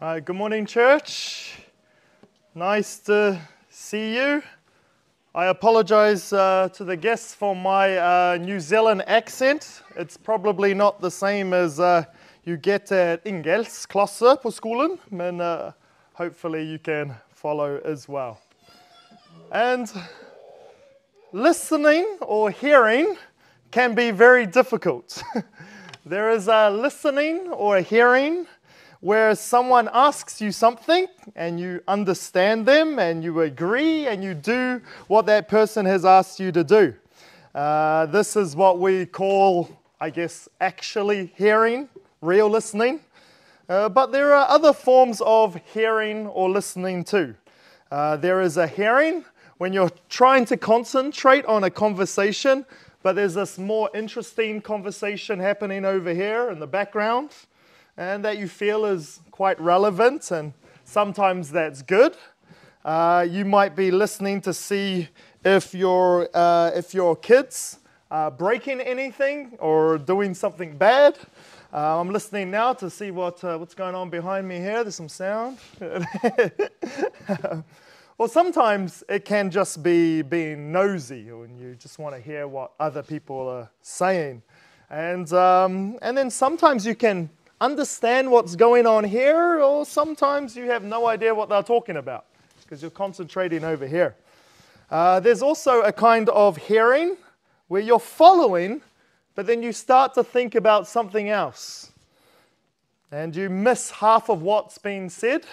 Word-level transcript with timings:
Hi, 0.00 0.20
good 0.20 0.36
morning, 0.36 0.66
church. 0.66 1.58
Nice 2.54 2.98
to 2.98 3.40
see 3.70 4.16
you. 4.16 4.42
I 5.34 5.46
apologize 5.46 6.30
uh, 6.30 6.68
to 6.74 6.84
the 6.84 6.96
guests 6.96 7.34
for 7.34 7.56
my 7.56 7.96
uh, 7.96 8.36
New 8.38 8.60
Zealand 8.60 9.02
accent. 9.06 9.82
It's 9.96 10.18
probably 10.18 10.74
not 10.74 11.00
the 11.00 11.10
same 11.10 11.54
as 11.54 11.80
uh, 11.80 12.04
you 12.44 12.58
get 12.58 12.92
at 12.92 13.24
Ingelsklasse 13.24 14.36
på 14.42 14.50
skolen, 14.50 14.98
uh, 15.40 15.72
hopefully 16.14 16.62
you 16.64 16.78
can 16.78 17.14
follow 17.30 17.80
as 17.84 18.08
well. 18.08 18.40
And 19.52 19.92
listening 21.32 22.18
or 22.20 22.50
hearing 22.50 23.16
can 23.70 23.94
be 23.94 24.10
very 24.10 24.46
difficult. 24.46 25.22
there 26.06 26.30
is 26.30 26.48
a 26.48 26.70
listening 26.70 27.48
or 27.48 27.78
a 27.78 27.82
hearing 27.82 28.46
where 29.00 29.34
someone 29.34 29.90
asks 29.92 30.40
you 30.40 30.50
something 30.50 31.06
and 31.36 31.60
you 31.60 31.82
understand 31.88 32.64
them 32.64 32.98
and 32.98 33.22
you 33.22 33.42
agree 33.42 34.06
and 34.06 34.24
you 34.24 34.32
do 34.32 34.80
what 35.08 35.26
that 35.26 35.48
person 35.48 35.84
has 35.84 36.04
asked 36.04 36.40
you 36.40 36.50
to 36.52 36.64
do. 36.64 36.94
Uh, 37.54 38.06
this 38.06 38.34
is 38.34 38.56
what 38.56 38.78
we 38.78 39.04
call, 39.04 39.68
I 40.00 40.10
guess, 40.10 40.48
actually 40.60 41.32
hearing, 41.36 41.88
real 42.22 42.48
listening. 42.48 43.00
Uh, 43.68 43.88
but 43.88 44.12
there 44.12 44.34
are 44.34 44.46
other 44.48 44.74
forms 44.74 45.22
of 45.24 45.58
hearing 45.72 46.26
or 46.26 46.50
listening 46.50 47.02
too. 47.02 47.34
Uh, 47.90 48.16
there 48.16 48.42
is 48.42 48.56
a 48.58 48.66
hearing 48.66 49.24
when 49.56 49.72
you're 49.72 49.90
trying 50.10 50.44
to 50.44 50.56
concentrate 50.56 51.46
on 51.46 51.64
a 51.64 51.70
conversation, 51.70 52.66
but 53.02 53.14
there's 53.14 53.34
this 53.34 53.58
more 53.58 53.88
interesting 53.94 54.60
conversation 54.60 55.38
happening 55.38 55.84
over 55.84 56.12
here 56.12 56.50
in 56.50 56.58
the 56.58 56.66
background 56.66 57.30
and 57.96 58.24
that 58.24 58.36
you 58.36 58.48
feel 58.48 58.84
is 58.84 59.20
quite 59.30 59.58
relevant, 59.60 60.30
and 60.30 60.52
sometimes 60.84 61.50
that's 61.50 61.80
good. 61.80 62.16
Uh, 62.84 63.26
you 63.28 63.44
might 63.44 63.74
be 63.74 63.90
listening 63.90 64.40
to 64.42 64.52
see 64.52 65.08
if 65.44 65.74
your, 65.74 66.28
uh, 66.34 66.70
if 66.74 66.92
your 66.92 67.16
kids 67.16 67.78
are 68.10 68.30
breaking 68.30 68.80
anything 68.80 69.56
or 69.58 69.96
doing 69.96 70.34
something 70.34 70.76
bad. 70.76 71.16
Uh, 71.74 71.98
I'm 72.00 72.10
listening 72.10 72.52
now 72.52 72.72
to 72.74 72.88
see 72.88 73.10
what, 73.10 73.42
uh, 73.42 73.58
what's 73.58 73.74
going 73.74 73.96
on 73.96 74.08
behind 74.08 74.46
me 74.46 74.58
here. 74.58 74.84
There's 74.84 74.94
some 74.94 75.08
sound. 75.08 75.58
or 78.16 78.28
sometimes 78.28 79.02
it 79.08 79.24
can 79.24 79.50
just 79.50 79.82
be 79.82 80.22
being 80.22 80.70
nosy 80.70 81.30
and 81.30 81.58
you 81.58 81.74
just 81.74 81.98
want 81.98 82.14
to 82.14 82.20
hear 82.20 82.46
what 82.46 82.70
other 82.78 83.02
people 83.02 83.48
are 83.48 83.68
saying. 83.82 84.40
And, 84.88 85.32
um, 85.32 85.98
and 86.00 86.16
then 86.16 86.30
sometimes 86.30 86.86
you 86.86 86.94
can 86.94 87.28
understand 87.60 88.30
what's 88.30 88.54
going 88.54 88.86
on 88.86 89.02
here, 89.02 89.60
or 89.60 89.84
sometimes 89.84 90.54
you 90.54 90.66
have 90.66 90.84
no 90.84 91.08
idea 91.08 91.34
what 91.34 91.48
they're 91.48 91.64
talking 91.64 91.96
about 91.96 92.26
because 92.62 92.82
you're 92.82 92.90
concentrating 92.92 93.64
over 93.64 93.84
here. 93.84 94.14
Uh, 94.92 95.18
there's 95.18 95.42
also 95.42 95.82
a 95.82 95.92
kind 95.92 96.28
of 96.28 96.56
hearing 96.56 97.16
where 97.66 97.82
you're 97.82 97.98
following, 97.98 98.80
but 99.34 99.46
then 99.46 99.62
you 99.62 99.72
start 99.72 100.14
to 100.14 100.24
think 100.24 100.54
about 100.54 100.86
something 100.86 101.28
else. 101.28 101.90
And 103.10 103.34
you 103.34 103.48
miss 103.48 103.90
half 103.90 104.28
of 104.28 104.42
what's 104.42 104.78
been 104.78 105.08
said, 105.08 105.44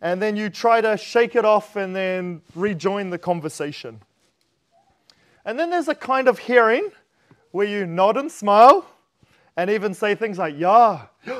and 0.00 0.20
then 0.20 0.36
you 0.36 0.50
try 0.50 0.80
to 0.80 0.96
shake 0.96 1.34
it 1.34 1.44
off 1.44 1.76
and 1.76 1.94
then 1.94 2.42
rejoin 2.54 3.10
the 3.10 3.18
conversation. 3.18 4.00
And 5.44 5.58
then 5.58 5.70
there's 5.70 5.88
a 5.88 5.94
kind 5.94 6.28
of 6.28 6.38
hearing 6.38 6.90
where 7.50 7.66
you 7.66 7.86
nod 7.86 8.16
and 8.16 8.30
smile 8.30 8.86
and 9.56 9.70
even 9.70 9.94
say 9.94 10.14
things 10.14 10.38
like, 10.38 10.54
yeah, 10.56 11.06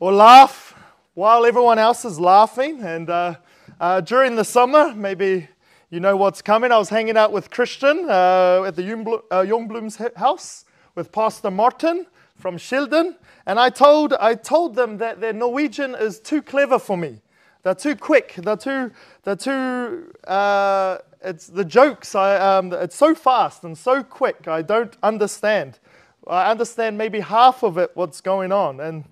or 0.00 0.12
laugh 0.12 0.74
while 1.14 1.46
everyone 1.46 1.78
else 1.78 2.04
is 2.04 2.18
laughing. 2.18 2.80
And 2.82 3.08
uh, 3.08 3.36
uh, 3.80 4.00
during 4.00 4.36
the 4.36 4.44
summer, 4.44 4.92
maybe 4.94 5.48
you 5.94 6.00
know 6.00 6.16
what's 6.16 6.42
coming. 6.42 6.72
I 6.72 6.78
was 6.78 6.88
hanging 6.88 7.16
out 7.16 7.30
with 7.30 7.50
Christian 7.50 8.10
uh, 8.10 8.64
at 8.66 8.74
the 8.74 8.82
Youngblom's 8.82 10.00
uh, 10.00 10.08
house 10.16 10.64
with 10.96 11.12
Pastor 11.12 11.52
Martin 11.52 12.06
from 12.34 12.56
Shildon, 12.56 13.14
and 13.46 13.60
I 13.60 13.70
told, 13.70 14.12
I 14.14 14.34
told 14.34 14.74
them 14.74 14.98
that 14.98 15.20
their 15.20 15.32
Norwegian 15.32 15.94
is 15.94 16.18
too 16.18 16.42
clever 16.42 16.80
for 16.80 16.96
me. 16.96 17.20
They're 17.62 17.76
too 17.76 17.94
quick. 17.94 18.34
They're 18.36 18.56
too, 18.56 18.90
they're 19.22 19.36
too, 19.36 20.12
uh, 20.26 20.98
it's 21.22 21.46
the 21.46 21.64
jokes, 21.64 22.16
I, 22.16 22.38
um, 22.38 22.72
it's 22.72 22.96
so 22.96 23.14
fast 23.14 23.62
and 23.62 23.78
so 23.78 24.02
quick, 24.02 24.48
I 24.48 24.62
don't 24.62 24.96
understand. 25.00 25.78
I 26.26 26.50
understand 26.50 26.98
maybe 26.98 27.20
half 27.20 27.62
of 27.62 27.78
it, 27.78 27.92
what's 27.94 28.20
going 28.20 28.50
on. 28.50 28.80
And 28.80 29.04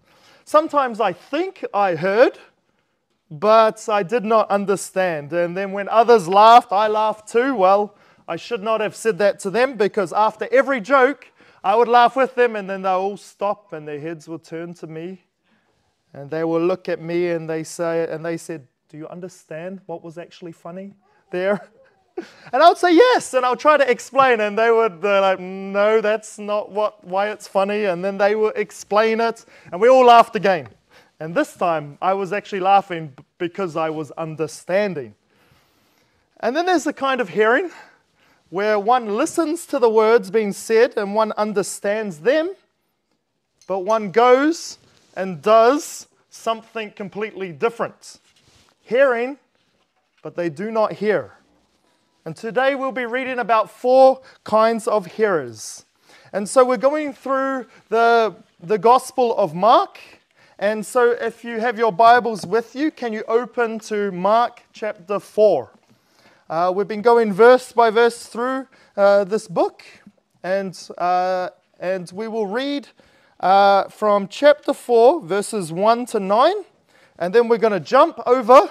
sometimes 0.44 1.00
I 1.00 1.12
think 1.12 1.64
I 1.72 1.94
heard, 1.94 2.40
but 3.32 3.88
I 3.88 4.02
did 4.02 4.24
not 4.24 4.50
understand. 4.50 5.32
And 5.32 5.56
then 5.56 5.72
when 5.72 5.88
others 5.88 6.28
laughed, 6.28 6.70
I 6.70 6.86
laughed 6.86 7.28
too. 7.28 7.54
Well, 7.54 7.96
I 8.28 8.36
should 8.36 8.62
not 8.62 8.82
have 8.82 8.94
said 8.94 9.16
that 9.18 9.38
to 9.40 9.50
them 9.50 9.76
because 9.78 10.12
after 10.12 10.46
every 10.52 10.82
joke, 10.82 11.28
I 11.64 11.74
would 11.74 11.88
laugh 11.88 12.14
with 12.14 12.34
them 12.34 12.56
and 12.56 12.68
then 12.68 12.82
they'll 12.82 12.92
all 12.92 13.16
stop 13.16 13.72
and 13.72 13.88
their 13.88 13.98
heads 13.98 14.28
will 14.28 14.38
turn 14.38 14.74
to 14.74 14.86
me. 14.86 15.22
And 16.12 16.30
they 16.30 16.44
will 16.44 16.60
look 16.60 16.90
at 16.90 17.00
me 17.00 17.30
and 17.30 17.48
they 17.48 17.64
say, 17.64 18.06
and 18.10 18.22
they 18.22 18.36
said, 18.36 18.68
Do 18.90 18.98
you 18.98 19.08
understand 19.08 19.80
what 19.86 20.04
was 20.04 20.18
actually 20.18 20.52
funny 20.52 20.94
there? 21.30 21.60
And 22.52 22.62
I 22.62 22.68
would 22.68 22.76
say 22.76 22.94
yes, 22.94 23.32
and 23.32 23.42
I'll 23.42 23.56
try 23.56 23.78
to 23.78 23.90
explain, 23.90 24.40
and 24.40 24.56
they 24.56 24.70
would 24.70 25.02
like, 25.02 25.40
no, 25.40 26.02
that's 26.02 26.38
not 26.38 26.70
what 26.70 27.02
why 27.02 27.30
it's 27.30 27.48
funny, 27.48 27.86
and 27.86 28.04
then 28.04 28.18
they 28.18 28.34
would 28.34 28.54
explain 28.54 29.18
it, 29.18 29.46
and 29.72 29.80
we 29.80 29.88
all 29.88 30.04
laughed 30.04 30.36
again. 30.36 30.68
And 31.22 31.36
this 31.36 31.54
time 31.54 31.98
I 32.02 32.14
was 32.14 32.32
actually 32.32 32.58
laughing 32.58 33.12
because 33.38 33.76
I 33.76 33.90
was 33.90 34.10
understanding. 34.10 35.14
And 36.40 36.56
then 36.56 36.66
there's 36.66 36.82
the 36.82 36.92
kind 36.92 37.20
of 37.20 37.28
hearing 37.28 37.70
where 38.50 38.76
one 38.76 39.16
listens 39.16 39.64
to 39.66 39.78
the 39.78 39.88
words 39.88 40.32
being 40.32 40.52
said 40.52 40.94
and 40.96 41.14
one 41.14 41.30
understands 41.36 42.18
them, 42.18 42.52
but 43.68 43.84
one 43.84 44.10
goes 44.10 44.78
and 45.16 45.40
does 45.40 46.08
something 46.28 46.90
completely 46.90 47.52
different. 47.52 48.18
Hearing, 48.82 49.38
but 50.24 50.34
they 50.34 50.48
do 50.48 50.72
not 50.72 50.94
hear. 50.94 51.34
And 52.24 52.34
today 52.34 52.74
we'll 52.74 52.90
be 52.90 53.06
reading 53.06 53.38
about 53.38 53.70
four 53.70 54.22
kinds 54.42 54.88
of 54.88 55.06
hearers. 55.06 55.84
And 56.32 56.48
so 56.48 56.64
we're 56.64 56.78
going 56.78 57.12
through 57.12 57.66
the, 57.90 58.34
the 58.60 58.76
Gospel 58.76 59.36
of 59.36 59.54
Mark. 59.54 60.00
And 60.62 60.86
so 60.86 61.10
if 61.10 61.42
you 61.42 61.58
have 61.58 61.76
your 61.76 61.90
Bibles 61.90 62.46
with 62.46 62.76
you, 62.76 62.92
can 62.92 63.12
you 63.12 63.24
open 63.26 63.80
to 63.80 64.12
Mark 64.12 64.62
chapter 64.72 65.18
4? 65.18 65.68
Uh, 66.48 66.72
we've 66.72 66.86
been 66.86 67.02
going 67.02 67.32
verse 67.32 67.72
by 67.72 67.90
verse 67.90 68.26
through 68.26 68.68
uh, 68.96 69.24
this 69.24 69.48
book. 69.48 69.82
And, 70.44 70.78
uh, 70.96 71.48
and 71.80 72.08
we 72.14 72.28
will 72.28 72.46
read 72.46 72.86
uh, 73.40 73.88
from 73.88 74.28
chapter 74.28 74.72
4, 74.72 75.22
verses 75.22 75.72
1 75.72 76.06
to 76.06 76.20
9. 76.20 76.54
And 77.18 77.34
then 77.34 77.48
we're 77.48 77.58
going 77.58 77.72
to 77.72 77.80
jump 77.80 78.20
over 78.24 78.70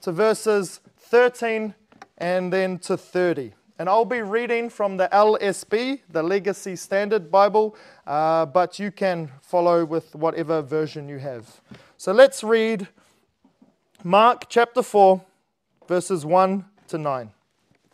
to 0.00 0.10
verses 0.10 0.80
13 0.98 1.72
and 2.16 2.52
then 2.52 2.80
to 2.80 2.96
30. 2.96 3.52
And 3.78 3.88
I'll 3.88 4.04
be 4.04 4.22
reading 4.22 4.70
from 4.70 4.96
the 4.96 5.08
LSB, 5.12 6.00
the 6.10 6.22
Legacy 6.22 6.74
Standard 6.74 7.30
Bible, 7.30 7.76
uh, 8.06 8.46
but 8.46 8.78
you 8.78 8.90
can 8.90 9.30
follow 9.40 9.84
with 9.84 10.14
whatever 10.16 10.62
version 10.62 11.08
you 11.08 11.18
have. 11.18 11.60
So 11.96 12.12
let's 12.12 12.42
read 12.42 12.88
Mark 14.02 14.48
chapter 14.48 14.82
4, 14.82 15.22
verses 15.86 16.26
1 16.26 16.64
to 16.88 16.98
9 16.98 17.30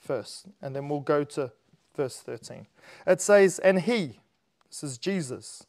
first, 0.01 0.47
and 0.61 0.77
then 0.77 0.89
we'll 0.89 1.01
go 1.01 1.25
to 1.25 1.51
verse 1.97 2.17
13. 2.19 2.67
It 3.07 3.21
says, 3.21 3.59
And 3.59 3.81
he, 3.81 4.21
this 4.71 4.83
is 4.83 4.99
Jesus, 4.99 5.67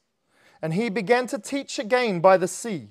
and 0.61 0.73
he 0.73 0.89
began 0.89 1.27
to 1.27 1.39
teach 1.39 1.79
again 1.79 2.19
by 2.19 2.37
the 2.37 2.47
sea 2.47 2.89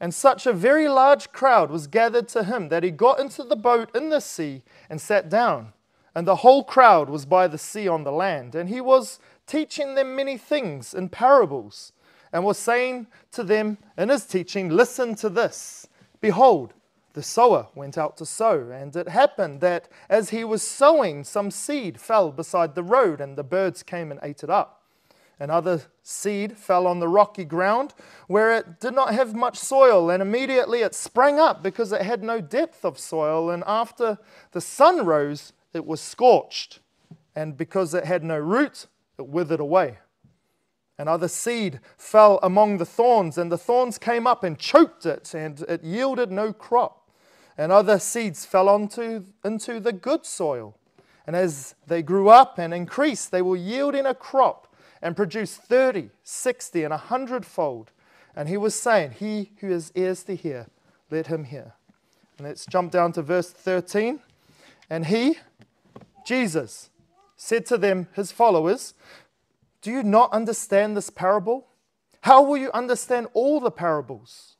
and 0.00 0.14
such 0.14 0.46
a 0.46 0.52
very 0.52 0.88
large 0.88 1.32
crowd 1.32 1.70
was 1.70 1.86
gathered 1.86 2.28
to 2.28 2.44
him 2.44 2.68
that 2.68 2.82
he 2.82 2.90
got 2.90 3.18
into 3.18 3.42
the 3.42 3.56
boat 3.56 3.94
in 3.96 4.10
the 4.10 4.20
sea 4.20 4.62
and 4.90 5.00
sat 5.00 5.28
down. 5.28 5.72
And 6.16 6.26
the 6.26 6.36
whole 6.36 6.64
crowd 6.64 7.10
was 7.10 7.26
by 7.26 7.46
the 7.46 7.58
sea 7.58 7.86
on 7.86 8.04
the 8.04 8.10
land. 8.10 8.54
And 8.54 8.70
he 8.70 8.80
was 8.80 9.20
teaching 9.46 9.96
them 9.96 10.16
many 10.16 10.38
things 10.38 10.94
in 10.94 11.10
parables, 11.10 11.92
and 12.32 12.42
was 12.42 12.58
saying 12.58 13.08
to 13.32 13.44
them 13.44 13.76
in 13.98 14.08
his 14.08 14.24
teaching, 14.24 14.70
Listen 14.70 15.14
to 15.16 15.28
this. 15.28 15.86
Behold, 16.22 16.72
the 17.12 17.22
sower 17.22 17.68
went 17.74 17.98
out 17.98 18.16
to 18.16 18.24
sow, 18.24 18.70
and 18.70 18.96
it 18.96 19.10
happened 19.10 19.60
that 19.60 19.90
as 20.08 20.30
he 20.30 20.42
was 20.42 20.62
sowing, 20.62 21.22
some 21.22 21.50
seed 21.50 22.00
fell 22.00 22.32
beside 22.32 22.74
the 22.74 22.82
road, 22.82 23.20
and 23.20 23.36
the 23.36 23.44
birds 23.44 23.82
came 23.82 24.10
and 24.10 24.18
ate 24.22 24.42
it 24.42 24.48
up. 24.48 24.82
and 25.38 25.50
other 25.50 25.82
seed 26.02 26.56
fell 26.56 26.86
on 26.86 26.98
the 26.98 27.08
rocky 27.08 27.44
ground 27.44 27.92
where 28.26 28.54
it 28.54 28.80
did 28.80 28.94
not 28.94 29.12
have 29.12 29.34
much 29.34 29.58
soil, 29.58 30.08
and 30.08 30.22
immediately 30.22 30.80
it 30.80 30.94
sprang 30.94 31.38
up 31.38 31.62
because 31.62 31.92
it 31.92 32.00
had 32.00 32.22
no 32.22 32.40
depth 32.40 32.86
of 32.86 32.98
soil. 32.98 33.50
And 33.50 33.62
after 33.66 34.18
the 34.52 34.62
sun 34.62 35.04
rose, 35.04 35.52
it 35.72 35.86
was 35.86 36.00
scorched, 36.00 36.80
and 37.34 37.56
because 37.56 37.94
it 37.94 38.04
had 38.04 38.24
no 38.24 38.38
root, 38.38 38.86
it 39.18 39.26
withered 39.26 39.60
away. 39.60 39.98
And 40.98 41.08
other 41.08 41.28
seed 41.28 41.80
fell 41.98 42.38
among 42.42 42.78
the 42.78 42.86
thorns, 42.86 43.36
and 43.36 43.52
the 43.52 43.58
thorns 43.58 43.98
came 43.98 44.26
up 44.26 44.42
and 44.42 44.58
choked 44.58 45.04
it, 45.04 45.34
and 45.34 45.60
it 45.68 45.84
yielded 45.84 46.30
no 46.30 46.52
crop. 46.52 47.10
And 47.58 47.70
other 47.72 47.98
seeds 47.98 48.44
fell 48.44 48.68
onto, 48.68 49.24
into 49.44 49.80
the 49.80 49.92
good 49.92 50.24
soil. 50.24 50.76
And 51.26 51.34
as 51.34 51.74
they 51.86 52.02
grew 52.02 52.28
up 52.28 52.58
and 52.58 52.72
increased, 52.72 53.30
they 53.30 53.42
were 53.42 53.56
yielding 53.56 54.06
a 54.06 54.14
crop 54.14 54.74
and 55.02 55.16
produce 55.16 55.56
30, 55.56 56.10
60, 56.22 56.84
and 56.84 56.94
a 56.94 56.98
hundredfold. 56.98 57.90
And 58.34 58.48
he 58.48 58.56
was 58.56 58.74
saying, 58.74 59.12
He 59.12 59.52
who 59.60 59.70
has 59.70 59.92
ears 59.94 60.22
to 60.24 60.36
hear, 60.36 60.66
let 61.10 61.26
him 61.26 61.44
hear. 61.44 61.74
And 62.38 62.46
let's 62.46 62.66
jump 62.66 62.92
down 62.92 63.12
to 63.12 63.22
verse 63.22 63.50
13. 63.50 64.20
And 64.90 65.06
he, 65.06 65.38
Jesus, 66.26 66.90
said 67.36 67.64
to 67.66 67.78
them, 67.78 68.08
his 68.14 68.32
followers, 68.32 68.94
Do 69.80 69.92
you 69.92 70.02
not 70.02 70.32
understand 70.32 70.96
this 70.96 71.08
parable? 71.08 71.68
How 72.22 72.42
will 72.42 72.56
you 72.56 72.72
understand 72.72 73.28
all 73.32 73.60
the 73.60 73.70
parables? 73.70 74.56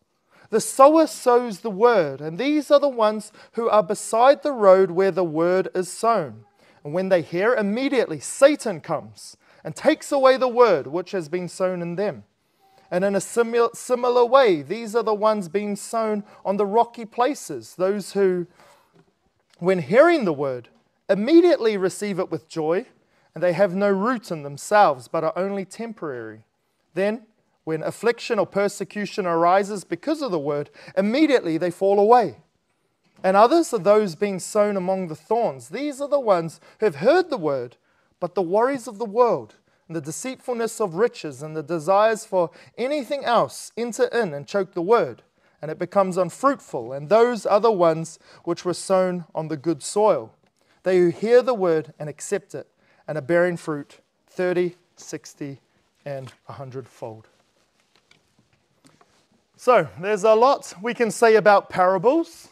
The 0.50 0.60
sower 0.60 1.08
sows 1.08 1.60
the 1.60 1.70
word, 1.70 2.20
and 2.20 2.38
these 2.38 2.70
are 2.70 2.78
the 2.78 2.88
ones 2.88 3.32
who 3.54 3.68
are 3.68 3.82
beside 3.82 4.44
the 4.44 4.52
road 4.52 4.92
where 4.92 5.10
the 5.10 5.24
word 5.24 5.68
is 5.74 5.90
sown. 5.90 6.44
And 6.84 6.94
when 6.94 7.08
they 7.08 7.22
hear, 7.22 7.52
immediately 7.52 8.20
Satan 8.20 8.80
comes 8.80 9.36
and 9.64 9.74
takes 9.74 10.12
away 10.12 10.36
the 10.36 10.46
word 10.46 10.86
which 10.86 11.10
has 11.10 11.28
been 11.28 11.48
sown 11.48 11.82
in 11.82 11.96
them. 11.96 12.22
And 12.92 13.04
in 13.04 13.16
a 13.16 13.20
similar, 13.20 13.70
similar 13.74 14.24
way, 14.24 14.62
these 14.62 14.94
are 14.94 15.02
the 15.02 15.12
ones 15.12 15.48
being 15.48 15.74
sown 15.74 16.22
on 16.44 16.58
the 16.58 16.66
rocky 16.66 17.04
places, 17.04 17.74
those 17.74 18.12
who, 18.12 18.46
when 19.58 19.80
hearing 19.80 20.24
the 20.24 20.32
word, 20.32 20.68
immediately 21.08 21.76
receive 21.76 22.18
it 22.18 22.30
with 22.30 22.48
joy, 22.48 22.86
and 23.34 23.42
they 23.42 23.52
have 23.52 23.74
no 23.74 23.90
root 23.90 24.30
in 24.30 24.42
themselves, 24.42 25.08
but 25.08 25.24
are 25.24 25.32
only 25.36 25.64
temporary. 25.64 26.44
Then, 26.94 27.26
when 27.64 27.82
affliction 27.82 28.38
or 28.38 28.46
persecution 28.46 29.26
arises 29.26 29.84
because 29.84 30.22
of 30.22 30.30
the 30.30 30.38
word, 30.38 30.70
immediately 30.96 31.58
they 31.58 31.70
fall 31.70 31.98
away. 31.98 32.38
And 33.24 33.36
others 33.36 33.72
are 33.72 33.78
those 33.78 34.14
being 34.14 34.38
sown 34.38 34.76
among 34.76 35.08
the 35.08 35.16
thorns. 35.16 35.68
These 35.68 36.00
are 36.00 36.08
the 36.08 36.20
ones 36.20 36.60
who 36.78 36.86
have 36.86 36.96
heard 36.96 37.28
the 37.28 37.36
word 37.36 37.76
but 38.20 38.34
the 38.34 38.42
worries 38.42 38.88
of 38.88 38.98
the 38.98 39.04
world, 39.04 39.54
and 39.86 39.96
the 39.96 40.00
deceitfulness 40.00 40.80
of 40.80 40.94
riches, 40.94 41.42
and 41.42 41.56
the 41.56 41.62
desires 41.62 42.24
for 42.24 42.50
anything 42.76 43.24
else 43.24 43.72
enter 43.76 44.06
in 44.06 44.34
and 44.34 44.46
choke 44.46 44.72
the 44.72 44.82
word, 44.82 45.22
and 45.60 45.70
it 45.70 45.78
becomes 45.78 46.16
unfruitful. 46.16 46.92
And 46.92 47.08
those 47.08 47.46
are 47.46 47.60
the 47.60 47.72
ones 47.72 48.18
which 48.44 48.64
were 48.64 48.74
sown 48.74 49.24
on 49.34 49.48
the 49.48 49.56
good 49.56 49.82
soil. 49.82 50.32
They 50.86 50.98
who 50.98 51.08
hear 51.08 51.42
the 51.42 51.52
word 51.52 51.92
and 51.98 52.08
accept 52.08 52.54
it, 52.54 52.68
and 53.08 53.18
are 53.18 53.20
bearing 53.20 53.56
fruit 53.56 53.98
30, 54.28 54.76
60, 54.94 55.58
and 56.04 56.32
a 56.48 56.52
hundredfold. 56.52 57.26
So, 59.56 59.88
there's 60.00 60.22
a 60.22 60.34
lot 60.34 60.72
we 60.80 60.94
can 60.94 61.10
say 61.10 61.34
about 61.34 61.70
parables. 61.70 62.50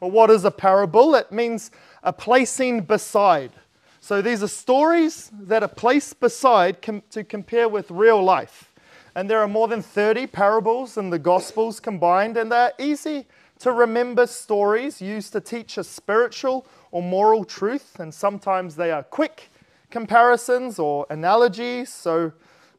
Well, 0.00 0.10
what 0.10 0.30
is 0.30 0.46
a 0.46 0.50
parable? 0.50 1.14
It 1.14 1.30
means 1.30 1.70
a 2.02 2.10
placing 2.10 2.84
beside. 2.84 3.52
So 4.00 4.22
these 4.22 4.42
are 4.42 4.48
stories 4.48 5.30
that 5.38 5.62
are 5.62 5.68
placed 5.68 6.20
beside 6.20 6.80
com- 6.80 7.02
to 7.10 7.22
compare 7.22 7.68
with 7.68 7.90
real 7.90 8.22
life. 8.22 8.72
And 9.14 9.28
there 9.28 9.40
are 9.40 9.48
more 9.48 9.68
than 9.68 9.82
30 9.82 10.26
parables 10.28 10.96
in 10.96 11.10
the 11.10 11.18
Gospels 11.18 11.80
combined, 11.80 12.38
and 12.38 12.50
they're 12.50 12.72
easy 12.78 13.26
to 13.64 13.72
remember 13.72 14.26
stories 14.26 15.00
used 15.00 15.32
to 15.32 15.40
teach 15.40 15.78
a 15.78 15.84
spiritual 15.84 16.66
or 16.90 17.02
moral 17.02 17.44
truth. 17.46 17.98
And 17.98 18.12
sometimes 18.12 18.76
they 18.76 18.90
are 18.90 19.02
quick 19.02 19.48
comparisons 19.90 20.78
or 20.78 21.06
analogies. 21.08 21.90
So 21.90 22.32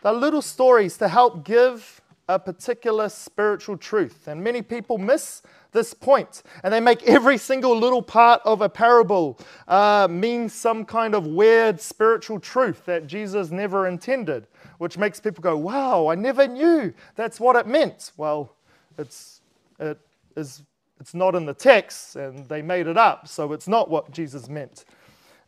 they're 0.03 0.13
little 0.13 0.43
stories 0.43 0.95
to 0.97 1.07
help 1.07 1.43
give 1.43 2.01
a 2.29 2.37
particular 2.37 3.09
spiritual 3.09 3.77
truth. 3.77 4.27
And 4.27 4.43
many 4.43 4.61
people 4.61 4.99
miss 4.99 5.41
this 5.71 5.91
point, 5.95 6.43
and 6.63 6.71
they 6.71 6.79
make 6.79 7.01
every 7.03 7.39
single 7.39 7.75
little 7.75 8.03
part 8.03 8.41
of 8.45 8.61
a 8.61 8.69
parable 8.69 9.39
uh, 9.67 10.07
mean 10.09 10.49
some 10.49 10.85
kind 10.85 11.15
of 11.15 11.25
weird 11.25 11.81
spiritual 11.81 12.39
truth 12.39 12.85
that 12.85 13.07
Jesus 13.07 13.49
never 13.49 13.87
intended, 13.87 14.45
which 14.77 14.99
makes 14.99 15.19
people 15.19 15.41
go, 15.41 15.57
"Wow, 15.57 16.07
I 16.07 16.15
never 16.15 16.47
knew 16.47 16.93
that's 17.15 17.39
what 17.39 17.55
it 17.55 17.67
meant." 17.67 18.11
Well, 18.17 18.55
it's 18.97 19.41
it 19.79 19.99
is 20.35 20.61
it's 20.99 21.13
not 21.13 21.35
in 21.35 21.45
the 21.45 21.53
text, 21.53 22.15
and 22.15 22.47
they 22.47 22.61
made 22.61 22.87
it 22.87 22.97
up, 22.97 23.27
so 23.27 23.53
it's 23.53 23.67
not 23.67 23.89
what 23.89 24.11
Jesus 24.11 24.47
meant. 24.47 24.85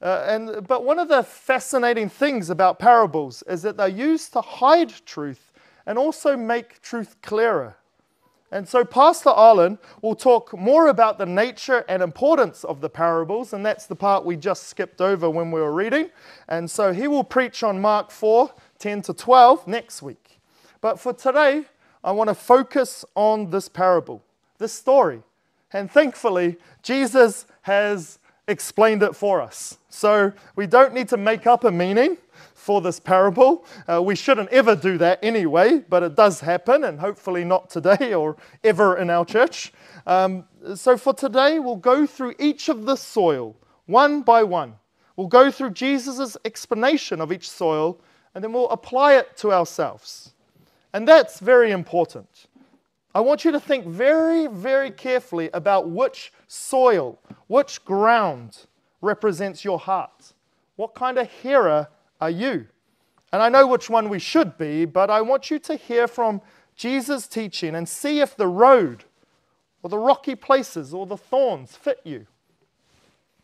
Uh, 0.02 0.26
and, 0.28 0.68
but 0.68 0.84
one 0.84 1.00
of 1.00 1.08
the 1.08 1.24
fascinating 1.24 2.10
things 2.10 2.50
about 2.50 2.78
parables 2.78 3.44
is 3.48 3.62
that 3.64 3.78
they're 3.78 3.88
used 3.88 4.34
to 4.34 4.42
hide 4.42 4.94
truth 5.06 5.52
and 5.86 5.98
also 5.98 6.38
make 6.38 6.82
truth 6.82 7.16
clearer. 7.22 7.76
And 8.52 8.68
so, 8.68 8.86
Pastor 8.86 9.30
Arlen 9.30 9.78
will 10.02 10.16
talk 10.16 10.58
more 10.58 10.88
about 10.88 11.18
the 11.18 11.26
nature 11.26 11.84
and 11.90 12.02
importance 12.02 12.64
of 12.64 12.80
the 12.80 12.90
parables, 12.90 13.52
and 13.52 13.66
that's 13.66 13.88
the 13.88 13.96
part 13.96 14.24
we 14.24 14.38
just 14.38 14.68
skipped 14.68 15.02
over 15.02 15.30
when 15.30 15.52
we 15.52 15.60
were 15.60 15.74
reading. 15.74 16.12
And 16.48 16.72
so, 16.72 16.94
he 16.94 17.10
will 17.10 17.26
preach 17.26 17.62
on 17.62 17.82
Mark 17.82 18.10
4 18.10 18.54
10 18.80 19.02
to 19.04 19.14
12 19.14 19.68
next 19.68 20.02
week. 20.02 20.40
But 20.80 20.98
for 21.00 21.12
today, 21.12 21.66
I 22.04 22.12
want 22.12 22.30
to 22.30 22.36
focus 22.36 23.04
on 23.16 23.50
this 23.50 23.68
parable, 23.68 24.24
this 24.60 24.72
story. 24.72 25.24
And 25.74 25.92
thankfully, 25.92 26.58
Jesus 26.82 27.46
has 27.62 28.20
explained 28.48 29.04
it 29.04 29.16
for 29.16 29.42
us. 29.42 29.78
So, 29.90 30.32
we 30.56 30.68
don't 30.68 30.94
need 30.94 31.10
to 31.10 31.18
make 31.18 31.48
up 31.48 31.64
a 31.64 31.72
meaning 31.72 32.18
for 32.54 32.82
this 32.82 33.00
parable. 33.00 33.66
Uh, 33.90 34.02
we 34.02 34.16
shouldn't 34.16 34.50
ever 34.50 34.76
do 34.76 34.98
that 34.98 35.20
anyway, 35.24 35.80
but 35.90 36.04
it 36.04 36.16
does 36.16 36.40
happen, 36.40 36.84
and 36.84 37.00
hopefully 37.00 37.44
not 37.44 37.70
today 37.70 38.14
or 38.14 38.38
ever 38.64 38.98
in 38.98 39.10
our 39.10 39.26
church. 39.26 39.74
Um, 40.06 40.46
so 40.76 40.98
for 40.98 41.14
today, 41.14 41.60
we'll 41.60 41.76
go 41.76 42.06
through 42.06 42.36
each 42.40 42.70
of 42.70 42.86
the 42.86 42.96
soil 42.96 43.56
one 43.88 44.22
by 44.22 44.44
one. 44.44 44.76
We'll 45.16 45.28
go 45.28 45.50
through 45.50 45.72
Jesus' 45.72 46.38
explanation 46.46 47.20
of 47.20 47.32
each 47.32 47.50
soil, 47.50 48.00
and 48.36 48.44
then 48.44 48.54
we'll 48.54 48.70
apply 48.70 49.16
it 49.16 49.36
to 49.38 49.52
ourselves. 49.52 50.34
And 50.94 51.08
that's 51.08 51.40
very 51.40 51.72
important. 51.72 52.48
I 53.18 53.20
want 53.20 53.44
you 53.44 53.52
to 53.52 53.60
think 53.60 53.88
very, 53.88 54.46
very 54.46 54.92
carefully 54.92 55.50
about 55.52 55.90
which 55.90 56.32
soil, 56.48 57.18
which 57.48 57.84
ground 57.84 58.68
represents 59.02 59.66
your 59.66 59.80
heart. 59.80 60.34
What 60.76 60.94
kind 60.94 61.18
of 61.18 61.28
hearer 61.28 61.88
are 62.22 62.30
you? 62.30 62.68
And 63.34 63.42
I 63.42 63.50
know 63.50 63.66
which 63.66 63.90
one 63.90 64.10
we 64.10 64.20
should 64.20 64.56
be, 64.60 64.86
but 64.86 65.10
I 65.10 65.22
want 65.22 65.50
you 65.50 65.58
to 65.58 65.76
hear 65.76 66.08
from 66.08 66.42
Jesus' 66.76 67.26
teaching 67.26 67.74
and 67.74 67.90
see 67.90 68.20
if 68.20 68.38
the 68.38 68.46
road 68.46 69.06
or 69.82 69.90
the 69.90 69.98
rocky 69.98 70.36
places 70.36 70.94
or 70.94 71.08
the 71.08 71.18
thorns 71.18 71.76
fit 71.76 72.00
you. 72.04 72.28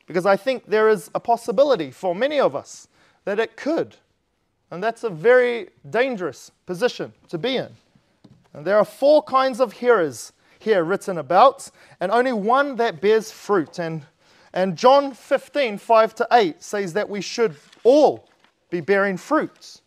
Because 0.06 0.27
I 0.27 0.38
think 0.38 0.68
there 0.68 0.88
is 0.88 1.10
a 1.15 1.20
possibility 1.20 1.89
for 1.89 2.13
many 2.13 2.39
of 2.39 2.56
us 2.56 2.88
that 3.25 3.39
it 3.39 3.58
could. 3.58 3.96
And 4.70 4.84
that's 4.84 5.03
a 5.03 5.10
very 5.10 5.70
dangerous 5.89 6.51
position 6.68 7.12
to 7.30 7.39
be 7.39 7.58
in. 7.58 7.75
And 8.54 8.66
there 8.66 8.78
are 8.78 8.86
four 8.86 9.24
kinds 9.24 9.60
of 9.60 9.74
hearers 9.74 10.34
here 10.60 10.84
written 10.84 11.18
about, 11.18 11.70
and 12.00 12.12
only 12.12 12.34
one 12.34 12.76
that 12.78 13.02
bears 13.02 13.32
fruit. 13.32 13.80
And, 13.80 14.06
and 14.54 14.78
John 14.78 15.14
15, 15.14 15.78
5 15.78 16.16
to 16.16 16.28
8 16.32 16.64
says 16.64 16.94
that 16.94 17.10
we 17.10 17.22
should 17.22 17.56
all 17.84 18.30
be 18.70 18.80
bearing 18.80 19.18
fruits. 19.18 19.82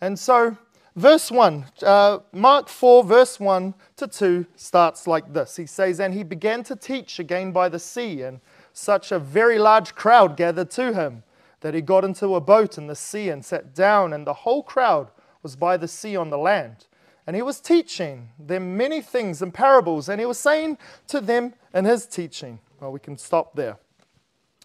And 0.00 0.18
so, 0.18 0.56
verse 0.96 1.30
1, 1.30 1.66
uh, 1.82 2.18
Mark 2.32 2.68
4, 2.68 3.04
verse 3.04 3.38
1 3.38 3.74
to 3.96 4.06
2 4.06 4.46
starts 4.56 5.06
like 5.06 5.32
this. 5.32 5.56
He 5.56 5.66
says, 5.66 6.00
And 6.00 6.14
he 6.14 6.22
began 6.22 6.62
to 6.64 6.76
teach 6.76 7.18
again 7.18 7.52
by 7.52 7.68
the 7.68 7.78
sea, 7.78 8.22
and 8.22 8.40
such 8.72 9.12
a 9.12 9.18
very 9.18 9.58
large 9.58 9.94
crowd 9.94 10.36
gathered 10.36 10.70
to 10.72 10.92
him 10.92 11.24
that 11.60 11.74
he 11.74 11.80
got 11.80 12.04
into 12.04 12.34
a 12.34 12.40
boat 12.40 12.78
in 12.78 12.86
the 12.86 12.94
sea 12.94 13.28
and 13.28 13.44
sat 13.44 13.74
down, 13.74 14.12
and 14.12 14.26
the 14.26 14.32
whole 14.32 14.62
crowd 14.62 15.10
was 15.42 15.56
by 15.56 15.76
the 15.76 15.88
sea 15.88 16.16
on 16.16 16.30
the 16.30 16.38
land. 16.38 16.86
And 17.28 17.36
he 17.36 17.42
was 17.42 17.60
teaching 17.60 18.30
them 18.38 18.78
many 18.78 19.02
things 19.02 19.42
in 19.42 19.52
parables, 19.52 20.08
and 20.08 20.18
he 20.18 20.24
was 20.24 20.38
saying 20.38 20.78
to 21.08 21.20
them 21.20 21.52
in 21.74 21.84
his 21.84 22.06
teaching. 22.06 22.58
Well, 22.80 22.90
we 22.90 23.00
can 23.00 23.18
stop 23.18 23.54
there. 23.54 23.76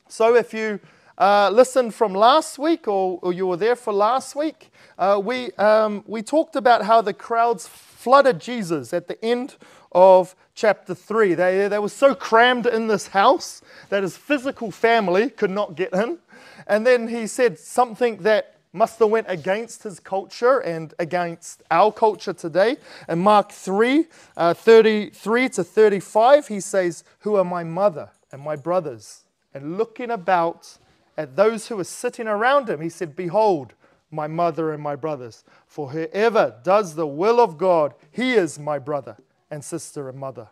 So 0.08 0.34
if 0.36 0.54
you 0.54 0.80
uh, 1.18 1.50
listened 1.52 1.94
from 1.94 2.14
last 2.14 2.58
week 2.58 2.88
or, 2.88 3.20
or, 3.22 3.34
you 3.34 3.48
were 3.48 3.58
there 3.58 3.76
for 3.76 3.92
last 3.92 4.34
week, 4.34 4.72
uh, 4.98 5.20
we, 5.22 5.52
um, 5.56 6.06
we 6.08 6.22
talked 6.22 6.56
about 6.56 6.86
how 6.86 7.02
the 7.02 7.14
crowds 7.14 7.68
flooded 7.68 8.40
Jesus 8.40 8.94
at 8.94 9.10
the 9.10 9.22
end 9.26 9.58
of 9.92 10.34
chapter 10.56 10.96
3. 10.96 11.34
They, 11.34 11.68
they 11.68 11.80
were 11.80 11.90
so 11.90 12.16
crammed 12.16 12.66
in 12.66 12.88
this 12.88 13.08
house 13.08 13.62
that 13.90 14.04
his 14.04 14.16
physical 14.16 14.72
family 14.72 15.30
could 15.30 15.52
not 15.52 15.76
get 15.76 15.92
in. 15.92 16.18
And 16.66 16.88
then 16.88 17.10
he 17.10 17.28
said 17.28 17.60
something 17.60 18.20
that 18.20 18.56
must 18.74 18.98
have 19.00 19.10
went 19.10 19.28
against 19.30 19.84
his 19.84 20.00
culture 20.00 20.60
and 20.60 20.96
against 20.98 21.62
our 21.70 21.92
culture 21.92 22.34
today. 22.34 22.78
In 23.08 23.20
Mark 23.20 23.52
3, 23.52 24.06
uh, 24.36 24.54
33 24.56 25.50
to 25.50 25.64
35, 25.64 26.48
he 26.48 26.60
says, 26.60 27.04
Who 27.20 27.36
are 27.36 27.46
my 27.46 27.64
mother 27.64 28.10
and 28.32 28.42
my 28.42 28.56
brothers? 28.56 29.24
And 29.54 29.78
looking 29.78 30.10
about 30.10 30.78
at 31.16 31.36
those 31.36 31.68
who 31.68 31.78
were 31.78 31.84
sitting 31.84 32.28
around 32.28 32.68
him, 32.68 32.82
he 32.82 32.90
said, 32.90 33.16
Behold, 33.16 33.76
my 34.10 34.28
mother 34.28 34.74
and 34.74 34.82
my 34.82 34.96
brothers. 34.96 35.44
For 35.68 35.92
whoever 35.92 36.56
does 36.64 36.96
the 36.96 37.08
will 37.08 37.40
of 37.40 37.58
God, 37.58 37.94
he 38.12 38.34
is 38.34 38.58
my 38.58 38.80
brother 38.80 39.18
and 39.52 39.64
sister 39.64 40.10
and 40.10 40.18
mother. 40.18 40.48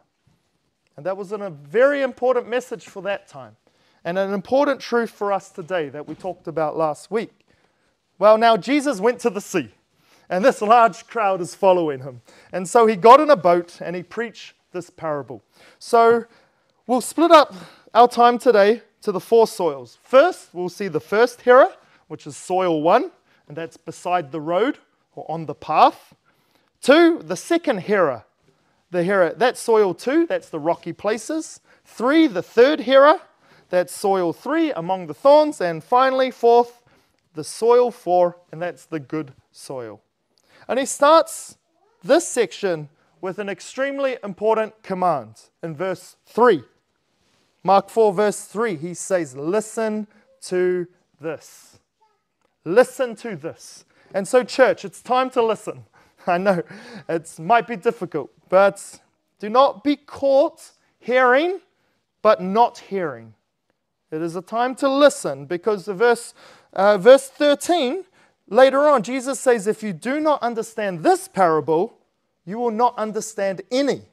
And 0.96 1.06
that 1.06 1.18
was 1.18 1.32
a 1.32 1.50
very 1.50 2.02
important 2.04 2.48
message 2.48 2.88
for 2.88 3.02
that 3.04 3.28
time, 3.28 3.56
and 4.04 4.18
an 4.20 4.34
important 4.34 4.82
truth 4.82 5.10
for 5.10 5.32
us 5.32 5.50
today 5.50 5.90
that 5.90 6.08
we 6.08 6.14
talked 6.14 6.48
about 6.48 6.78
last 6.78 7.10
week. 7.10 7.41
Well, 8.22 8.38
now 8.38 8.56
Jesus 8.56 9.00
went 9.00 9.18
to 9.22 9.32
the 9.32 9.42
sea, 9.42 9.72
and 10.30 10.46
this 10.46 10.62
large 10.62 11.08
crowd 11.08 11.42
is 11.42 11.56
following 11.56 12.02
him. 12.02 12.22
And 12.54 12.70
so 12.70 12.86
he 12.86 12.96
got 12.96 13.20
in 13.20 13.32
a 13.32 13.36
boat 13.36 13.82
and 13.82 13.96
he 13.96 14.04
preached 14.04 14.54
this 14.74 14.92
parable. 14.92 15.42
So 15.80 16.26
we'll 16.86 17.02
split 17.02 17.32
up 17.32 17.52
our 17.96 18.08
time 18.08 18.38
today 18.38 18.84
to 19.02 19.12
the 19.12 19.20
four 19.20 19.48
soils. 19.48 19.98
First, 20.04 20.50
we'll 20.54 20.70
see 20.70 20.88
the 20.88 21.00
first 21.00 21.42
hera, 21.42 21.76
which 22.10 22.28
is 22.28 22.38
soil 22.38 22.84
one, 22.84 23.10
and 23.48 23.58
that's 23.58 23.76
beside 23.76 24.32
the 24.32 24.40
road 24.40 24.78
or 25.16 25.26
on 25.28 25.48
the 25.48 25.56
path. 25.56 26.14
Two, 26.80 27.24
the 27.24 27.36
second 27.36 27.80
hera, 27.80 28.26
the 28.92 29.04
hera, 29.04 29.34
that's 29.36 29.60
soil 29.60 29.96
two, 29.96 30.28
that's 30.28 30.50
the 30.50 30.60
rocky 30.60 30.94
places. 30.94 31.60
Three, 31.86 32.28
the 32.28 32.44
third 32.44 32.82
hera, 32.82 33.20
that's 33.72 33.96
soil 33.96 34.32
three 34.32 34.72
among 34.74 35.08
the 35.08 35.16
thorns. 35.16 35.60
And 35.60 35.84
finally, 35.84 36.30
fourth, 36.30 36.81
the 37.34 37.44
soil 37.44 37.92
for, 37.92 38.38
and 38.52 38.62
that's 38.62 38.86
the 38.86 39.00
good 39.00 39.34
soil. 39.52 40.02
And 40.68 40.80
he 40.80 40.86
starts 40.86 41.58
this 42.04 42.28
section 42.28 42.90
with 43.22 43.40
an 43.40 43.50
extremely 43.50 44.18
important 44.24 44.82
command 44.84 45.50
in 45.62 45.76
verse 45.76 46.16
3. 46.26 46.64
Mark 47.64 47.90
4, 47.90 48.14
verse 48.14 48.46
3, 48.46 48.76
he 48.76 48.94
says, 48.94 49.36
Listen 49.36 50.08
to 50.42 50.88
this. 51.20 51.80
Listen 52.66 53.16
to 53.18 53.36
this. 53.36 53.86
And 54.14 54.28
so, 54.28 54.44
church, 54.44 54.84
it's 54.84 55.02
time 55.02 55.30
to 55.32 55.44
listen. 55.44 55.86
I 56.28 56.38
know 56.38 56.64
it 57.08 57.40
might 57.40 57.68
be 57.68 57.76
difficult, 57.76 58.32
but 58.50 59.00
do 59.40 59.50
not 59.50 59.84
be 59.84 59.96
caught 59.96 60.72
hearing, 61.00 61.60
but 62.22 62.42
not 62.42 62.80
hearing. 62.80 63.34
It 64.12 64.22
is 64.22 64.36
a 64.36 64.42
time 64.42 64.76
to 64.76 64.90
listen 64.90 65.46
because 65.46 65.86
the 65.86 65.94
verse 65.94 66.34
uh, 66.74 66.98
verse 66.98 67.28
13, 67.28 68.04
later 68.48 68.88
on, 68.88 69.04
Jesus 69.04 69.40
says, 69.40 69.68
If 69.68 69.84
you 69.84 69.94
do 69.94 70.20
not 70.20 70.42
understand 70.42 71.04
this 71.04 71.28
parable, 71.28 71.98
you 72.46 72.58
will 72.58 72.72
not 72.72 72.98
understand 72.98 73.62
any. 73.72 74.04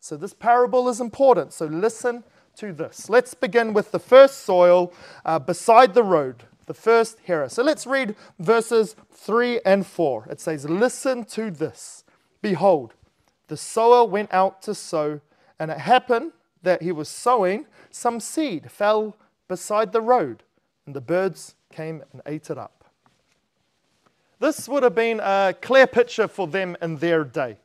So, 0.00 0.16
this 0.16 0.34
parable 0.34 0.88
is 0.88 1.00
important. 1.00 1.52
So, 1.52 1.66
listen 1.66 2.24
to 2.56 2.72
this. 2.72 3.08
Let's 3.10 3.34
begin 3.34 3.72
with 3.72 3.92
the 3.92 3.98
first 3.98 4.40
soil 4.44 4.92
uh, 5.24 5.38
beside 5.38 5.94
the 5.94 6.02
road, 6.02 6.44
the 6.66 6.74
first 6.74 7.18
hera. 7.24 7.50
So, 7.50 7.62
let's 7.62 7.86
read 7.86 8.16
verses 8.38 8.96
3 9.12 9.60
and 9.64 9.86
4. 9.86 10.28
It 10.30 10.40
says, 10.40 10.68
Listen 10.68 11.24
to 11.26 11.50
this. 11.50 12.04
Behold, 12.42 12.94
the 13.48 13.56
sower 13.56 14.04
went 14.04 14.32
out 14.32 14.62
to 14.62 14.74
sow, 14.74 15.20
and 15.58 15.70
it 15.70 15.78
happened 15.78 16.32
that 16.62 16.82
he 16.82 16.92
was 16.92 17.08
sowing, 17.08 17.66
some 17.90 18.20
seed 18.20 18.70
fell 18.70 19.16
beside 19.48 19.92
the 19.92 20.00
road, 20.00 20.42
and 20.90 20.96
the 20.96 21.00
birds 21.00 21.54
came 21.72 22.02
and 22.12 22.20
ate 22.26 22.50
it 22.50 22.58
up. 22.58 22.84
This 24.40 24.68
would 24.68 24.82
have 24.82 24.96
been 24.96 25.20
a 25.20 25.54
clear 25.62 25.86
picture 25.86 26.26
for 26.26 26.48
them 26.48 26.76
in 26.82 26.96
their 26.96 27.22
day. 27.22 27.58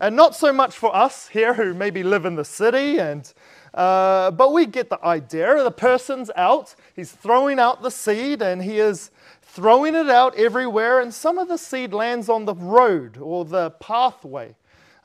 And 0.00 0.16
not 0.16 0.34
so 0.34 0.52
much 0.52 0.74
for 0.74 0.92
us 0.92 1.28
here 1.28 1.54
who 1.54 1.74
maybe 1.74 2.02
live 2.02 2.24
in 2.24 2.34
the 2.34 2.44
city, 2.44 2.98
and, 2.98 3.32
uh, 3.72 4.32
but 4.32 4.52
we 4.52 4.66
get 4.66 4.90
the 4.90 4.98
idea. 5.04 5.62
The 5.62 5.70
person's 5.70 6.28
out, 6.34 6.74
he's 6.96 7.12
throwing 7.12 7.60
out 7.60 7.82
the 7.82 7.90
seed, 7.92 8.42
and 8.42 8.60
he 8.60 8.80
is 8.80 9.12
throwing 9.42 9.94
it 9.94 10.10
out 10.10 10.34
everywhere, 10.34 10.98
and 10.98 11.14
some 11.14 11.38
of 11.38 11.46
the 11.46 11.58
seed 11.58 11.92
lands 11.92 12.28
on 12.28 12.46
the 12.46 12.54
road 12.56 13.16
or 13.16 13.44
the 13.44 13.70
pathway. 13.78 14.56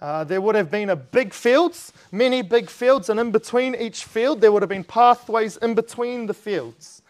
Uh, 0.01 0.23
there 0.23 0.41
would 0.41 0.55
have 0.55 0.71
been 0.71 0.89
a 0.89 0.95
big 0.95 1.31
fields, 1.31 1.93
many 2.11 2.41
big 2.41 2.71
fields, 2.71 3.07
and 3.07 3.19
in 3.19 3.29
between 3.29 3.75
each 3.75 4.03
field, 4.03 4.41
there 4.41 4.51
would 4.51 4.63
have 4.63 4.69
been 4.69 4.83
pathways 4.83 5.57
in 5.57 5.75
between 5.75 6.25
the 6.25 6.33
fields. 6.33 7.00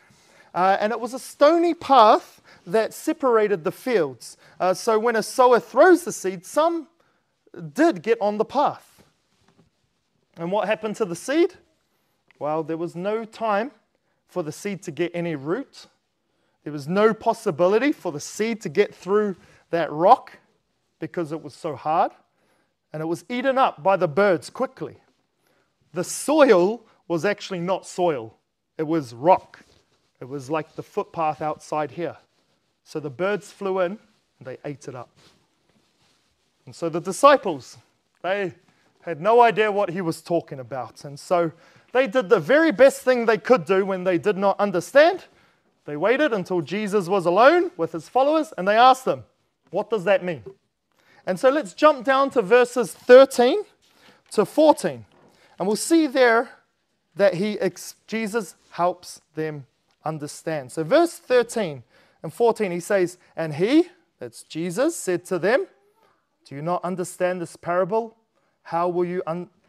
Uh, 0.53 0.77
and 0.79 0.91
it 0.91 0.99
was 0.99 1.13
a 1.13 1.19
stony 1.19 1.73
path 1.73 2.41
that 2.65 2.93
separated 2.93 3.63
the 3.63 3.71
fields. 3.71 4.37
Uh, 4.59 4.73
so 4.73 4.99
when 4.99 5.15
a 5.15 5.23
sower 5.23 5.59
throws 5.59 6.03
the 6.03 6.11
seed, 6.11 6.45
some 6.45 6.87
did 7.73 8.01
get 8.01 8.17
on 8.21 8.37
the 8.37 8.45
path. 8.45 9.03
And 10.37 10.51
what 10.51 10.67
happened 10.67 10.95
to 10.97 11.05
the 11.05 11.15
seed? 11.15 11.53
Well, 12.39 12.63
there 12.63 12.77
was 12.77 12.95
no 12.95 13.25
time 13.25 13.71
for 14.27 14.43
the 14.43 14.51
seed 14.51 14.81
to 14.83 14.91
get 14.91 15.11
any 15.13 15.35
root. 15.35 15.87
There 16.63 16.73
was 16.73 16.87
no 16.87 17.13
possibility 17.13 17.91
for 17.91 18.11
the 18.11 18.19
seed 18.19 18.61
to 18.61 18.69
get 18.69 18.93
through 18.93 19.35
that 19.71 19.91
rock 19.91 20.37
because 20.99 21.31
it 21.31 21.41
was 21.41 21.53
so 21.53 21.75
hard. 21.75 22.11
And 22.93 23.01
it 23.01 23.05
was 23.05 23.25
eaten 23.29 23.57
up 23.57 23.83
by 23.83 23.95
the 23.97 24.07
birds 24.07 24.49
quickly. 24.49 24.97
The 25.93 26.03
soil 26.03 26.85
was 27.07 27.25
actually 27.25 27.59
not 27.59 27.85
soil, 27.85 28.37
it 28.77 28.83
was 28.83 29.13
rock. 29.13 29.65
It 30.21 30.29
was 30.29 30.51
like 30.51 30.75
the 30.75 30.83
footpath 30.83 31.41
outside 31.41 31.91
here. 31.91 32.15
So 32.83 32.99
the 32.99 33.09
birds 33.09 33.51
flew 33.51 33.79
in 33.79 33.97
and 34.37 34.47
they 34.47 34.57
ate 34.63 34.87
it 34.87 34.95
up. 34.95 35.09
And 36.65 36.75
so 36.75 36.89
the 36.89 37.01
disciples, 37.01 37.77
they 38.21 38.53
had 39.01 39.19
no 39.19 39.41
idea 39.41 39.71
what 39.71 39.89
he 39.89 39.99
was 40.01 40.21
talking 40.21 40.59
about. 40.59 41.03
And 41.05 41.19
so 41.19 41.51
they 41.91 42.05
did 42.05 42.29
the 42.29 42.39
very 42.39 42.71
best 42.71 43.01
thing 43.01 43.25
they 43.25 43.39
could 43.39 43.65
do 43.65 43.83
when 43.83 44.03
they 44.03 44.19
did 44.19 44.37
not 44.37 44.59
understand. 44.59 45.25
They 45.85 45.97
waited 45.97 46.33
until 46.33 46.61
Jesus 46.61 47.07
was 47.07 47.25
alone 47.25 47.71
with 47.75 47.91
his 47.91 48.07
followers 48.07 48.53
and 48.57 48.67
they 48.67 48.77
asked 48.77 49.05
them, 49.05 49.23
What 49.71 49.89
does 49.89 50.03
that 50.03 50.23
mean? 50.23 50.43
And 51.25 51.39
so 51.39 51.49
let's 51.49 51.73
jump 51.73 52.05
down 52.05 52.29
to 52.31 52.43
verses 52.43 52.93
13 52.93 53.63
to 54.31 54.45
14. 54.45 55.05
And 55.57 55.67
we'll 55.67 55.75
see 55.75 56.05
there 56.05 56.49
that 57.15 57.35
he, 57.35 57.57
Jesus 58.07 58.55
helps 58.69 59.21
them 59.35 59.65
understand. 60.05 60.71
So, 60.71 60.83
verse 60.83 61.13
13 61.13 61.83
and 62.23 62.33
14, 62.33 62.71
he 62.71 62.79
says, 62.79 63.17
And 63.35 63.55
he, 63.55 63.89
that's 64.19 64.43
Jesus, 64.43 64.95
said 64.95 65.25
to 65.25 65.39
them, 65.39 65.67
Do 66.45 66.55
you 66.55 66.61
not 66.61 66.83
understand 66.83 67.41
this 67.41 67.55
parable? 67.55 68.17
How 68.63 68.87
will 68.87 69.05
you, 69.05 69.23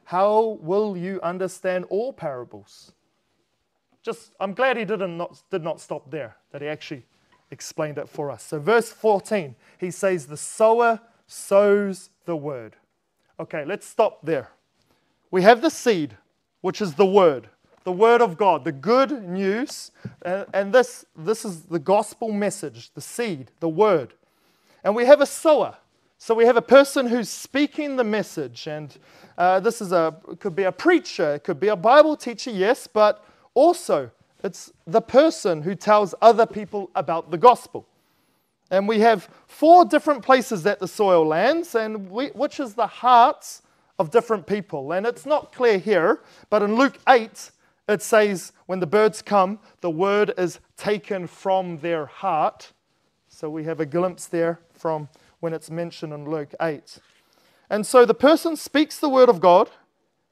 how 0.04 0.58
will 0.60 0.96
you 0.96 1.20
understand 1.22 1.86
all 1.88 2.12
parables? 2.12 2.92
Just, 4.02 4.32
I'm 4.40 4.52
glad 4.52 4.76
he 4.76 4.84
didn't 4.84 5.16
not, 5.16 5.42
did 5.50 5.62
not 5.62 5.80
stop 5.80 6.10
there, 6.10 6.36
that 6.50 6.60
he 6.60 6.68
actually 6.68 7.04
explained 7.50 7.98
it 7.98 8.08
for 8.08 8.30
us. 8.30 8.42
So, 8.42 8.58
verse 8.58 8.90
14, 8.90 9.54
he 9.78 9.90
says, 9.90 10.26
The 10.26 10.36
sower 10.36 11.00
sows 11.26 12.10
the 12.24 12.36
word. 12.36 12.76
Okay, 13.38 13.64
let's 13.64 13.86
stop 13.86 14.24
there. 14.24 14.50
We 15.30 15.42
have 15.42 15.62
the 15.62 15.70
seed, 15.70 16.16
which 16.60 16.80
is 16.80 16.94
the 16.94 17.06
word 17.06 17.48
the 17.84 17.92
Word 17.92 18.20
of 18.20 18.36
God, 18.36 18.64
the 18.64 18.72
good 18.72 19.28
news. 19.28 19.90
And, 20.22 20.46
and 20.52 20.72
this, 20.72 21.04
this 21.16 21.44
is 21.44 21.62
the 21.62 21.78
gospel 21.78 22.30
message, 22.30 22.92
the 22.94 23.00
seed, 23.00 23.50
the 23.60 23.68
Word. 23.68 24.14
And 24.84 24.94
we 24.94 25.06
have 25.06 25.20
a 25.20 25.26
sower. 25.26 25.76
So 26.18 26.34
we 26.34 26.44
have 26.44 26.56
a 26.56 26.62
person 26.62 27.06
who's 27.06 27.28
speaking 27.28 27.96
the 27.96 28.04
message. 28.04 28.66
And 28.66 28.96
uh, 29.36 29.60
this 29.60 29.80
is 29.80 29.92
a, 29.92 30.16
could 30.38 30.54
be 30.54 30.64
a 30.64 30.72
preacher, 30.72 31.34
it 31.34 31.44
could 31.44 31.58
be 31.58 31.68
a 31.68 31.76
Bible 31.76 32.16
teacher, 32.16 32.50
yes, 32.50 32.86
but 32.86 33.24
also 33.54 34.10
it's 34.44 34.72
the 34.86 35.00
person 35.00 35.62
who 35.62 35.74
tells 35.74 36.14
other 36.20 36.46
people 36.46 36.90
about 36.94 37.30
the 37.30 37.38
gospel. 37.38 37.86
And 38.70 38.88
we 38.88 39.00
have 39.00 39.28
four 39.46 39.84
different 39.84 40.22
places 40.22 40.62
that 40.62 40.80
the 40.80 40.88
soil 40.88 41.26
lands, 41.26 41.74
and 41.74 42.10
we, 42.10 42.28
which 42.28 42.58
is 42.58 42.74
the 42.74 42.86
hearts 42.86 43.62
of 43.98 44.10
different 44.10 44.46
people. 44.46 44.92
And 44.92 45.06
it's 45.06 45.26
not 45.26 45.52
clear 45.52 45.78
here, 45.78 46.20
but 46.50 46.62
in 46.62 46.76
Luke 46.76 46.98
8, 47.08 47.50
it 47.88 48.02
says, 48.02 48.52
when 48.66 48.80
the 48.80 48.86
birds 48.86 49.22
come, 49.22 49.58
the 49.80 49.90
word 49.90 50.32
is 50.38 50.60
taken 50.76 51.26
from 51.26 51.78
their 51.78 52.06
heart. 52.06 52.72
So 53.28 53.50
we 53.50 53.64
have 53.64 53.80
a 53.80 53.86
glimpse 53.86 54.26
there 54.26 54.60
from 54.72 55.08
when 55.40 55.52
it's 55.52 55.70
mentioned 55.70 56.12
in 56.12 56.30
Luke 56.30 56.54
8. 56.60 56.98
And 57.68 57.86
so 57.86 58.04
the 58.04 58.14
person 58.14 58.56
speaks 58.56 58.98
the 58.98 59.08
word 59.08 59.28
of 59.28 59.40
God, 59.40 59.70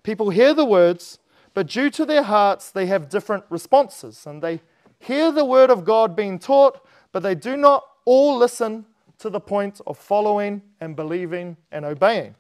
people 0.03 0.31
hear 0.31 0.55
the 0.55 0.65
words, 0.65 1.19
but 1.55 1.67
due 1.67 1.91
to 1.91 2.07
their 2.07 2.23
hearts, 2.23 2.71
they 2.71 2.87
have 2.87 3.09
different 3.09 3.45
responses. 3.51 4.27
And 4.27 4.43
they 4.43 4.61
hear 4.99 5.33
the 5.33 5.45
word 5.45 5.71
of 5.71 5.85
God 5.85 6.15
being 6.15 6.39
taught, 6.39 6.87
but 7.13 7.23
they 7.23 7.35
do 7.35 7.57
not 7.57 7.85
all 8.05 8.37
listen 8.37 8.85
to 9.19 9.31
the 9.31 9.41
point 9.41 9.81
of 9.87 9.99
following 9.99 10.63
and 10.81 10.95
believing 10.95 11.57
and 11.73 11.85
obeying. 11.85 12.35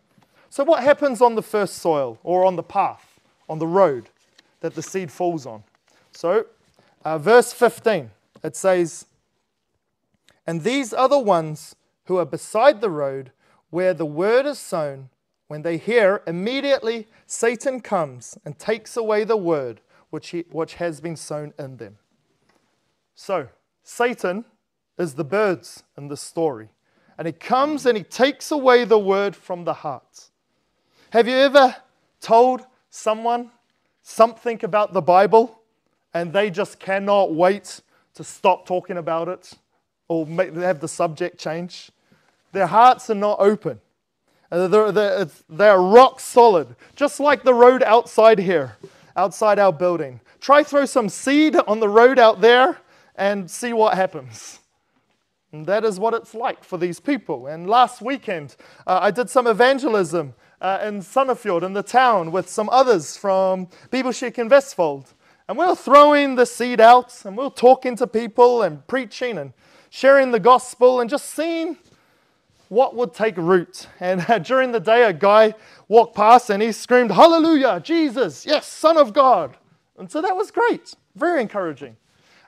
So, 0.49 0.65
what 0.65 0.83
happens 0.83 1.21
on 1.21 1.35
the 1.35 1.43
first 1.43 1.75
soil 1.75 2.19
or 2.23 2.45
on 2.45 2.57
the 2.57 2.63
path, 2.63 3.21
on 3.49 3.59
the 3.59 3.67
road? 3.67 4.09
That 4.61 4.75
the 4.75 4.83
seed 4.83 5.11
falls 5.11 5.47
on. 5.47 5.63
So, 6.13 6.47
uh, 7.05 7.19
verse 7.19 7.53
15, 7.53 8.11
it 8.43 8.57
says, 8.57 9.07
And 10.47 10.63
these 10.63 10.93
are 10.93 11.09
the 11.09 11.19
ones 11.19 11.77
who 12.05 12.19
are 12.19 12.27
beside 12.27 12.81
the 12.81 12.91
road 12.91 13.33
where 13.71 13.95
the 13.95 14.07
word 14.07 14.47
is 14.47 14.59
sown. 14.59 15.09
When 15.49 15.63
they 15.63 15.79
hear, 15.79 16.23
immediately 16.27 17.09
Satan 17.27 17.81
comes 17.81 18.39
and 18.45 18.59
takes 18.59 18.97
away 18.97 19.25
the 19.25 19.37
word 19.37 19.81
which, 20.11 20.31
he, 20.31 20.45
which 20.51 20.75
has 20.75 21.01
been 21.01 21.17
sown 21.17 21.55
in 21.59 21.77
them. 21.77 21.99
So, 23.15 23.49
Satan 23.83 24.45
is 24.99 25.15
the 25.15 25.25
birds 25.25 25.83
in 25.97 26.09
the 26.09 26.17
story. 26.17 26.69
And 27.17 27.27
he 27.27 27.33
comes 27.33 27.87
and 27.87 27.97
he 27.97 28.05
takes 28.05 28.51
away 28.51 28.85
the 28.85 28.99
word 28.99 29.35
from 29.37 29.65
the 29.65 29.75
heart. 29.75 30.31
Have 31.11 31.27
you 31.27 31.35
ever 31.35 31.77
told 32.21 32.67
someone 32.89 33.51
something 34.03 34.65
about 34.65 34.93
the 34.93 35.01
Bible 35.01 35.61
and 36.15 36.33
they 36.33 36.51
just 36.51 36.79
cannot 36.79 37.35
wait 37.35 37.81
to 38.15 38.25
stop 38.25 38.67
talking 38.67 38.97
about 38.97 39.29
it 39.29 39.55
or 40.09 40.27
make, 40.27 40.55
have 40.55 40.81
the 40.81 40.89
subject 40.89 41.39
change? 41.39 41.91
Their 42.53 42.67
hearts 42.67 43.09
are 43.11 43.15
not 43.15 43.39
open. 43.41 43.81
They're, 44.51 44.91
they're, 44.91 45.29
they're 45.49 45.79
rock 45.79 46.19
solid, 46.19 46.75
just 46.97 47.21
like 47.21 47.45
the 47.45 47.55
road 47.55 47.85
outside 47.85 48.39
here, 48.39 48.77
outside 49.17 49.61
our 49.61 49.73
building. 49.73 50.21
Try 50.41 50.65
throw 50.65 50.87
some 50.87 51.09
seed 51.09 51.55
on 51.55 51.79
the 51.79 51.89
road 51.89 52.19
out 52.19 52.41
there 52.41 52.79
and 53.15 53.49
see 53.49 53.73
what 53.73 53.95
happens. 53.95 54.59
And 55.53 55.67
that 55.67 55.85
is 55.85 56.01
what 56.01 56.15
it's 56.15 56.35
like 56.35 56.65
for 56.65 56.79
these 56.79 56.99
people. 56.99 57.47
And 57.47 57.69
last 57.69 58.01
weekend, 58.03 58.57
uh, 58.87 58.99
I 59.03 59.11
did 59.11 59.31
some 59.31 59.47
evangelism 59.47 60.35
uh, 60.61 60.81
in 60.83 61.01
Sandefjord, 61.01 61.63
in 61.63 61.73
the 61.73 61.83
town, 61.83 62.33
with 62.33 62.49
some 62.49 62.69
others 62.71 63.17
from 63.17 63.69
Bibelskirken 63.91 64.39
and 64.39 64.51
Vestfold. 64.51 65.07
And 65.49 65.59
we 65.59 65.65
are 65.65 65.75
throwing 65.75 66.37
the 66.37 66.47
seed 66.47 66.81
out, 66.81 67.25
and 67.25 67.37
we 67.37 67.45
are 67.45 67.51
talking 67.51 67.97
to 67.97 68.07
people 68.07 68.63
and 68.63 68.87
preaching 68.87 69.39
and 69.39 69.53
sharing 69.89 70.31
the 70.31 70.41
gospel 70.41 71.01
and 71.01 71.11
just 71.11 71.31
seeing 71.31 71.77
what 72.69 72.95
would 72.95 73.13
take 73.13 73.37
root. 73.37 73.89
And 73.99 74.25
uh, 74.29 74.39
during 74.39 74.73
the 74.73 74.81
day, 74.81 75.03
a 75.05 75.13
guy 75.13 75.55
walked 75.89 76.15
past 76.15 76.51
and 76.51 76.63
he 76.63 76.71
screamed, 76.73 77.11
Hallelujah, 77.11 77.81
Jesus, 77.81 78.47
yes, 78.47 78.67
Son 78.67 78.97
of 78.97 79.13
God. 79.13 79.57
And 79.99 80.11
so 80.11 80.23
that 80.23 80.37
was 80.37 80.51
great, 80.51 80.95
very 81.17 81.43
encouraging. 81.43 81.97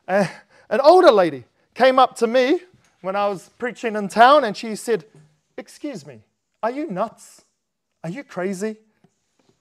Uh, 0.07 0.27
an 0.71 0.81
older 0.81 1.11
lady 1.11 1.45
came 1.75 1.99
up 1.99 2.17
to 2.17 2.27
me 2.27 2.61
when 3.01 3.17
I 3.17 3.27
was 3.27 3.51
preaching 3.59 3.97
in 3.97 4.09
town 4.09 4.45
and 4.45 4.57
she 4.57 4.77
said, 4.77 5.05
Excuse 5.59 6.07
me, 6.07 6.21
are 6.63 6.71
you 6.71 6.87
nuts? 6.89 7.43
Are 8.05 8.11
you 8.11 8.25
crazy? 8.25 8.77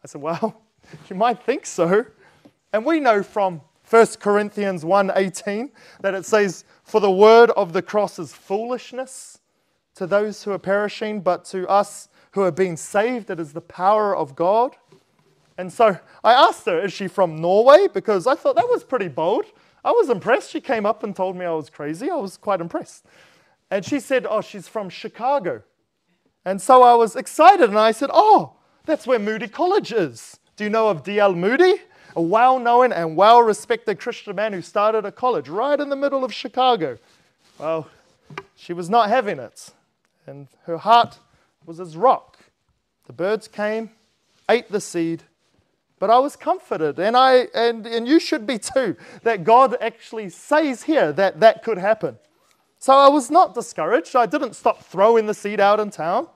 I 0.04 0.08
said, 0.08 0.22
Well, 0.22 0.62
you 1.10 1.16
might 1.16 1.44
think 1.44 1.66
so. 1.66 2.06
And 2.74 2.86
we 2.86 3.00
know 3.00 3.22
from 3.24 3.62
1 3.90 4.08
Corinthians 4.20 4.84
1:18 4.84 5.70
that 6.02 6.14
it 6.14 6.26
says, 6.26 6.64
For 6.84 7.02
the 7.02 7.12
word 7.12 7.52
of 7.52 7.74
the 7.74 7.82
cross 7.82 8.18
is 8.20 8.34
foolishness 8.34 9.40
to 9.96 10.08
those 10.08 10.44
who 10.44 10.52
are 10.52 10.60
perishing, 10.60 11.22
but 11.22 11.44
to 11.46 11.68
us 11.68 12.08
who 12.32 12.42
are 12.42 12.52
being 12.52 12.78
saved, 12.78 13.30
it 13.30 13.40
is 13.40 13.52
the 13.52 13.62
power 13.62 14.16
of 14.16 14.36
God. 14.36 14.78
And 15.58 15.72
so 15.72 16.00
I 16.24 16.34
asked 16.34 16.66
her, 16.66 16.80
Is 16.80 16.94
she 16.94 17.08
from 17.08 17.36
Norway? 17.42 17.88
Because 17.94 18.26
I 18.26 18.36
thought 18.36 18.56
that 18.56 18.70
was 18.70 18.84
pretty 18.84 19.10
bold. 19.10 19.46
I 19.84 19.92
was 19.92 20.10
impressed. 20.10 20.52
She 20.52 20.62
came 20.62 20.86
up 20.86 21.04
and 21.04 21.16
told 21.16 21.36
me 21.36 21.46
I 21.46 21.52
was 21.52 21.70
crazy. 21.70 22.10
I 22.10 22.16
was 22.16 22.38
quite 22.38 22.62
impressed. 22.62 23.06
And 23.70 23.84
she 23.84 24.00
said, 24.00 24.26
Oh, 24.30 24.42
she's 24.42 24.68
from 24.68 24.90
Chicago. 24.90 25.64
And 26.44 26.62
so 26.62 26.84
I 26.84 26.96
was 26.96 27.16
excited 27.16 27.70
and 27.70 27.78
I 27.78 27.92
said, 27.92 28.10
Oh, 28.14 28.54
that's 28.86 29.06
where 29.06 29.20
Moody 29.20 29.48
College 29.48 29.92
is. 29.92 30.40
Do 30.56 30.64
you 30.64 30.70
know 30.70 30.90
of 30.90 31.04
D.L. 31.04 31.36
Moody? 31.36 31.76
A 32.16 32.22
well 32.22 32.60
known 32.60 32.92
and 32.92 33.16
well 33.16 33.42
respected 33.42 34.00
Christian 34.00 34.36
man 34.36 34.52
who 34.52 34.62
started 34.62 35.06
a 35.06 35.12
college 35.12 35.48
right 35.48 35.80
in 35.80 35.90
the 35.90 35.96
middle 35.96 36.26
of 36.26 36.34
Chicago. 36.34 36.98
Well, 37.58 37.88
she 38.56 38.74
was 38.74 38.90
not 38.90 39.10
having 39.10 39.40
it 39.40 39.72
and 40.28 40.48
her 40.64 40.78
heart 40.78 41.20
was 41.66 41.80
as 41.80 41.96
rock. 41.96 42.38
The 43.06 43.14
birds 43.14 43.48
came, 43.48 43.92
ate 44.50 44.72
the 44.72 44.82
seed, 44.82 45.24
but 46.00 46.10
I 46.10 46.20
was 46.20 46.36
comforted, 46.36 47.00
and, 47.00 47.16
I, 47.16 47.48
and, 47.54 47.86
and 47.86 48.08
you 48.08 48.20
should 48.20 48.48
be 48.48 48.58
too, 48.58 48.96
that 49.24 49.44
God 49.44 49.76
actually 49.80 50.30
says 50.30 50.84
here 50.84 51.12
that 51.14 51.40
that 51.40 51.64
could 51.64 51.78
happen. 51.78 52.18
So 52.82 52.94
I 52.94 53.10
was 53.10 53.30
not 53.30 53.54
discouraged. 53.54 54.16
I 54.16 54.26
didn't 54.26 54.56
stop 54.56 54.84
throwing 54.84 55.28
the 55.28 55.36
seed 55.36 55.60
out 55.60 55.80
in 55.80 55.92
town 55.92 56.28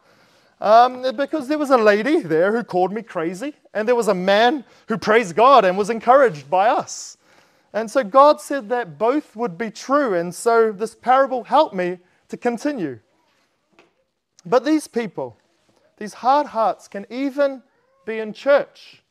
um, 0.62 1.04
because 1.16 1.48
there 1.48 1.58
was 1.58 1.72
a 1.72 1.78
lady 1.78 2.22
there 2.22 2.56
who 2.56 2.64
called 2.64 2.94
me 2.94 3.02
crazy, 3.02 3.56
and 3.74 3.88
there 3.88 3.96
was 3.96 4.10
a 4.10 4.14
man 4.14 4.64
who 4.88 5.00
praised 5.00 5.36
God 5.36 5.66
and 5.66 5.76
was 5.76 5.90
encouraged 5.90 6.48
by 6.48 6.68
us. 6.68 7.18
And 7.74 7.90
so 7.90 8.04
God 8.04 8.40
said 8.40 8.70
that 8.70 9.00
both 9.00 9.36
would 9.36 9.58
be 9.58 9.72
true, 9.72 10.14
and 10.14 10.36
so 10.36 10.72
this 10.72 10.94
parable 10.94 11.46
helped 11.46 11.74
me 11.74 11.98
to 12.30 12.38
continue. 12.38 13.00
But 14.46 14.64
these 14.64 14.88
people, 14.88 15.38
these 15.98 16.14
hard 16.14 16.46
hearts, 16.46 16.88
can 16.88 17.08
even 17.10 17.64
be 18.06 18.20
in 18.20 18.34
church. 18.34 19.02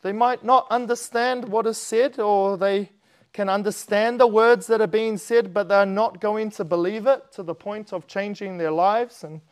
They 0.00 0.12
might 0.12 0.42
not 0.42 0.66
understand 0.70 1.50
what 1.50 1.66
is 1.66 1.76
said, 1.76 2.18
or 2.18 2.56
they 2.56 2.92
can 3.36 3.50
understand 3.50 4.18
the 4.18 4.26
words 4.26 4.66
that 4.66 4.80
are 4.80 4.86
being 4.86 5.18
said, 5.18 5.52
but 5.52 5.68
they're 5.68 5.84
not 5.84 6.22
going 6.22 6.50
to 6.50 6.64
believe 6.64 7.06
it 7.06 7.30
to 7.30 7.42
the 7.42 7.54
point 7.54 7.92
of 7.92 8.06
changing 8.06 8.56
their 8.56 8.70
lives. 8.70 9.24
And, 9.24 9.42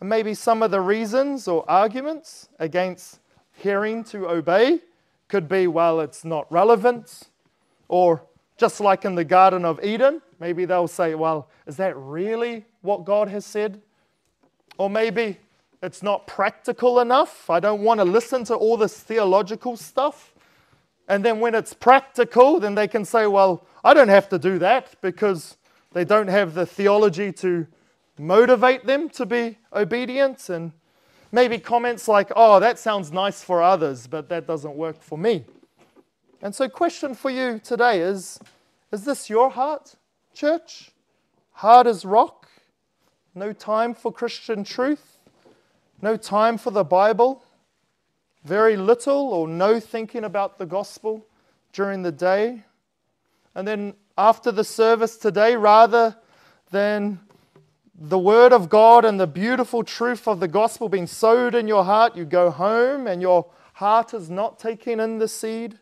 and 0.00 0.08
maybe 0.08 0.32
some 0.32 0.62
of 0.62 0.70
the 0.70 0.80
reasons 0.80 1.46
or 1.46 1.62
arguments 1.70 2.48
against 2.58 3.20
hearing 3.52 4.02
to 4.04 4.26
obey 4.30 4.80
could 5.28 5.46
be 5.46 5.66
well, 5.66 6.00
it's 6.00 6.24
not 6.24 6.50
relevant, 6.50 7.24
or 7.88 8.22
just 8.56 8.80
like 8.80 9.04
in 9.04 9.14
the 9.14 9.24
Garden 9.24 9.66
of 9.66 9.84
Eden, 9.84 10.22
maybe 10.40 10.64
they'll 10.64 10.88
say, 10.88 11.14
well, 11.14 11.50
is 11.66 11.76
that 11.76 11.94
really 11.98 12.64
what 12.80 13.04
God 13.04 13.28
has 13.28 13.44
said? 13.44 13.82
Or 14.78 14.88
maybe 14.88 15.36
it's 15.82 16.02
not 16.02 16.26
practical 16.26 16.98
enough. 16.98 17.50
I 17.50 17.60
don't 17.60 17.82
want 17.82 18.00
to 18.00 18.06
listen 18.06 18.44
to 18.44 18.54
all 18.54 18.78
this 18.78 18.98
theological 18.98 19.76
stuff. 19.76 20.32
And 21.08 21.24
then 21.24 21.40
when 21.40 21.54
it's 21.54 21.74
practical, 21.74 22.60
then 22.60 22.74
they 22.74 22.86
can 22.86 23.04
say, 23.04 23.26
well, 23.26 23.66
I 23.82 23.94
don't 23.94 24.08
have 24.08 24.28
to 24.28 24.38
do 24.38 24.58
that 24.58 25.00
because 25.00 25.56
they 25.92 26.04
don't 26.04 26.28
have 26.28 26.54
the 26.54 26.66
theology 26.66 27.32
to 27.32 27.66
motivate 28.18 28.84
them 28.84 29.08
to 29.10 29.24
be 29.26 29.58
obedient. 29.72 30.48
And 30.50 30.72
maybe 31.32 31.58
comments 31.58 32.06
like, 32.08 32.30
oh, 32.36 32.60
that 32.60 32.78
sounds 32.78 33.10
nice 33.10 33.42
for 33.42 33.62
others, 33.62 34.06
but 34.06 34.28
that 34.28 34.46
doesn't 34.46 34.74
work 34.74 35.02
for 35.02 35.16
me. 35.16 35.44
And 36.42 36.54
so, 36.54 36.68
question 36.68 37.14
for 37.14 37.30
you 37.30 37.58
today 37.58 38.00
is 38.00 38.38
Is 38.92 39.04
this 39.04 39.28
your 39.28 39.50
heart, 39.50 39.96
church? 40.34 40.92
Hard 41.52 41.86
as 41.88 42.04
rock? 42.04 42.38
no 43.38 43.52
time 43.52 43.94
for 43.94 44.12
Christian 44.12 44.64
truth, 44.64 45.18
no 46.02 46.16
time 46.16 46.58
for 46.58 46.70
the 46.70 46.84
Bible, 46.84 47.42
very 48.44 48.76
little 48.76 49.28
or 49.28 49.48
no 49.48 49.80
thinking 49.80 50.24
about 50.24 50.58
the 50.58 50.66
gospel 50.66 51.26
during 51.72 52.02
the 52.02 52.12
day. 52.12 52.64
And 53.54 53.66
then 53.66 53.94
after 54.16 54.50
the 54.52 54.64
service 54.64 55.16
today, 55.16 55.56
rather 55.56 56.16
than 56.70 57.20
the 57.94 58.18
word 58.18 58.52
of 58.52 58.68
God 58.68 59.04
and 59.04 59.18
the 59.18 59.26
beautiful 59.26 59.82
truth 59.82 60.28
of 60.28 60.40
the 60.40 60.48
gospel 60.48 60.88
being 60.88 61.06
sowed 61.06 61.54
in 61.54 61.66
your 61.66 61.84
heart, 61.84 62.16
you 62.16 62.24
go 62.24 62.50
home 62.50 63.06
and 63.06 63.20
your 63.20 63.46
heart 63.74 64.14
is 64.14 64.30
not 64.30 64.58
taking 64.58 65.00
in 65.00 65.18
the 65.18 65.28
seed, 65.28 65.78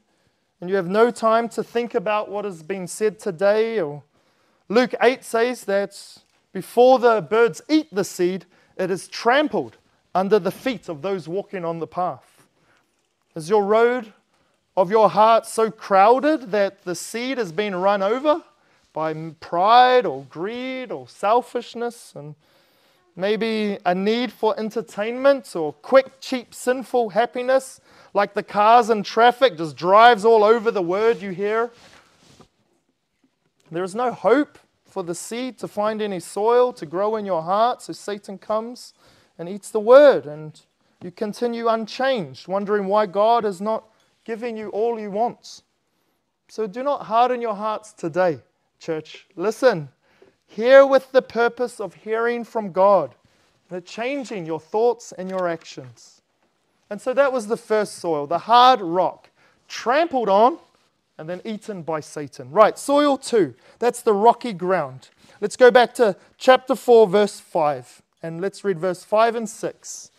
and 0.60 0.70
you 0.70 0.76
have 0.76 0.88
no 0.88 1.10
time 1.10 1.48
to 1.50 1.62
think 1.62 1.94
about 1.94 2.30
what 2.30 2.44
has 2.44 2.62
been 2.62 2.86
said 2.86 3.18
today. 3.18 3.80
Or 3.80 4.02
Luke 4.68 4.94
8 5.00 5.24
says 5.24 5.64
that 5.64 6.18
before 6.52 6.98
the 6.98 7.20
birds 7.20 7.60
eat 7.68 7.88
the 7.92 8.04
seed, 8.04 8.46
it 8.76 8.90
is 8.90 9.08
trampled 9.08 9.76
under 10.14 10.38
the 10.38 10.50
feet 10.50 10.88
of 10.88 11.02
those 11.02 11.28
walking 11.28 11.64
on 11.64 11.78
the 11.78 11.86
path. 11.86 12.35
Is 13.36 13.50
your 13.50 13.66
road 13.66 14.14
of 14.78 14.90
your 14.90 15.10
heart 15.10 15.44
so 15.44 15.70
crowded 15.70 16.52
that 16.52 16.84
the 16.84 16.94
seed 16.94 17.36
has 17.36 17.52
been 17.52 17.76
run 17.76 18.02
over 18.02 18.42
by 18.94 19.12
pride 19.40 20.06
or 20.06 20.24
greed 20.30 20.90
or 20.90 21.06
selfishness 21.06 22.14
and 22.16 22.34
maybe 23.14 23.76
a 23.84 23.94
need 23.94 24.32
for 24.32 24.58
entertainment 24.58 25.54
or 25.54 25.74
quick, 25.74 26.18
cheap, 26.18 26.54
sinful 26.54 27.10
happiness, 27.10 27.78
like 28.14 28.32
the 28.32 28.42
cars 28.42 28.88
and 28.88 29.04
traffic 29.04 29.58
just 29.58 29.76
drives 29.76 30.24
all 30.24 30.42
over 30.42 30.70
the 30.70 30.80
word 30.80 31.20
you 31.20 31.32
hear? 31.32 31.70
There 33.70 33.84
is 33.84 33.94
no 33.94 34.12
hope 34.12 34.58
for 34.86 35.02
the 35.02 35.14
seed 35.14 35.58
to 35.58 35.68
find 35.68 36.00
any 36.00 36.20
soil 36.20 36.72
to 36.72 36.86
grow 36.86 37.16
in 37.16 37.26
your 37.26 37.42
heart. 37.42 37.82
So 37.82 37.92
Satan 37.92 38.38
comes 38.38 38.94
and 39.38 39.46
eats 39.46 39.70
the 39.70 39.80
word, 39.80 40.24
and 40.24 40.58
you 41.02 41.10
continue 41.10 41.68
unchanged, 41.68 42.48
wondering 42.48 42.86
why 42.86 43.06
God 43.06 43.44
is 43.44 43.60
not 43.60 43.84
giving 44.24 44.56
you 44.56 44.68
all 44.70 44.98
you 44.98 45.10
want. 45.10 45.62
So 46.48 46.66
do 46.66 46.82
not 46.82 47.02
harden 47.02 47.40
your 47.40 47.54
hearts 47.54 47.92
today, 47.92 48.40
church. 48.78 49.26
Listen, 49.36 49.88
hear 50.46 50.86
with 50.86 51.12
the 51.12 51.22
purpose 51.22 51.80
of 51.80 51.94
hearing 51.94 52.44
from 52.44 52.72
God, 52.72 53.14
and 53.70 53.84
changing 53.84 54.46
your 54.46 54.60
thoughts 54.60 55.12
and 55.12 55.28
your 55.28 55.48
actions. 55.48 56.22
And 56.88 57.00
so 57.00 57.12
that 57.14 57.32
was 57.32 57.48
the 57.48 57.56
first 57.56 57.96
soil, 57.96 58.26
the 58.26 58.38
hard 58.38 58.80
rock, 58.80 59.30
trampled 59.68 60.28
on 60.28 60.58
and 61.18 61.28
then 61.28 61.40
eaten 61.44 61.82
by 61.82 62.00
Satan. 62.00 62.50
Right, 62.50 62.78
soil 62.78 63.16
two. 63.16 63.54
That's 63.78 64.02
the 64.02 64.12
rocky 64.12 64.52
ground. 64.52 65.08
Let's 65.40 65.56
go 65.56 65.70
back 65.70 65.94
to 65.94 66.16
chapter 66.38 66.74
4, 66.74 67.08
verse 67.08 67.40
5, 67.40 68.02
and 68.22 68.40
let's 68.40 68.64
read 68.64 68.78
verse 68.78 69.02
5 69.02 69.34
and 69.34 69.48
6. 69.48 70.10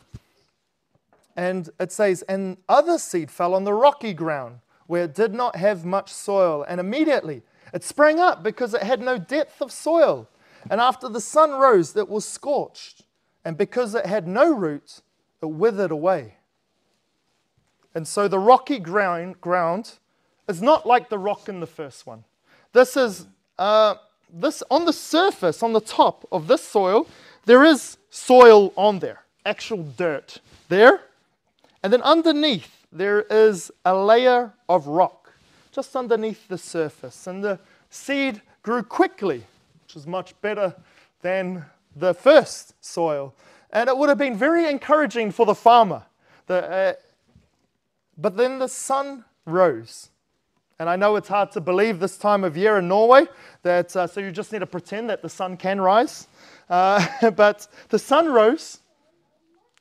And 1.38 1.70
it 1.80 1.92
says, 1.92 2.24
And 2.24 2.58
other 2.68 2.98
seed 2.98 3.32
fell 3.32 3.54
on 3.54 3.64
the 3.64 3.74
rocky 3.74 4.12
ground, 4.12 4.60
where 4.88 5.04
it 5.04 5.14
did 5.14 5.34
not 5.34 5.56
have 5.56 5.86
much 5.86 6.12
soil, 6.12 6.66
and 6.68 6.80
immediately 6.80 7.44
it 7.74 7.84
sprang 7.84 8.20
up 8.20 8.44
because 8.44 8.74
it 8.74 8.84
had 8.84 9.00
no 9.00 9.18
depth 9.18 9.62
of 9.62 9.72
soil. 9.72 10.28
And 10.70 10.82
after 10.82 11.08
the 11.08 11.22
sun 11.22 11.52
rose, 11.52 11.96
it 11.96 12.10
was 12.10 12.28
scorched, 12.28 13.04
and 13.46 13.56
because 13.56 13.96
it 13.96 14.06
had 14.06 14.28
no 14.28 14.52
root, 14.52 15.02
it 15.42 15.46
withered 15.46 15.92
away. 15.92 16.34
And 17.94 18.08
so 18.08 18.28
the 18.28 18.40
rocky 18.40 18.80
ground, 18.80 19.40
ground 19.40 19.94
is 20.48 20.62
not 20.62 20.86
like 20.86 21.10
the 21.10 21.20
rock 21.20 21.48
in 21.48 21.60
the 21.60 21.68
first 21.68 22.06
one. 22.06 22.24
This 22.74 22.98
is 22.98 23.28
uh, 23.58 23.96
this 24.32 24.62
on 24.70 24.86
the 24.86 24.94
surface, 24.94 25.64
on 25.64 25.74
the 25.74 25.82
top 25.82 26.28
of 26.32 26.48
this 26.48 26.64
soil, 26.64 27.08
there 27.46 27.64
is 27.64 27.98
soil 28.10 28.74
on 28.76 29.00
there, 29.00 29.24
actual 29.46 29.84
dirt 29.84 30.40
there. 30.70 31.02
And 31.84 31.94
then 31.94 32.02
underneath, 32.02 32.86
there 32.92 33.22
is 33.22 33.72
a 33.86 33.96
layer 33.96 34.54
of 34.68 34.88
rock 34.88 35.18
just 35.78 35.96
underneath 35.96 36.48
the 36.48 36.58
surface. 36.58 37.28
And 37.28 37.44
the 37.44 37.60
seed 37.92 38.42
grew 38.64 38.82
quickly, 38.82 39.44
which 39.84 39.96
is 39.96 40.08
much 40.08 40.34
better 40.42 40.76
than 41.22 41.66
the 41.96 42.16
first 42.16 42.74
soil. 42.84 43.36
And 43.70 43.88
it 43.88 43.96
would 43.96 44.10
have 44.10 44.18
been 44.18 44.36
very 44.36 44.68
encouraging 44.68 45.32
for 45.32 45.46
the 45.46 45.54
farmer. 45.54 46.02
The, 46.48 46.68
uh, 46.68 46.94
but 48.18 48.38
then 48.38 48.58
the 48.58 48.68
sun 48.68 49.24
rose. 49.46 50.10
And 50.80 50.90
I 50.90 50.96
know 50.96 51.16
it's 51.16 51.28
hard 51.28 51.52
to 51.52 51.62
believe 51.62 52.00
this 52.00 52.18
time 52.18 52.44
of 52.44 52.58
year 52.58 52.78
in 52.78 52.88
Norway, 52.88 53.28
that, 53.62 53.96
uh, 53.96 54.08
so 54.08 54.20
you 54.20 54.32
just 54.32 54.52
need 54.52 54.60
to 54.60 54.66
pretend 54.66 55.12
that 55.12 55.22
the 55.22 55.30
sun 55.30 55.58
can 55.58 55.80
rise. 55.80 56.28
Uh, 56.70 57.06
but 57.36 57.68
the 57.90 58.00
sun 58.00 58.28
rose 58.28 58.80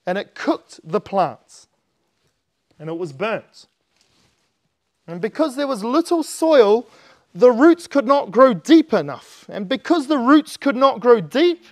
and 0.05 0.19
it 0.19 0.35
cooked 0.35 0.79
the 0.85 1.01
plants 1.01 1.66
and 2.79 2.89
it 2.89 2.99
was 2.99 3.13
burnt. 3.13 3.67
And 5.07 5.21
because 5.21 5.57
there 5.57 5.67
was 5.67 5.85
little 5.85 6.23
soil, 6.23 6.87
the 7.35 7.53
roots 7.53 7.87
could 7.87 8.07
not 8.07 8.31
grow 8.31 8.55
deep 8.55 8.93
enough. 8.93 9.47
And 9.49 9.69
because 9.69 10.07
the 10.07 10.19
roots 10.19 10.57
could 10.57 10.77
not 10.77 11.01
grow 11.01 11.21
deep, 11.21 11.65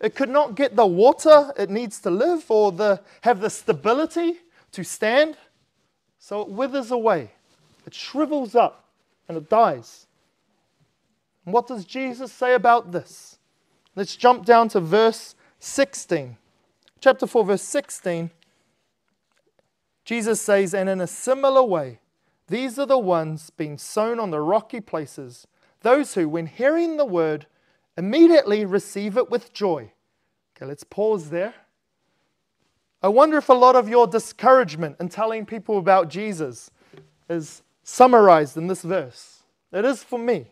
it 0.00 0.14
could 0.14 0.30
not 0.30 0.54
get 0.54 0.76
the 0.76 0.86
water 0.86 1.52
it 1.56 1.70
needs 1.70 2.00
to 2.00 2.10
live 2.10 2.50
or 2.50 2.72
the, 2.72 3.00
have 3.20 3.40
the 3.40 3.50
stability 3.50 4.38
to 4.72 4.82
stand. 4.82 5.36
So 6.18 6.42
it 6.42 6.48
withers 6.48 6.90
away, 6.90 7.30
it 7.86 7.94
shrivels 7.94 8.54
up, 8.54 8.84
and 9.28 9.36
it 9.36 9.48
dies. 9.48 10.06
And 11.44 11.54
what 11.54 11.66
does 11.66 11.84
Jesus 11.84 12.32
say 12.32 12.54
about 12.54 12.92
this? 12.92 13.38
Let's 13.96 14.16
jump 14.16 14.44
down 14.44 14.68
to 14.70 14.80
verse 14.80 15.34
16. 15.58 16.36
Chapter 17.00 17.26
4, 17.26 17.44
verse 17.44 17.62
16. 17.62 18.30
Jesus 20.10 20.40
says, 20.40 20.74
And 20.74 20.88
in 20.88 21.00
a 21.00 21.06
similar 21.06 21.62
way, 21.62 22.00
these 22.48 22.80
are 22.80 22.86
the 22.86 22.98
ones 22.98 23.50
being 23.50 23.78
sown 23.78 24.18
on 24.18 24.32
the 24.32 24.40
rocky 24.40 24.80
places, 24.80 25.46
those 25.82 26.14
who, 26.14 26.28
when 26.28 26.46
hearing 26.46 26.96
the 26.96 27.04
word, 27.04 27.46
immediately 27.96 28.64
receive 28.64 29.16
it 29.16 29.30
with 29.30 29.52
joy. 29.52 29.92
Okay, 30.56 30.66
let's 30.66 30.82
pause 30.82 31.30
there. 31.30 31.54
I 33.00 33.06
wonder 33.06 33.38
if 33.38 33.48
a 33.50 33.52
lot 33.52 33.76
of 33.76 33.88
your 33.88 34.08
discouragement 34.08 34.96
in 34.98 35.10
telling 35.10 35.46
people 35.46 35.78
about 35.78 36.08
Jesus 36.08 36.72
is 37.28 37.62
summarized 37.84 38.56
in 38.56 38.66
this 38.66 38.82
verse. 38.82 39.44
It 39.72 39.84
is 39.84 40.02
for 40.02 40.18
me. 40.18 40.48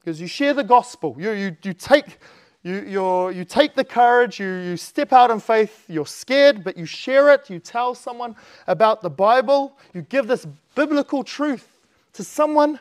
Because 0.00 0.18
you 0.18 0.26
share 0.26 0.54
the 0.54 0.64
gospel, 0.64 1.14
you, 1.18 1.32
you, 1.32 1.56
you, 1.62 1.74
take, 1.74 2.18
you, 2.62 2.80
you 2.86 3.30
you 3.30 3.44
take 3.44 3.74
the 3.74 3.84
courage, 3.84 4.38
you, 4.38 4.48
you 4.48 4.76
step 4.76 5.12
out 5.12 5.30
in 5.30 5.40
faith, 5.40 5.84
you're 5.88 6.06
scared, 6.06 6.62
but 6.62 6.76
you 6.76 6.86
share 6.86 7.32
it, 7.32 7.50
you 7.50 7.58
tell 7.58 7.94
someone 7.94 8.36
about 8.66 9.02
the 9.02 9.10
Bible, 9.10 9.76
you 9.94 10.02
give 10.02 10.26
this 10.26 10.46
biblical 10.74 11.24
truth 11.24 11.80
to 12.12 12.22
someone, 12.22 12.78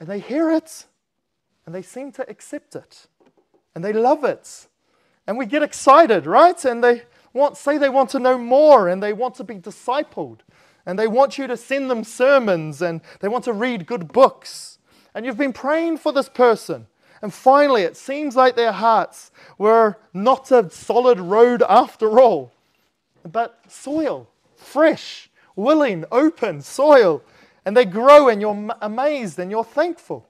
and 0.00 0.08
they 0.08 0.18
hear 0.18 0.50
it, 0.50 0.86
and 1.66 1.74
they 1.74 1.82
seem 1.82 2.10
to 2.12 2.28
accept 2.28 2.74
it, 2.74 3.06
and 3.74 3.84
they 3.84 3.92
love 3.92 4.24
it. 4.24 4.66
And 5.26 5.36
we 5.36 5.46
get 5.46 5.62
excited, 5.62 6.26
right? 6.26 6.64
And 6.64 6.82
they, 6.82 7.02
want, 7.32 7.56
say 7.56 7.78
they 7.78 7.88
want 7.88 8.10
to 8.10 8.18
know 8.18 8.38
more 8.38 8.88
and 8.88 9.02
they 9.02 9.12
want 9.12 9.34
to 9.36 9.44
be 9.44 9.54
discipled 9.56 10.38
and 10.84 10.98
they 10.98 11.06
want 11.06 11.38
you 11.38 11.46
to 11.46 11.56
send 11.56 11.90
them 11.90 12.04
sermons 12.04 12.82
and 12.82 13.00
they 13.20 13.28
want 13.28 13.44
to 13.44 13.52
read 13.52 13.86
good 13.86 14.08
books. 14.12 14.78
And 15.14 15.24
you've 15.24 15.36
been 15.36 15.52
praying 15.52 15.98
for 15.98 16.12
this 16.12 16.28
person. 16.28 16.86
And 17.20 17.34
finally, 17.34 17.82
it 17.82 17.96
seems 17.96 18.36
like 18.36 18.54
their 18.54 18.72
hearts 18.72 19.30
were 19.56 19.96
not 20.14 20.50
a 20.50 20.70
solid 20.70 21.18
road 21.18 21.62
after 21.68 22.20
all, 22.20 22.52
but 23.30 23.60
soil, 23.68 24.28
fresh, 24.56 25.30
willing, 25.56 26.04
open 26.12 26.60
soil. 26.62 27.22
And 27.64 27.76
they 27.76 27.84
grow, 27.84 28.28
and 28.28 28.40
you're 28.40 28.70
amazed 28.80 29.38
and 29.38 29.50
you're 29.50 29.64
thankful. 29.64 30.26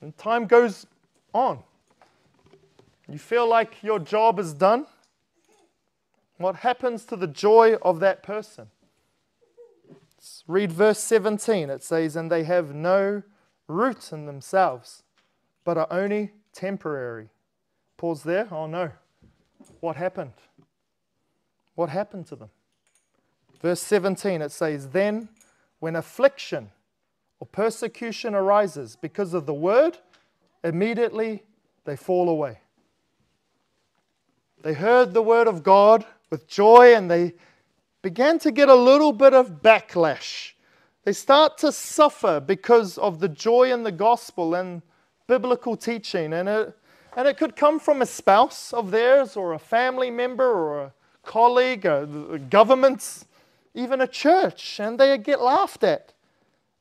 And 0.00 0.16
time 0.18 0.46
goes 0.46 0.86
on. 1.32 1.60
You 3.08 3.18
feel 3.18 3.48
like 3.48 3.82
your 3.82 3.98
job 3.98 4.38
is 4.38 4.52
done? 4.52 4.86
What 6.38 6.56
happens 6.56 7.04
to 7.06 7.16
the 7.16 7.26
joy 7.26 7.76
of 7.82 8.00
that 8.00 8.22
person? 8.22 8.68
Let's 10.16 10.42
read 10.46 10.72
verse 10.72 10.98
17. 10.98 11.70
It 11.70 11.82
says, 11.82 12.16
And 12.16 12.30
they 12.30 12.44
have 12.44 12.74
no 12.74 13.22
root 13.68 14.12
in 14.12 14.26
themselves, 14.26 15.02
but 15.64 15.76
are 15.78 15.88
only 15.90 16.32
temporary. 16.52 17.28
Pause 17.96 18.22
there. 18.24 18.48
Oh 18.50 18.66
no. 18.66 18.90
What 19.80 19.96
happened? 19.96 20.32
What 21.74 21.88
happened 21.88 22.26
to 22.26 22.36
them? 22.36 22.50
Verse 23.60 23.80
17, 23.80 24.42
it 24.42 24.52
says, 24.52 24.88
Then 24.88 25.28
when 25.80 25.96
affliction 25.96 26.70
or 27.40 27.46
persecution 27.46 28.34
arises 28.34 28.96
because 28.96 29.34
of 29.34 29.46
the 29.46 29.54
word, 29.54 29.98
immediately 30.62 31.42
they 31.84 31.96
fall 31.96 32.28
away. 32.28 32.58
They 34.62 34.72
heard 34.72 35.12
the 35.12 35.22
word 35.22 35.46
of 35.46 35.62
God 35.62 36.06
with 36.30 36.48
joy 36.48 36.94
and 36.94 37.10
they 37.10 37.34
began 38.00 38.38
to 38.40 38.50
get 38.50 38.68
a 38.68 38.74
little 38.74 39.12
bit 39.12 39.34
of 39.34 39.62
backlash. 39.62 40.53
They 41.04 41.12
start 41.12 41.58
to 41.58 41.70
suffer 41.70 42.40
because 42.40 42.96
of 42.96 43.20
the 43.20 43.28
joy 43.28 43.70
in 43.72 43.82
the 43.82 43.92
gospel 43.92 44.54
and 44.54 44.80
biblical 45.26 45.76
teaching. 45.76 46.32
And 46.32 46.48
it, 46.48 46.78
and 47.16 47.28
it 47.28 47.36
could 47.36 47.56
come 47.56 47.78
from 47.78 48.00
a 48.00 48.06
spouse 48.06 48.72
of 48.72 48.90
theirs, 48.90 49.36
or 49.36 49.52
a 49.52 49.58
family 49.58 50.10
member, 50.10 50.50
or 50.50 50.80
a 50.80 50.92
colleague, 51.22 51.84
or 51.84 52.06
the 52.06 52.38
government, 52.38 53.24
even 53.74 54.00
a 54.00 54.06
church. 54.06 54.80
And 54.80 54.98
they 54.98 55.16
get 55.18 55.42
laughed 55.42 55.84
at. 55.84 56.14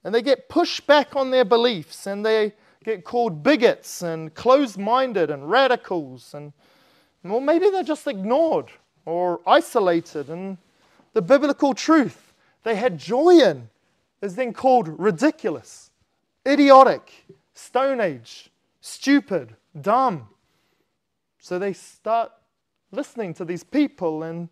And 0.05 0.15
they 0.15 0.21
get 0.21 0.49
pushed 0.49 0.87
back 0.87 1.15
on 1.15 1.31
their 1.31 1.45
beliefs. 1.45 2.07
And 2.07 2.25
they 2.25 2.53
get 2.83 3.03
called 3.03 3.43
bigots 3.43 4.01
and 4.01 4.33
closed 4.33 4.77
minded 4.77 5.31
and 5.31 5.49
radicals. 5.49 6.33
And 6.33 6.53
or 7.25 7.41
maybe 7.41 7.69
they're 7.69 7.83
just 7.83 8.07
ignored 8.07 8.71
or 9.05 9.41
isolated. 9.45 10.29
And 10.29 10.57
the 11.11 11.21
biblical 11.21 11.73
truth 11.73 12.33
they 12.63 12.75
had 12.75 12.97
joy 12.97 13.39
in 13.39 13.69
is 14.23 14.35
then 14.35 14.53
called 14.53 14.87
ridiculous, 14.99 15.91
idiotic, 16.47 17.11
Stone 17.53 17.99
Age, 17.99 18.49
stupid, 18.79 19.55
dumb. 19.79 20.29
So 21.39 21.59
they 21.59 21.73
start 21.73 22.31
listening 22.91 23.33
to 23.33 23.45
these 23.45 23.65
people 23.65 24.23
and, 24.23 24.47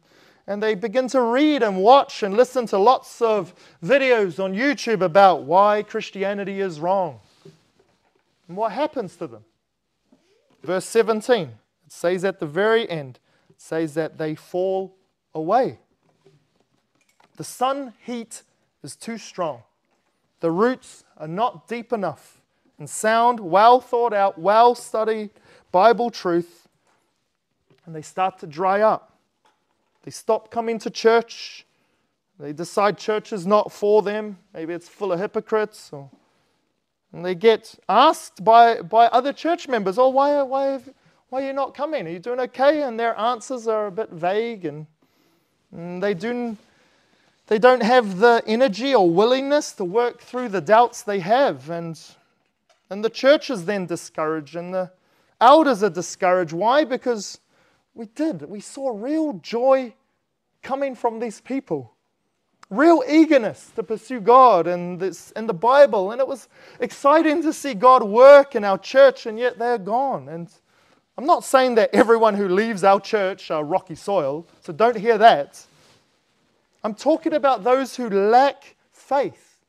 and 0.46 0.62
they 0.62 0.76
begin 0.76 1.08
to 1.10 1.22
read 1.22 1.64
and 1.64 1.78
watch 1.78 2.22
and 2.22 2.36
listen 2.36 2.66
to 2.68 2.78
lots 2.78 3.22
of 3.22 3.56
videos 3.82 4.44
on 4.44 4.54
YouTube 4.54 5.02
about 5.02 5.44
why 5.44 5.84
Christianity 5.84 6.60
is 6.60 6.82
wrong. 6.82 7.22
And 8.50 8.58
what 8.58 8.74
happens 8.74 9.16
to 9.16 9.28
them? 9.28 9.46
Verse 10.64 10.86
17 10.86 11.48
it 11.48 11.92
says 11.92 12.26
at 12.26 12.40
the 12.40 12.46
very 12.46 12.90
end, 12.90 13.20
it 13.50 13.62
says 13.62 13.94
that 13.94 14.18
they 14.18 14.36
fall 14.36 14.98
away. 15.34 15.80
The 17.38 17.44
sun 17.46 17.94
heat 18.06 18.44
is 18.84 18.96
too 18.96 19.18
strong. 19.18 19.64
The 20.40 20.52
roots 20.52 21.04
are 21.18 21.28
not 21.28 21.68
deep 21.68 21.94
enough 21.94 22.42
and 22.80 22.90
sound, 22.90 23.40
well 23.40 23.80
thought 23.80 24.14
out, 24.14 24.40
well 24.40 24.74
studied 24.74 25.30
Bible 25.72 26.10
truth, 26.10 26.68
and 27.86 27.96
they 27.96 28.02
start 28.02 28.40
to 28.40 28.48
dry 28.48 28.82
up. 28.82 29.18
They 30.04 30.12
stop 30.12 30.50
coming 30.50 30.80
to 30.80 30.90
church. 30.90 31.66
They 32.40 32.54
decide 32.54 32.98
church 32.98 33.32
is 33.32 33.46
not 33.46 33.72
for 33.72 34.02
them. 34.02 34.40
Maybe 34.54 34.74
it's 34.74 34.90
full 34.90 35.12
of 35.12 35.20
hypocrites. 35.20 35.92
Or, 35.94 36.10
and 37.14 37.24
they 37.24 37.36
get 37.36 37.76
asked 37.88 38.44
by, 38.44 38.82
by 38.82 39.06
other 39.08 39.32
church 39.32 39.68
members, 39.68 40.00
Oh, 40.00 40.10
why, 40.10 40.42
why, 40.42 40.66
have, 40.66 40.90
why 41.30 41.44
are 41.44 41.48
you 41.48 41.54
not 41.54 41.76
coming? 41.76 42.08
Are 42.08 42.10
you 42.10 42.20
doing 42.20 42.40
okay? 42.40 42.82
And 42.82 43.00
their 43.00 43.18
answers 43.18 43.68
are 43.68 43.88
a 43.88 43.92
bit 43.92 44.10
vague 44.10 44.66
and, 44.66 44.88
and 45.72 46.02
they, 46.02 46.16
do, 46.16 46.58
they 47.52 47.60
don't 47.60 47.84
have 47.84 48.20
the 48.20 48.42
energy 48.48 48.96
or 48.96 49.10
willingness 49.10 49.74
to 49.74 49.84
work 49.84 50.22
through 50.22 50.48
the 50.48 50.62
doubts 50.62 51.04
they 51.04 51.20
have. 51.20 51.70
And, 51.70 52.00
and 52.90 53.04
the 53.04 53.10
church 53.10 53.50
is 53.50 53.66
then 53.66 53.86
discouraged, 53.88 54.56
and 54.56 54.74
the 54.74 54.90
elders 55.42 55.84
are 55.84 55.90
discouraged. 55.90 56.54
Why? 56.54 56.86
Because 56.86 57.42
we 57.94 58.06
did. 58.06 58.44
We 58.44 58.62
saw 58.62 58.92
real 58.92 59.34
joy 59.34 59.94
coming 60.64 60.96
from 60.96 61.20
these 61.20 61.42
people 61.42 61.94
real 62.70 63.04
eagerness 63.06 63.70
to 63.76 63.84
pursue 63.84 64.22
God 64.22 64.66
and, 64.66 64.98
this, 64.98 65.34
and 65.34 65.50
the 65.50 65.54
Bible. 65.54 66.12
And 66.12 66.22
it 66.22 66.28
was 66.30 66.48
exciting 66.80 67.42
to 67.42 67.52
see 67.52 67.74
God 67.74 68.02
work 68.02 68.56
in 68.56 68.64
our 68.64 68.78
church, 68.78 69.26
and 69.26 69.38
yet 69.38 69.60
they're 69.60 69.78
gone. 69.78 70.30
And 70.30 70.50
I'm 71.18 71.26
not 71.26 71.44
saying 71.44 71.76
that 71.76 71.90
everyone 71.94 72.36
who 72.36 72.48
leaves 72.48 72.86
our 72.86 73.02
church 73.02 73.52
are 73.52 73.66
rocky 73.66 73.96
soil, 73.96 74.48
so 74.62 74.72
don't 74.72 74.96
hear 74.96 75.18
that. 75.18 75.62
I'm 76.84 76.96
talking 76.96 77.34
about 77.34 77.64
those 77.64 77.96
who 77.96 78.10
lack 78.10 78.76
faith, 78.92 79.60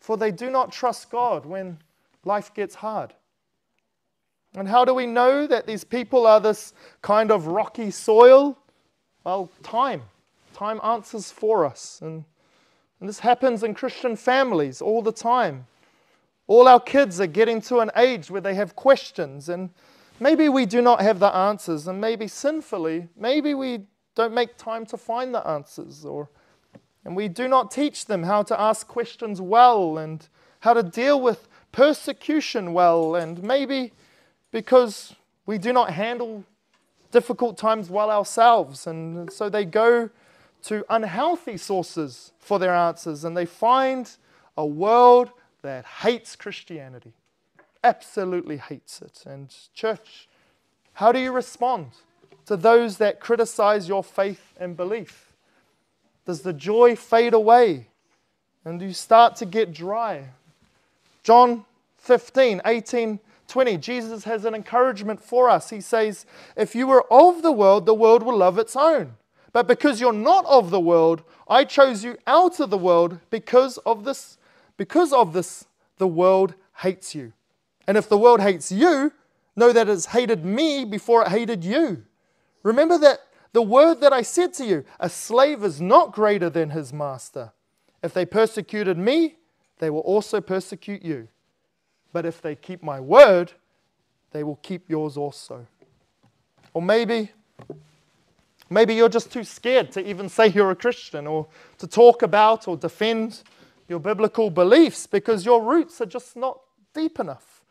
for 0.00 0.16
they 0.16 0.30
do 0.30 0.50
not 0.50 0.72
trust 0.72 1.10
God 1.10 1.46
when 1.46 1.78
life 2.24 2.52
gets 2.52 2.74
hard. 2.76 3.14
And 4.54 4.68
how 4.68 4.84
do 4.84 4.94
we 4.94 5.06
know 5.06 5.46
that 5.46 5.66
these 5.66 5.84
people 5.84 6.26
are 6.26 6.40
this 6.40 6.74
kind 7.02 7.30
of 7.32 7.48
rocky 7.48 7.90
soil? 7.90 8.56
Well, 9.24 9.50
time. 9.62 10.02
Time 10.54 10.80
answers 10.84 11.32
for 11.32 11.64
us. 11.64 12.00
And, 12.02 12.24
and 13.00 13.08
this 13.08 13.20
happens 13.20 13.64
in 13.64 13.74
Christian 13.74 14.14
families 14.14 14.80
all 14.80 15.02
the 15.02 15.12
time. 15.12 15.66
All 16.46 16.68
our 16.68 16.78
kids 16.78 17.20
are 17.20 17.26
getting 17.26 17.60
to 17.62 17.78
an 17.78 17.90
age 17.96 18.30
where 18.30 18.40
they 18.40 18.54
have 18.54 18.76
questions, 18.76 19.48
and 19.48 19.70
maybe 20.20 20.48
we 20.48 20.66
do 20.66 20.82
not 20.82 21.00
have 21.00 21.18
the 21.18 21.34
answers, 21.34 21.88
and 21.88 22.00
maybe 22.00 22.28
sinfully, 22.28 23.08
maybe 23.16 23.54
we 23.54 23.86
don't 24.14 24.32
make 24.32 24.56
time 24.56 24.86
to 24.86 24.96
find 24.96 25.34
the 25.34 25.46
answers, 25.46 26.04
or 26.04 26.28
and 27.04 27.14
we 27.14 27.28
do 27.28 27.48
not 27.48 27.70
teach 27.70 28.06
them 28.06 28.22
how 28.22 28.42
to 28.42 28.58
ask 28.58 28.86
questions 28.88 29.40
well 29.40 29.98
and 29.98 30.28
how 30.60 30.72
to 30.72 30.82
deal 30.82 31.20
with 31.20 31.48
persecution 31.72 32.72
well, 32.72 33.14
and 33.14 33.42
maybe 33.42 33.92
because 34.50 35.14
we 35.44 35.58
do 35.58 35.72
not 35.72 35.90
handle 35.90 36.44
difficult 37.10 37.58
times 37.58 37.90
well 37.90 38.10
ourselves, 38.10 38.86
and 38.86 39.32
so 39.32 39.48
they 39.48 39.64
go 39.64 40.10
to 40.62 40.84
unhealthy 40.88 41.58
sources 41.58 42.32
for 42.38 42.58
their 42.58 42.74
answers 42.74 43.22
and 43.24 43.36
they 43.36 43.44
find 43.44 44.16
a 44.56 44.64
world 44.64 45.30
that 45.60 45.84
hates 45.84 46.36
Christianity, 46.36 47.12
absolutely 47.82 48.56
hates 48.56 49.02
it. 49.02 49.24
And, 49.26 49.54
church, 49.74 50.28
how 50.94 51.12
do 51.12 51.18
you 51.18 51.32
respond 51.32 51.88
to 52.46 52.56
those 52.56 52.98
that 52.98 53.20
criticize 53.20 53.88
your 53.88 54.04
faith 54.04 54.54
and 54.58 54.76
belief? 54.76 55.32
Does 56.26 56.42
the 56.42 56.52
joy 56.52 56.96
fade 56.96 57.34
away 57.34 57.88
and 58.64 58.80
you 58.80 58.92
start 58.92 59.36
to 59.36 59.46
get 59.46 59.72
dry? 59.72 60.30
John 61.22 61.64
15, 61.98 62.62
18, 62.64 63.18
20, 63.48 63.76
Jesus 63.78 64.24
has 64.24 64.44
an 64.44 64.54
encouragement 64.54 65.22
for 65.22 65.48
us. 65.48 65.70
He 65.70 65.80
says, 65.80 66.26
If 66.56 66.74
you 66.74 66.86
were 66.86 67.04
of 67.12 67.42
the 67.42 67.52
world, 67.52 67.86
the 67.86 67.94
world 67.94 68.22
will 68.22 68.36
love 68.36 68.58
its 68.58 68.76
own. 68.76 69.14
But 69.52 69.68
because 69.68 70.00
you're 70.00 70.12
not 70.12 70.44
of 70.46 70.70
the 70.70 70.80
world, 70.80 71.22
I 71.48 71.64
chose 71.64 72.02
you 72.02 72.18
out 72.26 72.58
of 72.58 72.70
the 72.70 72.78
world 72.78 73.20
because 73.30 73.78
of 73.78 74.04
this. 74.04 74.38
Because 74.76 75.12
of 75.12 75.32
this, 75.32 75.66
the 75.98 76.08
world 76.08 76.54
hates 76.78 77.14
you. 77.14 77.32
And 77.86 77.96
if 77.96 78.08
the 78.08 78.18
world 78.18 78.40
hates 78.40 78.72
you, 78.72 79.12
know 79.54 79.72
that 79.72 79.88
it 79.88 79.90
has 79.90 80.06
hated 80.06 80.44
me 80.44 80.84
before 80.84 81.22
it 81.22 81.28
hated 81.28 81.64
you. 81.64 82.02
Remember 82.64 82.98
that 82.98 83.20
the 83.52 83.62
word 83.62 84.00
that 84.00 84.12
I 84.12 84.22
said 84.22 84.52
to 84.54 84.64
you 84.64 84.84
a 84.98 85.08
slave 85.08 85.62
is 85.62 85.80
not 85.80 86.12
greater 86.12 86.50
than 86.50 86.70
his 86.70 86.92
master. 86.92 87.52
If 88.02 88.12
they 88.12 88.26
persecuted 88.26 88.98
me, 88.98 89.36
they 89.78 89.90
will 89.90 90.00
also 90.00 90.40
persecute 90.40 91.02
you. 91.02 91.28
But 92.12 92.26
if 92.26 92.42
they 92.42 92.56
keep 92.56 92.82
my 92.82 92.98
word, 92.98 93.52
they 94.32 94.42
will 94.42 94.56
keep 94.56 94.90
yours 94.90 95.16
also. 95.16 95.66
Or 96.72 96.82
maybe 96.82 97.30
Maybe 98.70 98.94
you're 98.94 99.08
just 99.08 99.30
too 99.30 99.44
scared 99.44 99.92
to 99.92 100.04
even 100.04 100.28
say 100.28 100.48
you're 100.48 100.70
a 100.70 100.76
Christian 100.76 101.26
or 101.26 101.46
to 101.78 101.86
talk 101.86 102.22
about 102.22 102.66
or 102.66 102.76
defend 102.76 103.42
your 103.88 104.00
biblical 104.00 104.50
beliefs 104.50 105.06
because 105.06 105.44
your 105.44 105.62
roots 105.62 106.00
are 106.00 106.06
just 106.06 106.34
not 106.34 106.58
deep 106.94 107.20
enough. 107.20 107.62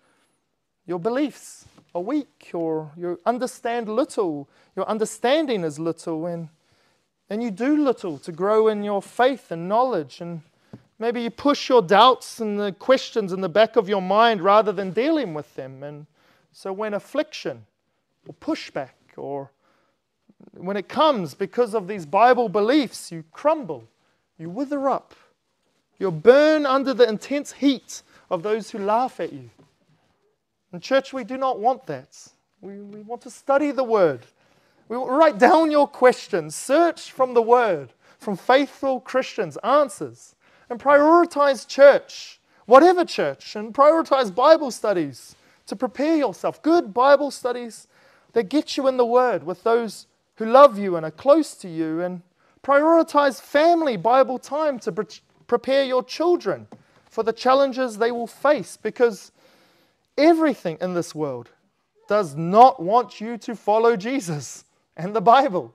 Your 0.85 0.99
beliefs 0.99 1.65
are 1.95 2.01
weak 2.01 2.51
or 2.53 2.91
you 2.97 3.19
understand 3.25 3.87
little, 3.87 4.49
your 4.75 4.87
understanding 4.87 5.63
is 5.63 5.79
little, 5.79 6.25
and, 6.25 6.49
and 7.29 7.43
you 7.43 7.51
do 7.51 7.77
little 7.77 8.17
to 8.19 8.31
grow 8.31 8.67
in 8.67 8.83
your 8.83 9.01
faith 9.01 9.51
and 9.51 9.69
knowledge. 9.69 10.19
And 10.19 10.41
maybe 10.97 11.21
you 11.21 11.29
push 11.29 11.69
your 11.69 11.81
doubts 11.81 12.39
and 12.39 12.59
the 12.59 12.71
questions 12.71 13.31
in 13.31 13.41
the 13.41 13.49
back 13.49 13.75
of 13.75 13.87
your 13.87 14.01
mind 14.01 14.41
rather 14.41 14.71
than 14.71 14.91
dealing 14.91 15.33
with 15.33 15.53
them. 15.55 15.83
And 15.83 16.07
so 16.51 16.73
when 16.73 16.93
affliction 16.93 17.65
or 18.27 18.33
pushback 18.35 19.17
or 19.17 19.51
when 20.53 20.77
it 20.77 20.89
comes 20.89 21.33
because 21.33 21.73
of 21.73 21.87
these 21.87 22.05
Bible 22.05 22.49
beliefs, 22.49 23.11
you 23.11 23.23
crumble, 23.31 23.87
you 24.37 24.49
wither 24.49 24.89
up, 24.89 25.13
you 25.99 26.09
burn 26.11 26.65
under 26.65 26.93
the 26.93 27.07
intense 27.07 27.53
heat 27.53 28.01
of 28.29 28.43
those 28.43 28.71
who 28.71 28.79
laugh 28.79 29.19
at 29.19 29.31
you. 29.31 29.49
Church, 30.81 31.13
we 31.13 31.23
do 31.23 31.37
not 31.37 31.59
want 31.59 31.85
that. 31.87 32.17
We, 32.61 32.79
we 32.79 33.01
want 33.01 33.21
to 33.23 33.29
study 33.29 33.71
the 33.71 33.83
Word. 33.83 34.21
We 34.89 34.97
write 34.97 35.37
down 35.37 35.71
your 35.71 35.87
questions, 35.87 36.55
search 36.55 37.11
from 37.11 37.33
the 37.33 37.41
Word, 37.41 37.93
from 38.17 38.37
faithful 38.37 38.99
Christians, 38.99 39.57
answers, 39.63 40.35
and 40.69 40.79
prioritize 40.79 41.67
church, 41.67 42.39
whatever 42.65 43.05
church, 43.05 43.55
and 43.55 43.73
prioritize 43.73 44.33
Bible 44.33 44.71
studies 44.71 45.35
to 45.67 45.75
prepare 45.75 46.15
yourself. 46.15 46.61
Good 46.61 46.93
Bible 46.93 47.31
studies 47.31 47.87
that 48.33 48.49
get 48.49 48.77
you 48.77 48.87
in 48.87 48.97
the 48.97 49.05
Word 49.05 49.43
with 49.43 49.63
those 49.63 50.07
who 50.35 50.45
love 50.45 50.77
you 50.79 50.95
and 50.95 51.05
are 51.05 51.11
close 51.11 51.53
to 51.55 51.69
you, 51.69 52.01
and 52.01 52.21
prioritize 52.63 53.39
family 53.39 53.97
Bible 53.97 54.39
time 54.39 54.79
to 54.79 54.91
pre- 54.91 55.05
prepare 55.47 55.83
your 55.83 56.03
children 56.03 56.67
for 57.09 57.23
the 57.23 57.33
challenges 57.33 57.97
they 57.97 58.11
will 58.11 58.27
face 58.27 58.77
because 58.77 59.31
everything 60.17 60.77
in 60.81 60.93
this 60.93 61.13
world 61.13 61.49
does 62.07 62.35
not 62.35 62.81
want 62.81 63.21
you 63.21 63.37
to 63.37 63.55
follow 63.55 63.95
Jesus 63.95 64.65
and 64.95 65.15
the 65.15 65.21
Bible. 65.21 65.73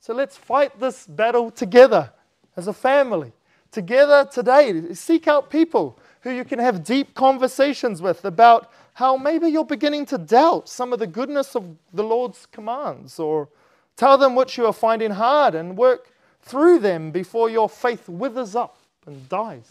So 0.00 0.14
let's 0.14 0.36
fight 0.36 0.80
this 0.80 1.06
battle 1.06 1.50
together 1.50 2.12
as 2.56 2.66
a 2.66 2.72
family. 2.72 3.32
Together 3.70 4.28
today, 4.30 4.92
seek 4.94 5.28
out 5.28 5.48
people 5.48 5.98
who 6.22 6.30
you 6.30 6.44
can 6.44 6.58
have 6.58 6.84
deep 6.84 7.14
conversations 7.14 8.02
with 8.02 8.24
about 8.24 8.70
how 8.94 9.16
maybe 9.16 9.48
you're 9.48 9.64
beginning 9.64 10.04
to 10.06 10.18
doubt 10.18 10.68
some 10.68 10.92
of 10.92 10.98
the 10.98 11.06
goodness 11.06 11.56
of 11.56 11.76
the 11.92 12.04
Lord's 12.04 12.46
commands, 12.46 13.18
or 13.18 13.48
tell 13.96 14.18
them 14.18 14.34
what 14.34 14.56
you 14.56 14.66
are 14.66 14.72
finding 14.72 15.12
hard 15.12 15.54
and 15.54 15.76
work 15.76 16.12
through 16.42 16.80
them 16.80 17.10
before 17.10 17.48
your 17.48 17.68
faith 17.68 18.08
withers 18.08 18.54
up 18.54 18.76
and 19.06 19.28
dies. 19.28 19.70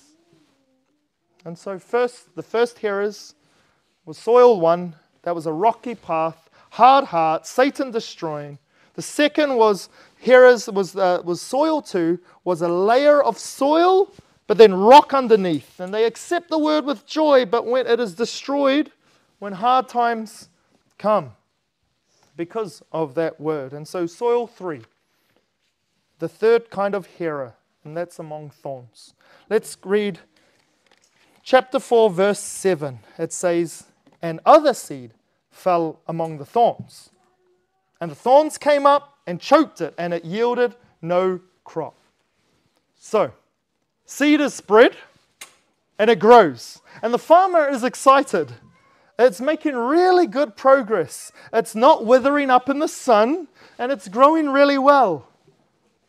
And 1.45 1.57
so, 1.57 1.77
first, 1.77 2.35
the 2.35 2.43
first 2.43 2.79
hearers 2.79 3.35
was 4.05 4.17
soil 4.17 4.59
one, 4.59 4.95
that 5.23 5.35
was 5.35 5.45
a 5.45 5.53
rocky 5.53 5.95
path, 5.95 6.49
hard 6.71 7.05
heart, 7.05 7.45
Satan 7.45 7.91
destroying. 7.91 8.57
The 8.95 9.01
second 9.01 9.55
was 9.55 9.89
hearers 10.19 10.67
was 10.67 10.95
uh, 10.95 11.21
was 11.23 11.41
soil 11.41 11.81
two, 11.81 12.19
was 12.43 12.61
a 12.61 12.67
layer 12.67 13.23
of 13.23 13.37
soil, 13.37 14.11
but 14.47 14.57
then 14.57 14.73
rock 14.73 15.13
underneath, 15.13 15.79
and 15.79 15.93
they 15.93 16.05
accept 16.05 16.49
the 16.49 16.57
word 16.57 16.85
with 16.85 17.05
joy, 17.05 17.45
but 17.45 17.65
when 17.65 17.87
it 17.87 17.99
is 17.99 18.15
destroyed, 18.15 18.91
when 19.39 19.53
hard 19.53 19.87
times 19.87 20.49
come 20.97 21.31
because 22.35 22.83
of 22.91 23.15
that 23.15 23.39
word. 23.39 23.73
And 23.73 23.87
so, 23.87 24.05
soil 24.05 24.47
three, 24.47 24.81
the 26.19 26.27
third 26.27 26.69
kind 26.69 26.95
of 26.95 27.05
hearer, 27.05 27.53
and 27.83 27.95
that's 27.95 28.19
among 28.19 28.49
thorns. 28.49 29.13
Let's 29.49 29.77
read 29.83 30.19
chapter 31.43 31.79
4, 31.79 32.09
verse 32.09 32.39
7. 32.39 32.99
It 33.17 33.33
says, 33.33 33.85
And 34.21 34.39
other 34.45 34.73
seed 34.73 35.11
fell 35.49 35.99
among 36.07 36.37
the 36.37 36.45
thorns. 36.45 37.09
And 37.99 38.11
the 38.11 38.15
thorns 38.15 38.57
came 38.57 38.85
up 38.85 39.17
and 39.27 39.39
choked 39.39 39.81
it, 39.81 39.93
and 39.97 40.13
it 40.13 40.25
yielded 40.25 40.75
no 41.01 41.39
crop. 41.63 41.95
So, 42.95 43.31
seed 44.05 44.41
is 44.41 44.53
spread 44.53 44.95
and 45.97 46.09
it 46.09 46.19
grows. 46.19 46.81
And 47.01 47.13
the 47.13 47.19
farmer 47.19 47.67
is 47.67 47.83
excited 47.83 48.53
it's 49.21 49.39
making 49.39 49.75
really 49.75 50.25
good 50.25 50.55
progress. 50.55 51.31
It's 51.53 51.75
not 51.75 52.05
withering 52.05 52.49
up 52.49 52.69
in 52.69 52.79
the 52.79 52.87
sun 52.87 53.47
and 53.77 53.91
it's 53.91 54.07
growing 54.07 54.49
really 54.49 54.79
well. 54.79 55.27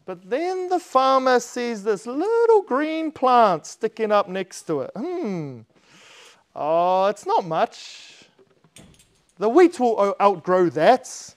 But 0.07 0.31
then 0.31 0.69
the 0.69 0.79
farmer 0.79 1.39
sees 1.39 1.85
this 1.85 2.07
little 2.07 2.63
green 2.63 3.13
plant 3.13 3.67
sticking 3.67 4.11
up 4.11 4.29
next 4.29 4.63
to 4.63 4.81
it. 4.81 4.91
Hmm. 4.97 5.61
Oh, 6.55 7.07
it's 7.07 7.27
not 7.27 7.45
much. 7.45 8.25
The 9.39 9.49
wheat 9.49 9.81
will 9.81 10.15
outgrow 10.21 10.69
that. 10.71 11.03
Is 11.03 11.35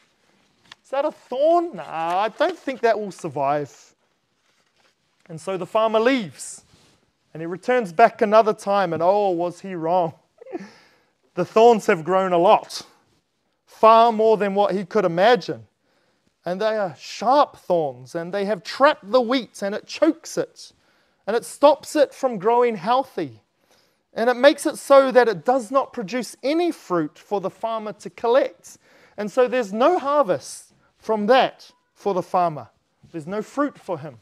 that 0.91 1.06
a 1.06 1.12
thorn? 1.12 1.75
Nah, 1.75 1.84
I 2.19 2.30
don't 2.30 2.58
think 2.58 2.82
that 2.82 2.99
will 2.99 3.12
survive. 3.12 3.95
And 5.28 5.39
so 5.39 5.58
the 5.58 5.65
farmer 5.65 5.99
leaves 5.99 6.65
and 7.36 7.41
he 7.41 7.45
returns 7.47 7.91
back 7.91 8.21
another 8.21 8.54
time, 8.54 8.93
and 8.93 9.04
oh, 9.04 9.32
was 9.32 9.60
he 9.60 9.75
wrong? 9.75 10.13
the 11.36 11.43
thorns 11.43 11.86
have 11.86 12.06
grown 12.06 12.32
a 12.32 12.38
lot, 12.38 12.82
far 13.65 14.13
more 14.13 14.38
than 14.38 14.56
what 14.56 14.73
he 14.73 14.86
could 14.86 15.04
imagine. 15.04 15.67
And 16.45 16.62
they 16.62 16.78
are 16.78 16.95
sharp 16.97 17.58
thorns, 17.58 18.15
and 18.15 18.34
they 18.34 18.45
have 18.45 18.63
trapped 18.63 19.12
the 19.12 19.19
wheat, 19.19 19.62
and 19.62 19.75
it 19.75 19.86
chokes 19.86 20.38
it, 20.38 20.71
and 21.28 21.36
it 21.36 21.43
stops 21.43 21.93
it 21.97 22.13
from 22.13 22.38
growing 22.38 22.78
healthy. 22.78 23.41
And 24.15 24.30
it 24.30 24.38
makes 24.38 24.65
it 24.65 24.78
so 24.78 25.12
that 25.12 25.28
it 25.28 25.43
does 25.43 25.71
not 25.71 25.91
produce 25.91 26.38
any 26.41 26.71
fruit 26.71 27.19
for 27.19 27.41
the 27.41 27.49
farmer 27.49 27.91
to 27.93 28.10
collect. 28.10 28.78
And 29.17 29.30
so 29.30 29.47
there's 29.47 29.73
no 29.73 29.99
harvest 29.99 30.73
from 30.97 31.28
that 31.28 31.69
for 31.93 32.13
the 32.13 32.23
farmer. 32.23 32.69
There's 33.12 33.28
no 33.28 33.41
fruit 33.41 33.78
for 33.78 33.99
him 33.99 34.17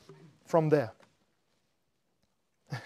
from 0.46 0.70
there. 0.70 0.92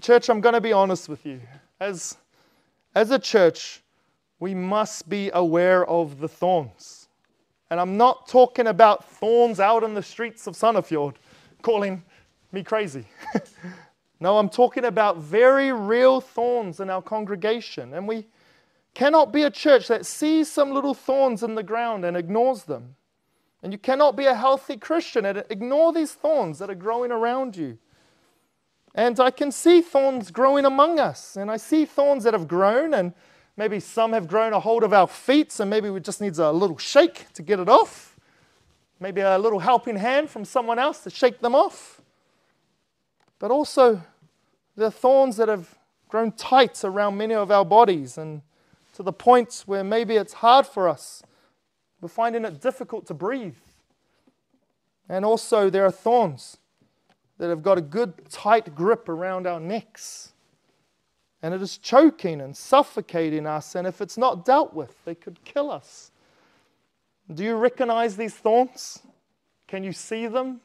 church, 0.00 0.30
I'm 0.30 0.40
going 0.40 0.54
to 0.54 0.60
be 0.60 0.72
honest 0.72 1.08
with 1.08 1.26
you. 1.26 1.40
As, 1.80 2.16
as 2.94 3.10
a 3.10 3.18
church, 3.18 3.82
we 4.38 4.54
must 4.54 5.08
be 5.08 5.30
aware 5.34 5.84
of 5.86 6.20
the 6.20 6.28
thorns. 6.28 7.08
And 7.70 7.78
I'm 7.78 7.96
not 7.96 8.28
talking 8.28 8.68
about 8.68 9.04
thorns 9.04 9.60
out 9.60 9.82
in 9.82 9.94
the 9.94 10.02
streets 10.02 10.46
of 10.46 10.54
Sandefjord 10.54 11.14
calling 11.62 12.02
me 12.52 12.62
crazy. 12.62 13.04
No, 14.20 14.36
I'm 14.36 14.50
talking 14.50 14.84
about 14.84 15.16
very 15.16 15.72
real 15.72 16.20
thorns 16.20 16.78
in 16.78 16.90
our 16.90 17.00
congregation. 17.00 17.94
And 17.94 18.06
we 18.06 18.26
cannot 18.92 19.32
be 19.32 19.42
a 19.42 19.50
church 19.50 19.88
that 19.88 20.04
sees 20.04 20.50
some 20.50 20.72
little 20.72 20.92
thorns 20.92 21.42
in 21.42 21.54
the 21.54 21.62
ground 21.62 22.04
and 22.04 22.16
ignores 22.16 22.64
them. 22.64 22.96
And 23.62 23.72
you 23.72 23.78
cannot 23.78 24.16
be 24.16 24.26
a 24.26 24.34
healthy 24.34 24.76
Christian 24.76 25.24
and 25.24 25.44
ignore 25.48 25.92
these 25.92 26.12
thorns 26.12 26.58
that 26.58 26.70
are 26.70 26.74
growing 26.74 27.10
around 27.10 27.56
you. 27.56 27.78
And 28.94 29.18
I 29.20 29.30
can 29.30 29.52
see 29.52 29.80
thorns 29.80 30.30
growing 30.30 30.64
among 30.64 30.98
us. 30.98 31.36
And 31.36 31.50
I 31.50 31.56
see 31.56 31.84
thorns 31.84 32.24
that 32.24 32.34
have 32.34 32.48
grown, 32.48 32.92
and 32.92 33.14
maybe 33.56 33.80
some 33.80 34.12
have 34.12 34.26
grown 34.26 34.52
a 34.52 34.60
hold 34.60 34.82
of 34.82 34.92
our 34.92 35.06
feet, 35.06 35.52
so 35.52 35.64
maybe 35.64 35.90
we 35.90 36.00
just 36.00 36.20
need 36.20 36.36
a 36.38 36.50
little 36.50 36.78
shake 36.78 37.32
to 37.34 37.42
get 37.42 37.60
it 37.60 37.68
off. 37.68 38.16
Maybe 38.98 39.20
a 39.20 39.38
little 39.38 39.60
helping 39.60 39.96
hand 39.96 40.28
from 40.28 40.44
someone 40.44 40.78
else 40.78 41.04
to 41.04 41.10
shake 41.10 41.40
them 41.40 41.54
off. 41.54 41.99
But 43.40 43.50
also, 43.50 44.00
the 44.76 44.92
thorns 44.92 45.36
that 45.38 45.48
have 45.48 45.74
grown 46.08 46.30
tight 46.30 46.84
around 46.84 47.16
many 47.16 47.34
of 47.34 47.50
our 47.50 47.64
bodies 47.64 48.16
and 48.16 48.42
to 48.94 49.02
the 49.02 49.12
point 49.12 49.64
where 49.66 49.82
maybe 49.82 50.16
it's 50.16 50.34
hard 50.34 50.66
for 50.66 50.88
us. 50.88 51.22
We're 52.00 52.08
finding 52.08 52.44
it 52.44 52.60
difficult 52.60 53.06
to 53.06 53.14
breathe. 53.14 53.56
And 55.08 55.24
also, 55.24 55.70
there 55.70 55.84
are 55.84 55.90
thorns 55.90 56.58
that 57.38 57.48
have 57.48 57.62
got 57.62 57.78
a 57.78 57.82
good 57.82 58.28
tight 58.28 58.74
grip 58.74 59.08
around 59.08 59.46
our 59.46 59.58
necks. 59.58 60.32
And 61.42 61.54
it 61.54 61.62
is 61.62 61.78
choking 61.78 62.42
and 62.42 62.54
suffocating 62.54 63.46
us. 63.46 63.74
And 63.74 63.86
if 63.86 64.02
it's 64.02 64.18
not 64.18 64.44
dealt 64.44 64.74
with, 64.74 65.02
they 65.06 65.14
could 65.14 65.42
kill 65.44 65.70
us. 65.70 66.10
Do 67.32 67.42
you 67.42 67.56
recognize 67.56 68.16
these 68.16 68.34
thorns? 68.34 69.00
Can 69.66 69.82
you 69.82 69.92
see 69.92 70.26
them? 70.26 70.60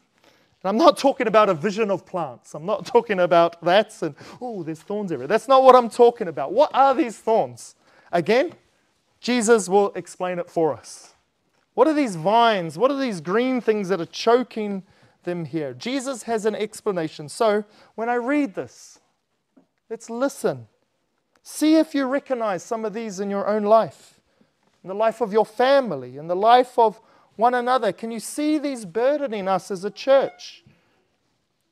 And 0.65 0.69
I'm 0.69 0.83
not 0.83 0.97
talking 0.97 1.27
about 1.27 1.47
a 1.47 1.53
vision 1.53 1.91
of 1.91 2.07
plants. 2.07 2.55
I'm 2.55 2.65
not 2.65 2.87
talking 2.87 3.19
about 3.19 3.61
that 3.63 4.01
and, 4.01 4.15
oh, 4.41 4.63
there's 4.63 4.79
thorns 4.79 5.11
everywhere. 5.11 5.27
That's 5.27 5.47
not 5.47 5.61
what 5.61 5.75
I'm 5.75 5.91
talking 5.91 6.27
about. 6.27 6.53
What 6.53 6.71
are 6.73 6.95
these 6.95 7.19
thorns? 7.19 7.75
Again, 8.11 8.51
Jesus 9.19 9.69
will 9.69 9.91
explain 9.93 10.39
it 10.39 10.49
for 10.49 10.73
us. 10.73 11.13
What 11.75 11.87
are 11.87 11.93
these 11.93 12.15
vines? 12.15 12.79
What 12.79 12.89
are 12.89 12.99
these 12.99 13.21
green 13.21 13.61
things 13.61 13.89
that 13.89 14.01
are 14.01 14.07
choking 14.07 14.81
them 15.23 15.45
here? 15.45 15.75
Jesus 15.75 16.23
has 16.23 16.47
an 16.47 16.55
explanation. 16.55 17.29
So 17.29 17.63
when 17.93 18.09
I 18.09 18.15
read 18.15 18.55
this, 18.55 18.99
let's 19.87 20.09
listen. 20.09 20.65
See 21.43 21.75
if 21.75 21.93
you 21.93 22.05
recognize 22.05 22.63
some 22.63 22.85
of 22.85 22.93
these 22.95 23.19
in 23.19 23.29
your 23.29 23.45
own 23.45 23.65
life, 23.65 24.19
in 24.83 24.87
the 24.87 24.95
life 24.95 25.21
of 25.21 25.31
your 25.31 25.45
family, 25.45 26.17
in 26.17 26.25
the 26.25 26.35
life 26.35 26.79
of 26.79 26.99
one 27.35 27.53
another. 27.53 27.91
Can 27.91 28.11
you 28.11 28.19
see 28.19 28.57
these 28.57 28.85
burdening 28.85 29.47
us 29.47 29.71
as 29.71 29.83
a 29.83 29.91
church? 29.91 30.63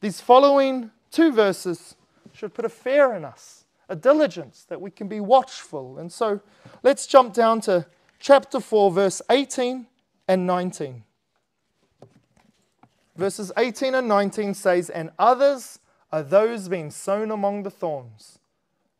These 0.01 0.19
following 0.19 0.91
two 1.11 1.31
verses 1.31 1.95
should 2.33 2.53
put 2.53 2.65
a 2.65 2.69
fear 2.69 3.13
in 3.13 3.23
us, 3.23 3.65
a 3.87 3.95
diligence 3.95 4.65
that 4.69 4.81
we 4.81 4.91
can 4.91 5.07
be 5.07 5.19
watchful. 5.19 5.97
And 5.97 6.11
so 6.11 6.41
let's 6.81 7.07
jump 7.07 7.33
down 7.33 7.61
to 7.61 7.85
chapter 8.19 8.59
4, 8.59 8.91
verse 8.91 9.21
18 9.29 9.87
and 10.27 10.47
19. 10.47 11.03
Verses 13.15 13.51
18 13.57 13.95
and 13.95 14.07
19 14.07 14.53
says, 14.53 14.89
And 14.89 15.11
others 15.19 15.79
are 16.11 16.23
those 16.23 16.67
being 16.67 16.89
sown 16.89 17.31
among 17.31 17.63
the 17.63 17.69
thorns. 17.69 18.39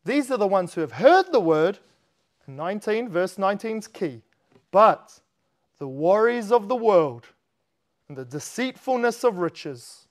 These 0.06 0.30
are 0.32 0.38
the 0.38 0.47
ones 0.47 0.73
who 0.73 0.82
have 0.82 0.93
heard 0.93 1.32
the 1.32 1.39
word. 1.39 1.80
19, 2.45 3.10
verse 3.10 3.38
19 3.38 3.78
is 3.78 3.88
key. 3.88 4.21
But 4.71 5.19
the 5.79 5.88
worries 5.88 6.51
of 6.51 6.67
the 6.67 6.75
world 6.75 7.27
and 8.07 8.17
the 8.17 8.25
deceitfulness 8.25 9.23
of 9.23 9.38
riches 9.38 10.07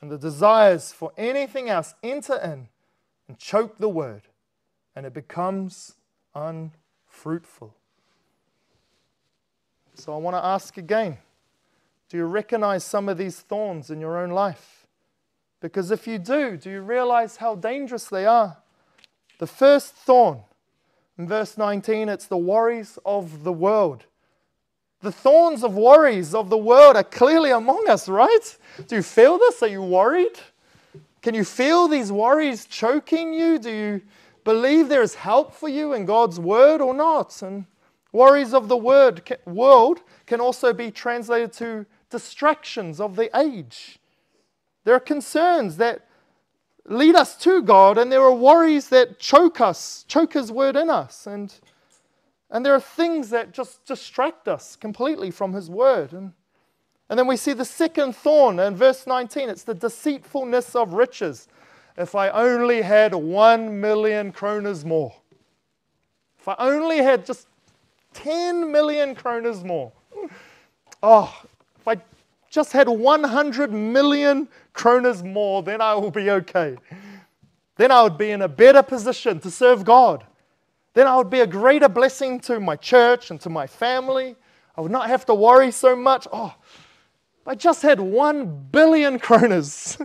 and 0.00 0.10
the 0.10 0.18
desires 0.18 0.92
for 0.92 1.12
anything 1.16 1.70
else 1.70 1.94
enter 2.02 2.36
in 2.36 2.68
and 3.28 3.38
choke 3.38 3.78
the 3.78 3.88
word, 3.88 4.22
and 4.94 5.06
it 5.06 5.14
becomes 5.14 5.94
unfruitful. 6.34 7.74
So 9.94 10.14
I 10.14 10.16
want 10.16 10.36
to 10.36 10.44
ask 10.44 10.76
again 10.76 11.18
do 12.08 12.18
you 12.18 12.26
recognize 12.26 12.84
some 12.84 13.08
of 13.08 13.16
these 13.16 13.40
thorns 13.40 13.90
in 13.90 13.98
your 13.98 14.18
own 14.18 14.30
life? 14.30 14.86
Because 15.60 15.90
if 15.90 16.06
you 16.06 16.18
do, 16.18 16.58
do 16.58 16.68
you 16.68 16.82
realize 16.82 17.38
how 17.38 17.54
dangerous 17.54 18.06
they 18.06 18.26
are? 18.26 18.58
The 19.38 19.46
first 19.46 19.94
thorn, 19.94 20.40
in 21.16 21.26
verse 21.26 21.56
19, 21.56 22.10
it's 22.10 22.26
the 22.26 22.36
worries 22.36 22.98
of 23.06 23.44
the 23.44 23.52
world. 23.52 24.04
The 25.02 25.12
thorns 25.12 25.64
of 25.64 25.74
worries 25.74 26.34
of 26.34 26.48
the 26.48 26.56
world 26.56 26.96
are 26.96 27.02
clearly 27.02 27.50
among 27.50 27.88
us, 27.88 28.08
right? 28.08 28.56
Do 28.86 28.96
you 28.96 29.02
feel 29.02 29.36
this? 29.36 29.62
Are 29.62 29.68
you 29.68 29.82
worried? 29.82 30.38
Can 31.22 31.34
you 31.34 31.44
feel 31.44 31.88
these 31.88 32.12
worries 32.12 32.66
choking 32.66 33.34
you? 33.34 33.58
Do 33.58 33.70
you 33.70 34.02
believe 34.44 34.88
there 34.88 35.02
is 35.02 35.16
help 35.16 35.54
for 35.54 35.68
you 35.68 35.92
in 35.92 36.04
God's 36.04 36.38
word 36.38 36.80
or 36.80 36.94
not? 36.94 37.42
And 37.42 37.66
worries 38.12 38.54
of 38.54 38.68
the 38.68 38.76
word, 38.76 39.38
world 39.44 40.00
can 40.26 40.40
also 40.40 40.72
be 40.72 40.90
translated 40.90 41.52
to 41.54 41.84
distractions 42.10 43.00
of 43.00 43.16
the 43.16 43.36
age. 43.36 43.98
There 44.84 44.94
are 44.94 45.00
concerns 45.00 45.78
that 45.78 46.06
lead 46.84 47.14
us 47.14 47.36
to 47.38 47.62
God, 47.62 47.98
and 47.98 48.10
there 48.10 48.22
are 48.22 48.34
worries 48.34 48.88
that 48.90 49.18
choke 49.18 49.60
us, 49.60 50.04
choke 50.08 50.34
His 50.34 50.52
word 50.52 50.76
in 50.76 50.90
us. 50.90 51.26
And 51.26 51.52
and 52.52 52.66
there 52.66 52.74
are 52.74 52.80
things 52.80 53.30
that 53.30 53.52
just 53.52 53.84
distract 53.86 54.46
us 54.46 54.76
completely 54.76 55.30
from 55.30 55.54
His 55.54 55.70
Word. 55.70 56.12
And, 56.12 56.34
and 57.08 57.18
then 57.18 57.26
we 57.26 57.38
see 57.38 57.54
the 57.54 57.64
second 57.64 58.14
thorn 58.14 58.60
in 58.60 58.76
verse 58.76 59.06
19 59.06 59.48
it's 59.48 59.64
the 59.64 59.74
deceitfulness 59.74 60.76
of 60.76 60.92
riches. 60.92 61.48
If 61.96 62.14
I 62.14 62.28
only 62.28 62.82
had 62.82 63.14
one 63.14 63.80
million 63.80 64.32
kronas 64.32 64.84
more, 64.84 65.14
if 66.38 66.46
I 66.46 66.54
only 66.58 66.98
had 66.98 67.24
just 67.24 67.46
10 68.12 68.70
million 68.70 69.14
kronas 69.14 69.64
more, 69.64 69.90
oh, 71.02 71.34
if 71.80 71.88
I 71.88 71.96
just 72.50 72.72
had 72.72 72.88
100 72.88 73.72
million 73.72 74.46
kronas 74.74 75.24
more, 75.24 75.62
then 75.62 75.80
I 75.80 75.94
will 75.94 76.10
be 76.10 76.30
okay. 76.30 76.76
Then 77.76 77.90
I 77.90 78.02
would 78.02 78.18
be 78.18 78.30
in 78.30 78.42
a 78.42 78.48
better 78.48 78.82
position 78.82 79.40
to 79.40 79.50
serve 79.50 79.84
God 79.84 80.26
then 80.94 81.06
I 81.06 81.16
would 81.16 81.30
be 81.30 81.40
a 81.40 81.46
greater 81.46 81.88
blessing 81.88 82.40
to 82.40 82.60
my 82.60 82.76
church 82.76 83.30
and 83.30 83.40
to 83.40 83.50
my 83.50 83.66
family. 83.66 84.36
I 84.76 84.80
would 84.80 84.92
not 84.92 85.08
have 85.08 85.24
to 85.26 85.34
worry 85.34 85.70
so 85.70 85.96
much. 85.96 86.26
Oh, 86.32 86.54
I 87.46 87.54
just 87.54 87.82
had 87.82 88.00
one 88.00 88.46
billion 88.70 89.18
kronas 89.18 90.04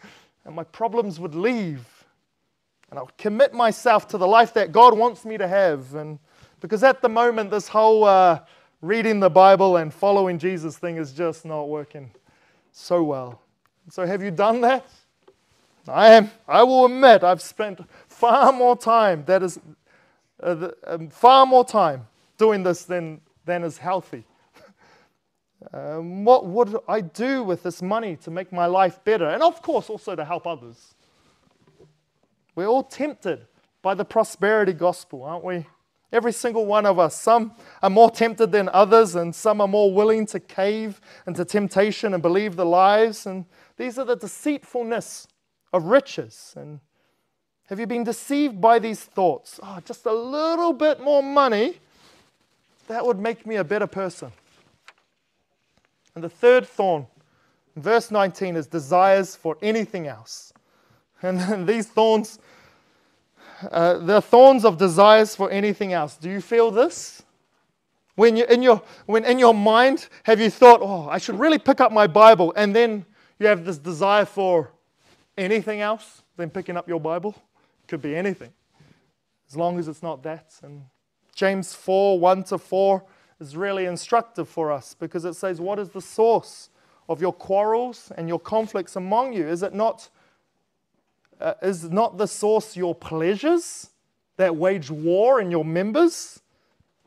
and 0.44 0.54
my 0.54 0.64
problems 0.64 1.18
would 1.18 1.34
leave. 1.34 1.84
And 2.90 2.98
I 2.98 3.02
would 3.02 3.16
commit 3.16 3.52
myself 3.52 4.06
to 4.08 4.18
the 4.18 4.28
life 4.28 4.54
that 4.54 4.72
God 4.72 4.96
wants 4.96 5.24
me 5.24 5.36
to 5.38 5.48
have. 5.48 5.94
And 5.94 6.18
because 6.60 6.84
at 6.84 7.02
the 7.02 7.08
moment, 7.08 7.50
this 7.50 7.68
whole 7.68 8.04
uh, 8.04 8.40
reading 8.80 9.18
the 9.20 9.30
Bible 9.30 9.78
and 9.78 9.92
following 9.92 10.38
Jesus 10.38 10.78
thing 10.78 10.96
is 10.96 11.12
just 11.12 11.44
not 11.44 11.68
working 11.68 12.10
so 12.72 13.02
well. 13.02 13.40
So, 13.90 14.06
have 14.06 14.22
you 14.22 14.30
done 14.30 14.60
that? 14.60 14.86
I 15.88 16.10
am. 16.10 16.30
I 16.48 16.62
will 16.62 16.86
admit 16.86 17.22
I've 17.22 17.42
spent 17.42 17.80
far 18.08 18.52
more 18.52 18.76
time 18.76 19.24
that 19.26 19.42
is 19.42 19.58
uh, 20.42 20.54
the, 20.54 20.76
um, 20.86 21.08
far 21.08 21.46
more 21.46 21.64
time 21.64 22.06
doing 22.38 22.62
this 22.62 22.84
than, 22.84 23.20
than 23.44 23.64
is 23.64 23.78
healthy. 23.78 24.24
um, 25.72 26.24
what 26.24 26.46
would 26.46 26.76
I 26.88 27.00
do 27.00 27.42
with 27.42 27.62
this 27.62 27.82
money 27.82 28.16
to 28.16 28.30
make 28.30 28.52
my 28.52 28.66
life 28.66 29.02
better? 29.04 29.28
And 29.28 29.42
of 29.42 29.62
course, 29.62 29.88
also 29.88 30.14
to 30.14 30.24
help 30.24 30.46
others. 30.46 30.94
We're 32.54 32.66
all 32.66 32.82
tempted 32.82 33.46
by 33.82 33.94
the 33.94 34.04
prosperity 34.04 34.72
gospel, 34.72 35.22
aren't 35.22 35.44
we? 35.44 35.66
Every 36.12 36.32
single 36.32 36.66
one 36.66 36.86
of 36.86 36.98
us. 36.98 37.20
Some 37.20 37.54
are 37.82 37.90
more 37.90 38.10
tempted 38.10 38.52
than 38.52 38.70
others, 38.72 39.14
and 39.16 39.34
some 39.34 39.60
are 39.60 39.68
more 39.68 39.92
willing 39.92 40.24
to 40.26 40.40
cave 40.40 41.00
into 41.26 41.44
temptation 41.44 42.14
and 42.14 42.22
believe 42.22 42.56
the 42.56 42.64
lies. 42.64 43.26
And 43.26 43.44
These 43.76 43.98
are 43.98 44.04
the 44.04 44.16
deceitfulness 44.16 45.28
of 45.72 45.84
riches. 45.84 46.54
And 46.56 46.80
have 47.66 47.80
you 47.80 47.86
been 47.86 48.04
deceived 48.04 48.60
by 48.60 48.78
these 48.78 49.00
thoughts? 49.00 49.58
Oh, 49.62 49.78
just 49.84 50.06
a 50.06 50.12
little 50.12 50.72
bit 50.72 51.00
more 51.00 51.22
money, 51.22 51.80
that 52.88 53.04
would 53.04 53.18
make 53.18 53.44
me 53.44 53.56
a 53.56 53.64
better 53.64 53.88
person. 53.88 54.30
And 56.14 56.22
the 56.22 56.28
third 56.28 56.66
thorn, 56.66 57.06
verse 57.74 58.10
19, 58.10 58.56
is 58.56 58.66
desires 58.66 59.34
for 59.34 59.58
anything 59.60 60.06
else. 60.06 60.52
And 61.22 61.66
these 61.68 61.88
thorns, 61.88 62.38
uh, 63.70 63.98
the 63.98 64.22
thorns 64.22 64.64
of 64.64 64.78
desires 64.78 65.34
for 65.34 65.50
anything 65.50 65.92
else. 65.92 66.16
Do 66.16 66.30
you 66.30 66.40
feel 66.40 66.70
this? 66.70 67.22
When, 68.14 68.36
you, 68.36 68.46
in 68.46 68.62
your, 68.62 68.80
when 69.04 69.24
in 69.24 69.38
your 69.38 69.52
mind, 69.52 70.08
have 70.22 70.40
you 70.40 70.50
thought, 70.50 70.80
oh, 70.82 71.08
I 71.08 71.18
should 71.18 71.38
really 71.38 71.58
pick 71.58 71.80
up 71.80 71.92
my 71.92 72.06
Bible, 72.06 72.52
and 72.56 72.74
then 72.74 73.04
you 73.38 73.46
have 73.46 73.64
this 73.64 73.76
desire 73.76 74.24
for 74.24 74.70
anything 75.36 75.80
else 75.80 76.22
than 76.36 76.48
picking 76.48 76.76
up 76.76 76.88
your 76.88 77.00
Bible? 77.00 77.34
Could 77.88 78.02
be 78.02 78.16
anything, 78.16 78.52
as 79.48 79.56
long 79.56 79.78
as 79.78 79.86
it's 79.86 80.02
not 80.02 80.22
that. 80.24 80.54
And 80.62 80.86
James 81.34 81.74
4 81.74 82.18
1 82.18 82.44
to 82.44 82.58
4 82.58 83.04
is 83.40 83.56
really 83.56 83.84
instructive 83.84 84.48
for 84.48 84.72
us 84.72 84.94
because 84.98 85.24
it 85.24 85.34
says, 85.34 85.60
What 85.60 85.78
is 85.78 85.90
the 85.90 86.00
source 86.00 86.70
of 87.08 87.20
your 87.20 87.32
quarrels 87.32 88.10
and 88.16 88.28
your 88.28 88.40
conflicts 88.40 88.96
among 88.96 89.34
you? 89.34 89.46
Is 89.46 89.62
it 89.62 89.74
not, 89.74 90.08
uh, 91.40 91.54
is 91.62 91.84
not 91.90 92.18
the 92.18 92.26
source 92.26 92.76
your 92.76 92.94
pleasures 92.94 93.90
that 94.36 94.56
wage 94.56 94.90
war 94.90 95.40
in 95.40 95.50
your 95.50 95.64
members? 95.64 96.40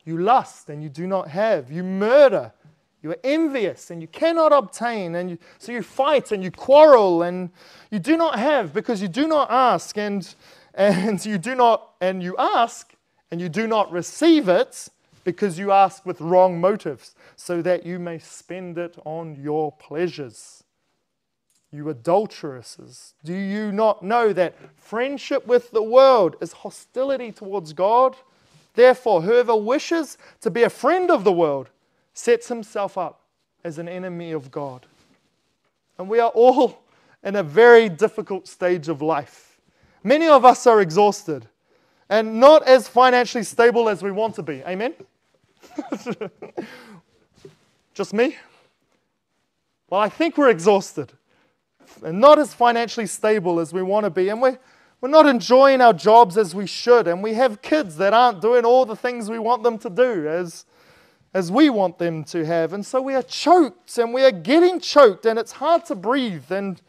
You 0.06 0.18
lust 0.18 0.70
and 0.70 0.82
you 0.82 0.90
do 0.90 1.08
not 1.08 1.28
have. 1.30 1.72
You 1.72 1.84
murder. 1.84 2.54
You 3.02 3.12
are 3.12 3.20
envious 3.24 3.92
and 3.92 4.02
you 4.02 4.08
cannot 4.08 4.52
obtain. 4.52 5.16
And 5.16 5.32
you, 5.32 5.38
so 5.58 5.72
you 5.72 5.82
fight 5.82 6.32
and 6.32 6.44
you 6.44 6.52
quarrel 6.52 7.24
and 7.24 7.50
you 7.92 8.00
do 8.00 8.18
not 8.18 8.38
have 8.38 8.74
because 8.74 9.02
you 9.02 9.08
do 9.08 9.28
not 9.28 9.50
ask. 9.50 9.98
And, 9.98 10.36
and 10.74 11.24
you 11.26 11.38
do 11.38 11.56
not, 11.56 11.92
and 12.02 12.22
you 12.22 12.36
ask 12.38 12.94
and 13.32 13.40
you 13.40 13.50
do 13.50 13.68
not 13.68 13.92
receive 13.92 14.48
it 14.50 14.90
because 15.24 15.60
you 15.60 15.72
ask 15.72 16.06
with 16.06 16.22
wrong 16.22 16.60
motives, 16.60 17.14
so 17.36 17.62
that 17.62 17.86
you 17.86 18.00
may 18.00 18.18
spend 18.18 18.78
it 18.78 18.98
on 19.06 19.36
your 19.36 19.72
pleasures. 19.74 20.64
You 21.72 21.90
adulteresses, 21.90 23.14
do 23.24 23.34
you 23.34 23.72
not 23.72 24.02
know 24.02 24.34
that 24.34 24.56
friendship 24.76 25.46
with 25.46 25.70
the 25.70 25.84
world 25.84 26.36
is 26.42 26.52
hostility 26.52 27.32
towards 27.32 27.74
God? 27.74 28.16
Therefore, 28.74 29.22
whoever 29.22 29.56
wishes 29.56 30.18
to 30.42 30.50
be 30.50 30.64
a 30.64 30.70
friend 30.70 31.12
of 31.12 31.24
the 31.24 31.32
world 31.32 31.70
sets 32.14 32.48
himself 32.48 32.98
up 32.98 33.22
as 33.64 33.78
an 33.78 33.88
enemy 33.88 34.32
of 34.32 34.50
God. 34.50 34.86
And 35.98 36.10
we 36.10 36.20
are 36.20 36.30
all 36.30 36.82
in 37.24 37.36
a 37.36 37.44
very 37.44 37.90
difficult 37.90 38.48
stage 38.48 38.88
of 38.88 39.02
life. 39.02 39.49
Many 40.04 40.28
of 40.28 40.46
us 40.46 40.66
are 40.68 40.82
exhausted 40.82 41.48
and 42.10 42.40
not 42.40 42.68
as 42.68 42.88
financially 42.88 43.44
stable 43.44 43.90
as 43.90 44.02
we 44.02 44.12
want 44.12 44.36
to 44.36 44.44
be. 44.44 44.64
Amen? 44.66 44.94
Just 47.94 48.14
me? 48.14 48.38
Well, 49.90 50.00
I 50.00 50.10
think 50.10 50.38
we're 50.38 50.50
exhausted 50.50 51.14
and 52.04 52.20
not 52.20 52.40
as 52.40 52.54
financially 52.54 53.08
stable 53.08 53.60
as 53.60 53.74
we 53.74 53.82
want 53.82 54.06
to 54.06 54.10
be. 54.10 54.30
And 54.30 54.42
we're, 54.42 54.58
we're 55.02 55.10
not 55.10 55.26
enjoying 55.26 55.82
our 55.82 55.94
jobs 55.94 56.38
as 56.38 56.54
we 56.56 56.66
should. 56.66 57.08
And 57.08 57.24
we 57.24 57.34
have 57.34 57.62
kids 57.62 57.98
that 57.98 58.14
aren't 58.14 58.42
doing 58.42 58.66
all 58.66 58.86
the 58.86 58.96
things 58.96 59.30
we 59.30 59.40
want 59.40 59.64
them 59.64 59.78
to 59.80 59.90
do 59.90 60.28
as, 60.28 60.66
as 61.34 61.52
we 61.52 61.70
want 61.70 61.98
them 61.98 62.24
to 62.26 62.46
have. 62.46 62.74
And 62.74 62.86
so 62.86 63.02
we 63.02 63.16
are 63.16 63.24
choked 63.24 63.98
and 63.98 64.14
we 64.14 64.24
are 64.24 64.32
getting 64.32 64.80
choked, 64.80 65.26
and 65.26 65.40
it's 65.40 65.54
hard 65.54 65.86
to 65.86 65.96
breathe. 65.96 66.52
And 66.52 66.82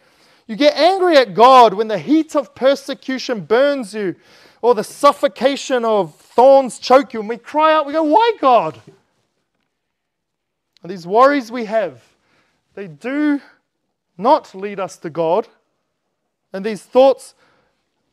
you 0.50 0.56
get 0.56 0.76
angry 0.76 1.16
at 1.16 1.32
God 1.32 1.74
when 1.74 1.86
the 1.86 1.96
heat 1.96 2.34
of 2.34 2.56
persecution 2.56 3.42
burns 3.42 3.94
you 3.94 4.16
or 4.60 4.74
the 4.74 4.82
suffocation 4.82 5.84
of 5.84 6.16
thorns 6.16 6.80
choke 6.80 7.12
you, 7.14 7.20
and 7.20 7.28
we 7.28 7.36
cry 7.36 7.72
out, 7.72 7.86
we 7.86 7.92
go, 7.92 8.02
Why, 8.02 8.32
God? 8.40 8.80
And 10.82 10.90
these 10.90 11.06
worries 11.06 11.52
we 11.52 11.66
have, 11.66 12.02
they 12.74 12.88
do 12.88 13.40
not 14.18 14.52
lead 14.52 14.80
us 14.80 14.96
to 14.98 15.08
God. 15.08 15.46
And 16.52 16.66
these 16.66 16.82
thoughts 16.82 17.36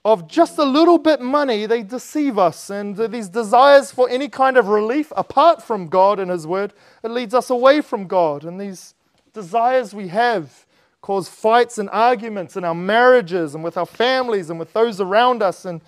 of 0.06 0.28
just 0.28 0.60
a 0.60 0.64
little 0.64 1.00
bit 1.00 1.20
money, 1.20 1.66
they 1.66 1.82
deceive 1.82 2.38
us. 2.38 2.70
And 2.70 2.96
these 3.12 3.30
desires 3.30 3.90
for 3.90 4.08
any 4.12 4.30
kind 4.30 4.58
of 4.58 4.68
relief 4.68 5.12
apart 5.18 5.64
from 5.64 5.88
God 5.88 6.20
and 6.20 6.30
His 6.30 6.46
Word, 6.46 6.74
it 7.04 7.10
leads 7.10 7.34
us 7.34 7.50
away 7.50 7.82
from 7.82 8.06
God. 8.06 8.44
And 8.44 8.62
these 8.62 8.94
desires 9.34 9.96
we 9.96 10.10
have 10.10 10.67
cause 11.02 11.30
fights 11.30 11.78
and 11.78 11.90
arguments 11.90 12.58
in 12.58 12.64
our 12.64 12.76
marriages 12.76 13.56
and 13.56 13.64
with 13.64 13.78
our 13.78 13.86
families 13.86 14.50
and 14.50 14.60
with 14.60 14.74
those 14.74 15.00
around 15.00 15.42
us. 15.42 15.66
And 15.66 15.82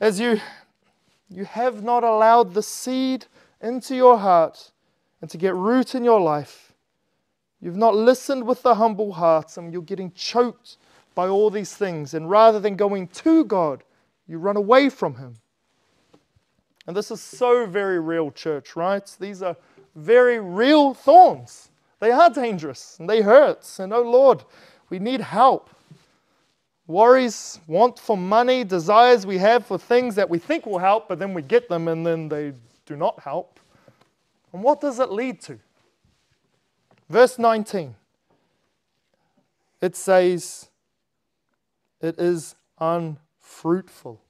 as 0.00 0.20
you, 0.20 0.40
you 1.28 1.44
have 1.44 1.82
not 1.82 2.04
allowed 2.04 2.54
the 2.54 2.62
seed 2.62 3.26
into 3.60 3.94
your 3.94 4.18
heart 4.18 4.70
and 5.20 5.30
to 5.30 5.38
get 5.38 5.54
root 5.54 5.94
in 5.94 6.04
your 6.04 6.20
life. 6.20 6.72
You've 7.60 7.76
not 7.76 7.94
listened 7.94 8.46
with 8.46 8.62
the 8.62 8.76
humble 8.76 9.12
hearts, 9.12 9.58
and 9.58 9.72
you're 9.72 9.82
getting 9.82 10.12
choked 10.12 10.78
by 11.14 11.28
all 11.28 11.50
these 11.50 11.74
things. 11.76 12.14
And 12.14 12.30
rather 12.30 12.58
than 12.58 12.74
going 12.74 13.08
to 13.08 13.44
God, 13.44 13.84
you 14.26 14.38
run 14.38 14.56
away 14.56 14.88
from 14.88 15.16
Him. 15.16 15.36
And 16.86 16.96
this 16.96 17.10
is 17.10 17.20
so 17.20 17.66
very 17.66 18.00
real, 18.00 18.30
church, 18.30 18.76
right? 18.76 19.04
These 19.20 19.42
are 19.42 19.56
very 19.94 20.40
real 20.40 20.94
thorns. 20.94 21.69
They 22.00 22.10
are 22.10 22.30
dangerous 22.30 22.96
and 22.98 23.08
they 23.08 23.20
hurt. 23.22 23.78
And 23.78 23.92
oh 23.92 24.02
Lord, 24.02 24.42
we 24.88 24.98
need 24.98 25.20
help 25.20 25.70
worries, 26.90 27.60
want 27.66 27.98
for 27.98 28.16
money, 28.16 28.64
desires 28.64 29.24
we 29.24 29.38
have 29.38 29.64
for 29.64 29.78
things 29.78 30.16
that 30.16 30.28
we 30.28 30.38
think 30.38 30.66
will 30.66 30.78
help, 30.78 31.08
but 31.08 31.18
then 31.18 31.32
we 31.32 31.40
get 31.40 31.68
them 31.68 31.88
and 31.88 32.04
then 32.04 32.28
they 32.28 32.52
do 32.84 32.96
not 32.96 33.20
help. 33.20 33.60
And 34.52 34.62
what 34.62 34.80
does 34.80 34.98
it 34.98 35.10
lead 35.10 35.40
to? 35.42 35.58
Verse 37.08 37.38
19 37.38 37.94
it 39.80 39.96
says, 39.96 40.68
It 42.02 42.18
is 42.18 42.54
unfruitful. 42.78 44.20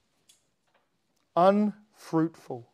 Unfruitful. 1.35 2.67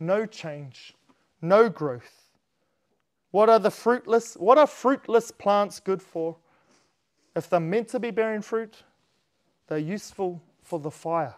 No 0.00 0.26
change, 0.26 0.94
no 1.40 1.68
growth. 1.68 2.17
What 3.30 3.48
are 3.48 3.58
the 3.58 3.70
fruitless? 3.70 4.34
What 4.34 4.58
are 4.58 4.66
fruitless 4.66 5.30
plants 5.30 5.80
good 5.80 6.02
for? 6.02 6.36
If 7.36 7.48
they're 7.50 7.60
meant 7.60 7.88
to 7.88 8.00
be 8.00 8.10
bearing 8.10 8.42
fruit, 8.42 8.82
they're 9.66 9.78
useful 9.78 10.42
for 10.62 10.78
the 10.78 10.90
fire. 10.90 11.34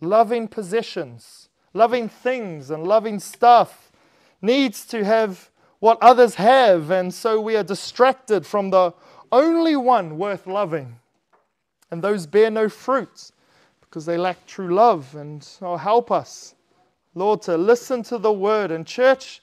Loving 0.00 0.48
possessions, 0.48 1.48
loving 1.72 2.08
things, 2.08 2.70
and 2.70 2.84
loving 2.84 3.18
stuff 3.18 3.90
needs 4.42 4.84
to 4.86 5.04
have 5.04 5.50
what 5.78 5.98
others 6.02 6.34
have, 6.36 6.90
and 6.90 7.12
so 7.12 7.40
we 7.40 7.56
are 7.56 7.62
distracted 7.62 8.46
from 8.46 8.70
the 8.70 8.92
only 9.30 9.76
one 9.76 10.18
worth 10.18 10.46
loving. 10.46 10.98
And 11.90 12.02
those 12.02 12.26
bear 12.26 12.50
no 12.50 12.68
fruit 12.68 13.30
because 13.80 14.06
they 14.06 14.18
lack 14.18 14.44
true 14.46 14.74
love. 14.74 15.14
And 15.14 15.46
oh, 15.62 15.76
help 15.76 16.10
us, 16.10 16.54
Lord, 17.14 17.42
to 17.42 17.56
listen 17.56 18.02
to 18.04 18.18
the 18.18 18.32
word. 18.32 18.70
And, 18.70 18.86
church, 18.86 19.42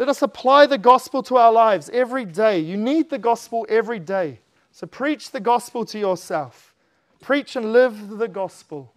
let 0.00 0.08
us 0.08 0.22
apply 0.22 0.64
the 0.64 0.78
gospel 0.78 1.22
to 1.24 1.36
our 1.36 1.52
lives 1.52 1.90
every 1.92 2.24
day. 2.24 2.58
You 2.58 2.78
need 2.78 3.10
the 3.10 3.18
gospel 3.18 3.66
every 3.68 3.98
day. 3.98 4.38
So 4.72 4.86
preach 4.86 5.30
the 5.30 5.40
gospel 5.40 5.84
to 5.84 5.98
yourself. 5.98 6.74
Preach 7.20 7.54
and 7.54 7.74
live 7.74 8.16
the 8.16 8.26
gospel. 8.26 8.94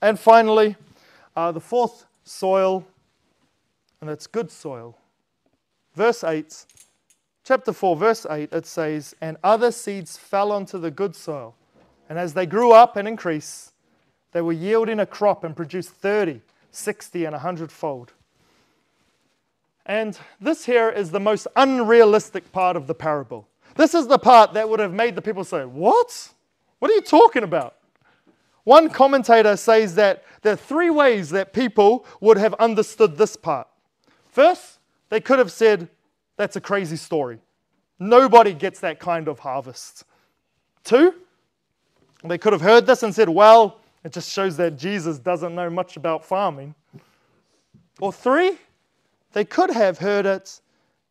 And 0.00 0.18
finally, 0.18 0.74
uh, 1.36 1.52
the 1.52 1.60
fourth 1.60 2.06
soil, 2.24 2.86
and 4.00 4.08
that's 4.08 4.26
good 4.26 4.50
soil. 4.50 4.96
Verse 5.94 6.24
8, 6.24 6.64
chapter 7.44 7.74
4, 7.74 7.94
verse 7.94 8.24
8, 8.30 8.50
it 8.50 8.64
says, 8.64 9.14
And 9.20 9.36
other 9.44 9.70
seeds 9.70 10.16
fell 10.16 10.50
onto 10.50 10.78
the 10.78 10.90
good 10.90 11.14
soil. 11.14 11.54
And 12.08 12.18
as 12.18 12.32
they 12.32 12.46
grew 12.46 12.72
up 12.72 12.96
and 12.96 13.06
increased, 13.06 13.74
they 14.32 14.40
were 14.40 14.54
yielding 14.54 14.98
a 14.98 15.04
crop 15.04 15.44
and 15.44 15.54
produced 15.54 15.90
30, 15.90 16.40
60, 16.70 17.26
and 17.26 17.34
100 17.34 17.70
fold. 17.70 18.14
And 19.88 20.18
this 20.38 20.66
here 20.66 20.90
is 20.90 21.10
the 21.10 21.18
most 21.18 21.48
unrealistic 21.56 22.52
part 22.52 22.76
of 22.76 22.86
the 22.86 22.94
parable. 22.94 23.48
This 23.74 23.94
is 23.94 24.06
the 24.06 24.18
part 24.18 24.52
that 24.52 24.68
would 24.68 24.80
have 24.80 24.92
made 24.92 25.14
the 25.14 25.22
people 25.22 25.44
say, 25.44 25.64
What? 25.64 26.34
What 26.78 26.90
are 26.90 26.94
you 26.94 27.00
talking 27.00 27.42
about? 27.42 27.74
One 28.64 28.90
commentator 28.90 29.56
says 29.56 29.94
that 29.94 30.24
there 30.42 30.52
are 30.52 30.56
three 30.56 30.90
ways 30.90 31.30
that 31.30 31.54
people 31.54 32.04
would 32.20 32.36
have 32.36 32.52
understood 32.54 33.16
this 33.16 33.34
part. 33.34 33.66
First, 34.30 34.78
they 35.08 35.20
could 35.20 35.38
have 35.38 35.50
said, 35.50 35.88
That's 36.36 36.56
a 36.56 36.60
crazy 36.60 36.96
story. 36.96 37.40
Nobody 37.98 38.52
gets 38.52 38.80
that 38.80 39.00
kind 39.00 39.26
of 39.26 39.38
harvest. 39.38 40.04
Two, 40.84 41.14
they 42.24 42.36
could 42.36 42.52
have 42.52 42.62
heard 42.62 42.86
this 42.86 43.02
and 43.02 43.14
said, 43.14 43.30
Well, 43.30 43.80
it 44.04 44.12
just 44.12 44.30
shows 44.30 44.58
that 44.58 44.76
Jesus 44.76 45.18
doesn't 45.18 45.54
know 45.54 45.70
much 45.70 45.96
about 45.96 46.24
farming. 46.26 46.74
Or 48.00 48.12
three, 48.12 48.58
they 49.32 49.44
could 49.44 49.70
have 49.70 49.98
heard 49.98 50.26
it 50.26 50.60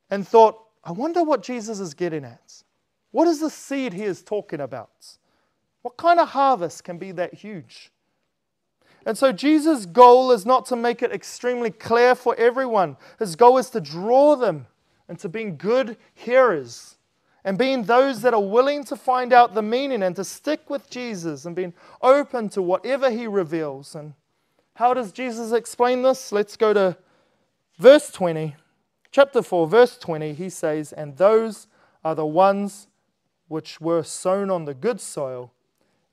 and 0.10 0.28
thought, 0.28 0.64
I 0.84 0.92
wonder 0.92 1.24
what 1.24 1.44
Jesus 1.44 1.80
is 1.80 1.94
getting 1.94 2.24
at. 2.24 2.64
What 3.12 3.28
is 3.28 3.40
the 3.40 3.50
seed 3.50 3.94
he 3.94 4.04
is 4.04 4.22
talking 4.22 4.62
about? 4.62 5.18
What 5.82 5.98
kind 5.98 6.20
of 6.20 6.30
harvest 6.30 6.84
can 6.84 6.98
be 6.98 7.12
that 7.14 7.34
huge? 7.34 7.92
And 9.06 9.18
so 9.18 9.32
Jesus' 9.32 9.86
goal 9.86 10.32
is 10.32 10.46
not 10.46 10.66
to 10.68 10.76
make 10.76 11.02
it 11.02 11.14
extremely 11.14 11.72
clear 11.72 12.14
for 12.14 12.36
everyone. 12.36 12.98
His 13.20 13.36
goal 13.36 13.58
is 13.58 13.70
to 13.70 13.80
draw 13.80 14.36
them 14.36 14.68
into 15.08 15.30
being 15.30 15.56
good 15.56 15.96
hearers 16.14 16.98
and 17.46 17.58
being 17.58 17.84
those 17.84 18.22
that 18.24 18.34
are 18.34 18.44
willing 18.44 18.84
to 18.84 18.98
find 18.98 19.32
out 19.32 19.54
the 19.54 19.62
meaning 19.62 20.04
and 20.04 20.16
to 20.18 20.26
stick 20.26 20.70
with 20.70 20.90
Jesus 20.90 21.46
and 21.46 21.56
being 21.56 21.74
open 22.02 22.50
to 22.50 22.62
whatever 22.62 23.10
he 23.10 23.28
reveals. 23.28 23.96
And 23.96 24.14
how 24.74 24.94
does 24.94 25.14
Jesus 25.14 25.54
explain 25.54 26.02
this? 26.02 26.34
Let's 26.34 26.58
go 26.58 26.74
to 26.74 26.98
verse 27.78 28.12
20. 28.12 28.56
Chapter 29.12 29.42
4, 29.42 29.68
verse 29.68 29.98
20, 29.98 30.34
he 30.34 30.50
says, 30.50 30.94
And 30.94 31.18
those 31.18 31.68
are 32.04 32.14
the 32.14 32.26
ones 32.26 32.88
which 33.48 33.80
were 33.80 34.04
sown 34.04 34.52
on 34.52 34.66
the 34.66 34.74
good 34.74 35.00
soil, 35.00 35.54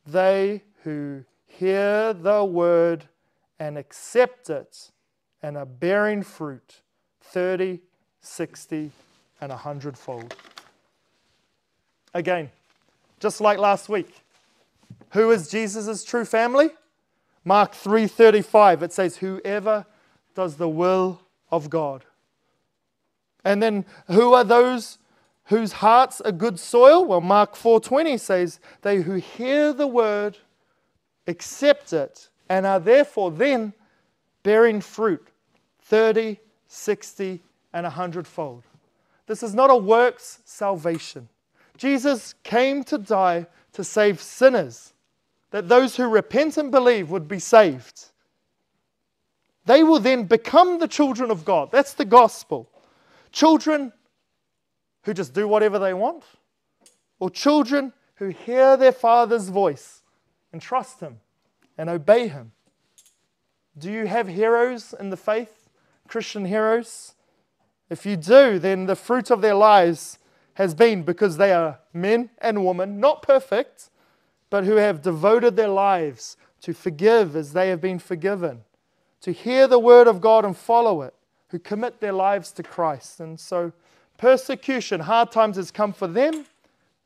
they 0.07 0.62
who 0.85 1.25
hear 1.47 2.12
the 2.12 2.45
word 2.45 3.07
and 3.59 3.77
accept 3.77 4.51
it 4.51 4.91
and 5.43 5.57
are 5.57 5.67
bearing 5.67 6.23
fruit 6.23 6.81
30, 7.21 7.81
60, 8.21 8.91
and 9.41 9.53
a 9.53 9.57
hundredfold. 9.57 10.35
Again, 12.15 12.51
just 13.19 13.41
like 13.41 13.59
last 13.59 13.89
week, 13.89 14.23
who 15.11 15.31
is 15.31 15.49
Jesus' 15.49 16.05
true 16.05 16.25
family? 16.25 16.71
Mark 17.45 17.73
3:35 17.73 18.83
it 18.83 18.93
says 18.93 19.19
whoever 19.19 19.85
does 20.35 20.57
the 20.57 20.69
will 20.69 21.21
of 21.55 21.71
God. 21.71 22.05
And 23.45 23.63
then 23.63 23.85
who 24.09 24.33
are 24.35 24.45
those 24.45 24.99
whose 25.45 25.73
hearts 25.73 26.21
are 26.23 26.33
good 26.33 26.59
soil? 26.59 27.05
Well, 27.05 27.21
Mark 27.21 27.55
4:20 27.55 28.19
says 28.19 28.61
they 28.83 29.03
who 29.03 29.15
hear 29.15 29.73
the 29.73 29.87
word, 29.87 30.39
accept 31.27 31.93
it, 31.93 32.29
and 32.49 32.67
are 32.67 32.81
therefore 32.81 33.31
then 33.31 33.73
bearing 34.43 34.81
fruit 34.81 35.29
30, 35.83 36.39
60, 36.67 37.43
and 37.73 37.87
a 37.87 37.91
hundredfold. 37.91 38.63
This 39.27 39.43
is 39.43 39.55
not 39.55 39.71
a 39.71 39.77
works 39.77 40.41
salvation. 40.45 41.29
Jesus 41.77 42.35
came 42.43 42.85
to 42.85 42.99
die 42.99 43.47
to 43.73 43.85
save 43.85 44.21
sinners, 44.21 44.93
that 45.51 45.69
those 45.69 45.97
who 45.97 46.09
repent 46.09 46.57
and 46.57 46.71
believe 46.71 47.11
would 47.11 47.29
be 47.29 47.39
saved. 47.39 48.13
They 49.67 49.83
will 49.83 50.01
then 50.01 50.25
become 50.25 50.79
the 50.79 50.89
children 50.89 51.31
of 51.31 51.45
God. 51.45 51.71
That's 51.73 51.95
the 51.95 52.05
gospel. 52.05 52.69
Children 53.33 53.93
who 55.05 55.15
just 55.15 55.35
do 55.35 55.47
whatever 55.47 55.79
they 55.79 55.95
want, 55.95 56.25
or 57.19 57.31
children 57.31 57.93
who 58.17 58.29
hear 58.29 58.77
their 58.77 58.93
father's 58.93 59.49
voice 59.49 60.03
and 60.53 60.62
trust 60.62 61.01
him 61.01 61.21
and 61.77 61.91
obey 61.91 62.29
him. 62.29 62.53
Do 63.77 63.91
you 63.91 64.07
have 64.07 64.29
heroes 64.29 64.95
in 64.99 65.11
the 65.11 65.17
faith, 65.17 65.69
Christian 66.09 66.45
heroes? 66.45 67.15
If 67.91 68.07
you 68.07 68.17
do, 68.17 68.59
then 68.59 68.87
the 68.87 68.97
fruit 68.97 69.31
of 69.31 69.41
their 69.41 69.55
lives 69.55 70.19
has 70.55 70.75
been 70.75 71.03
because 71.03 71.37
they 71.37 71.53
are 71.53 71.81
men 71.93 72.31
and 72.39 72.65
women, 72.65 73.01
not 73.01 73.23
perfect, 73.23 73.91
but 74.49 74.65
who 74.65 74.77
have 74.77 75.03
devoted 75.03 75.57
their 75.57 75.69
lives 75.69 76.37
to 76.61 76.73
forgive 76.73 77.35
as 77.35 77.53
they 77.53 77.69
have 77.69 77.81
been 77.81 77.99
forgiven, 77.99 78.62
to 79.25 79.33
hear 79.33 79.66
the 79.66 79.79
word 79.79 80.07
of 80.07 80.20
God 80.20 80.45
and 80.45 80.55
follow 80.55 81.01
it, 81.01 81.14
who 81.49 81.59
commit 81.59 81.99
their 81.99 82.12
lives 82.12 82.53
to 82.53 82.62
Christ. 82.62 83.20
And 83.20 83.41
so, 83.41 83.72
persecution, 84.18 85.01
hard 85.01 85.33
times 85.33 85.57
has 85.57 85.70
come 85.70 85.95
for 85.95 86.07
them, 86.07 86.45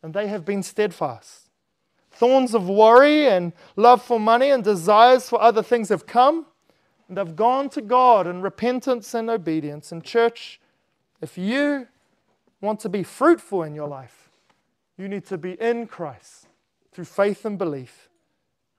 and 0.02 0.12
they 0.12 0.26
have 0.26 0.44
been 0.44 0.64
steadfast. 0.64 1.48
Thorns 2.10 2.56
of 2.56 2.68
worry 2.68 3.28
and 3.28 3.52
love 3.76 4.02
for 4.02 4.18
money 4.18 4.50
and 4.50 4.64
desires 4.64 5.28
for 5.28 5.40
other 5.40 5.62
things 5.62 5.90
have 5.90 6.06
come, 6.06 6.44
and 7.06 7.16
they've 7.16 7.36
gone 7.36 7.68
to 7.68 7.80
God 7.80 8.26
in 8.26 8.42
repentance 8.42 9.14
and 9.14 9.30
obedience. 9.30 9.92
And, 9.92 10.02
church, 10.02 10.60
if 11.20 11.38
you 11.38 11.86
want 12.60 12.80
to 12.80 12.88
be 12.88 13.04
fruitful 13.04 13.62
in 13.62 13.76
your 13.76 13.86
life, 13.86 14.28
you 14.96 15.06
need 15.06 15.24
to 15.26 15.38
be 15.38 15.52
in 15.52 15.86
Christ 15.86 16.48
through 16.90 17.04
faith 17.04 17.44
and 17.44 17.56
belief. 17.56 18.08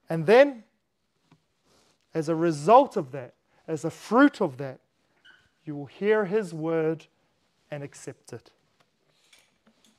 And 0.09 0.25
then, 0.25 0.65
as 2.14 2.30
a 2.30 2.36
result 2.36 2.97
of 2.97 3.12
that, 3.12 3.34
as 3.68 3.86
a 3.86 3.89
fruit 3.89 4.41
of 4.41 4.57
that, 4.57 4.80
you 5.66 5.76
will 5.76 5.86
hear 5.86 6.26
His 6.26 6.53
word 6.53 7.05
and 7.70 7.84
accept 7.84 8.34
it. 8.34 8.51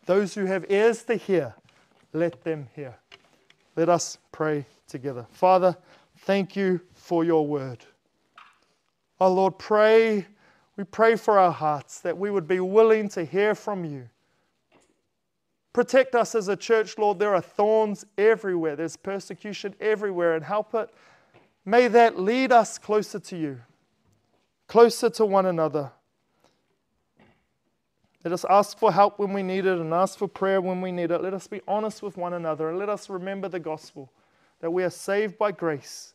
Those 0.06 0.34
who 0.34 0.46
have 0.46 0.64
ears 0.68 1.04
to 1.04 1.14
hear, 1.14 1.54
let 2.12 2.42
them 2.42 2.68
hear. 2.74 2.96
Let 3.76 3.88
us 3.88 4.18
pray 4.32 4.66
together. 4.88 5.26
Father, 5.30 5.76
thank 6.18 6.56
you 6.56 6.80
for 6.94 7.24
your 7.24 7.46
word. 7.46 7.84
Oh 9.20 9.32
Lord, 9.32 9.58
pray 9.58 10.26
we 10.80 10.84
pray 10.84 11.14
for 11.14 11.38
our 11.38 11.52
hearts 11.52 12.00
that 12.00 12.16
we 12.16 12.30
would 12.30 12.48
be 12.48 12.58
willing 12.58 13.10
to 13.10 13.22
hear 13.22 13.54
from 13.54 13.84
you. 13.84 14.08
Protect 15.74 16.14
us 16.14 16.34
as 16.34 16.48
a 16.48 16.56
church, 16.56 16.96
Lord. 16.96 17.18
There 17.18 17.34
are 17.34 17.42
thorns 17.42 18.06
everywhere, 18.16 18.76
there's 18.76 18.96
persecution 18.96 19.74
everywhere, 19.78 20.36
and 20.36 20.42
help 20.42 20.74
it. 20.74 20.88
May 21.64 21.88
that 21.88 22.18
lead 22.18 22.52
us 22.52 22.78
closer 22.78 23.18
to 23.18 23.36
you, 23.36 23.60
closer 24.66 25.10
to 25.10 25.26
one 25.26 25.46
another. 25.46 25.92
Let 28.24 28.32
us 28.32 28.44
ask 28.48 28.78
for 28.78 28.92
help 28.92 29.18
when 29.18 29.32
we 29.32 29.42
need 29.42 29.64
it 29.66 29.78
and 29.78 29.94
ask 29.94 30.18
for 30.18 30.28
prayer 30.28 30.60
when 30.60 30.80
we 30.80 30.92
need 30.92 31.10
it. 31.10 31.22
Let 31.22 31.32
us 31.32 31.46
be 31.46 31.62
honest 31.66 32.02
with 32.02 32.16
one 32.16 32.34
another 32.34 32.68
and 32.68 32.78
let 32.78 32.88
us 32.88 33.08
remember 33.08 33.48
the 33.48 33.60
gospel 33.60 34.12
that 34.60 34.70
we 34.70 34.84
are 34.84 34.90
saved 34.90 35.38
by 35.38 35.52
grace 35.52 36.12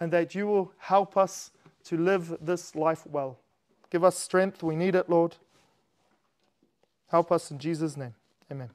and 0.00 0.12
that 0.12 0.34
you 0.34 0.46
will 0.46 0.72
help 0.78 1.16
us 1.16 1.50
to 1.84 1.96
live 1.96 2.36
this 2.40 2.74
life 2.74 3.06
well. 3.06 3.38
Give 3.90 4.04
us 4.04 4.18
strength. 4.18 4.62
We 4.62 4.76
need 4.76 4.94
it, 4.94 5.08
Lord. 5.08 5.36
Help 7.10 7.32
us 7.32 7.50
in 7.50 7.58
Jesus' 7.58 7.96
name. 7.96 8.14
Amen. 8.50 8.68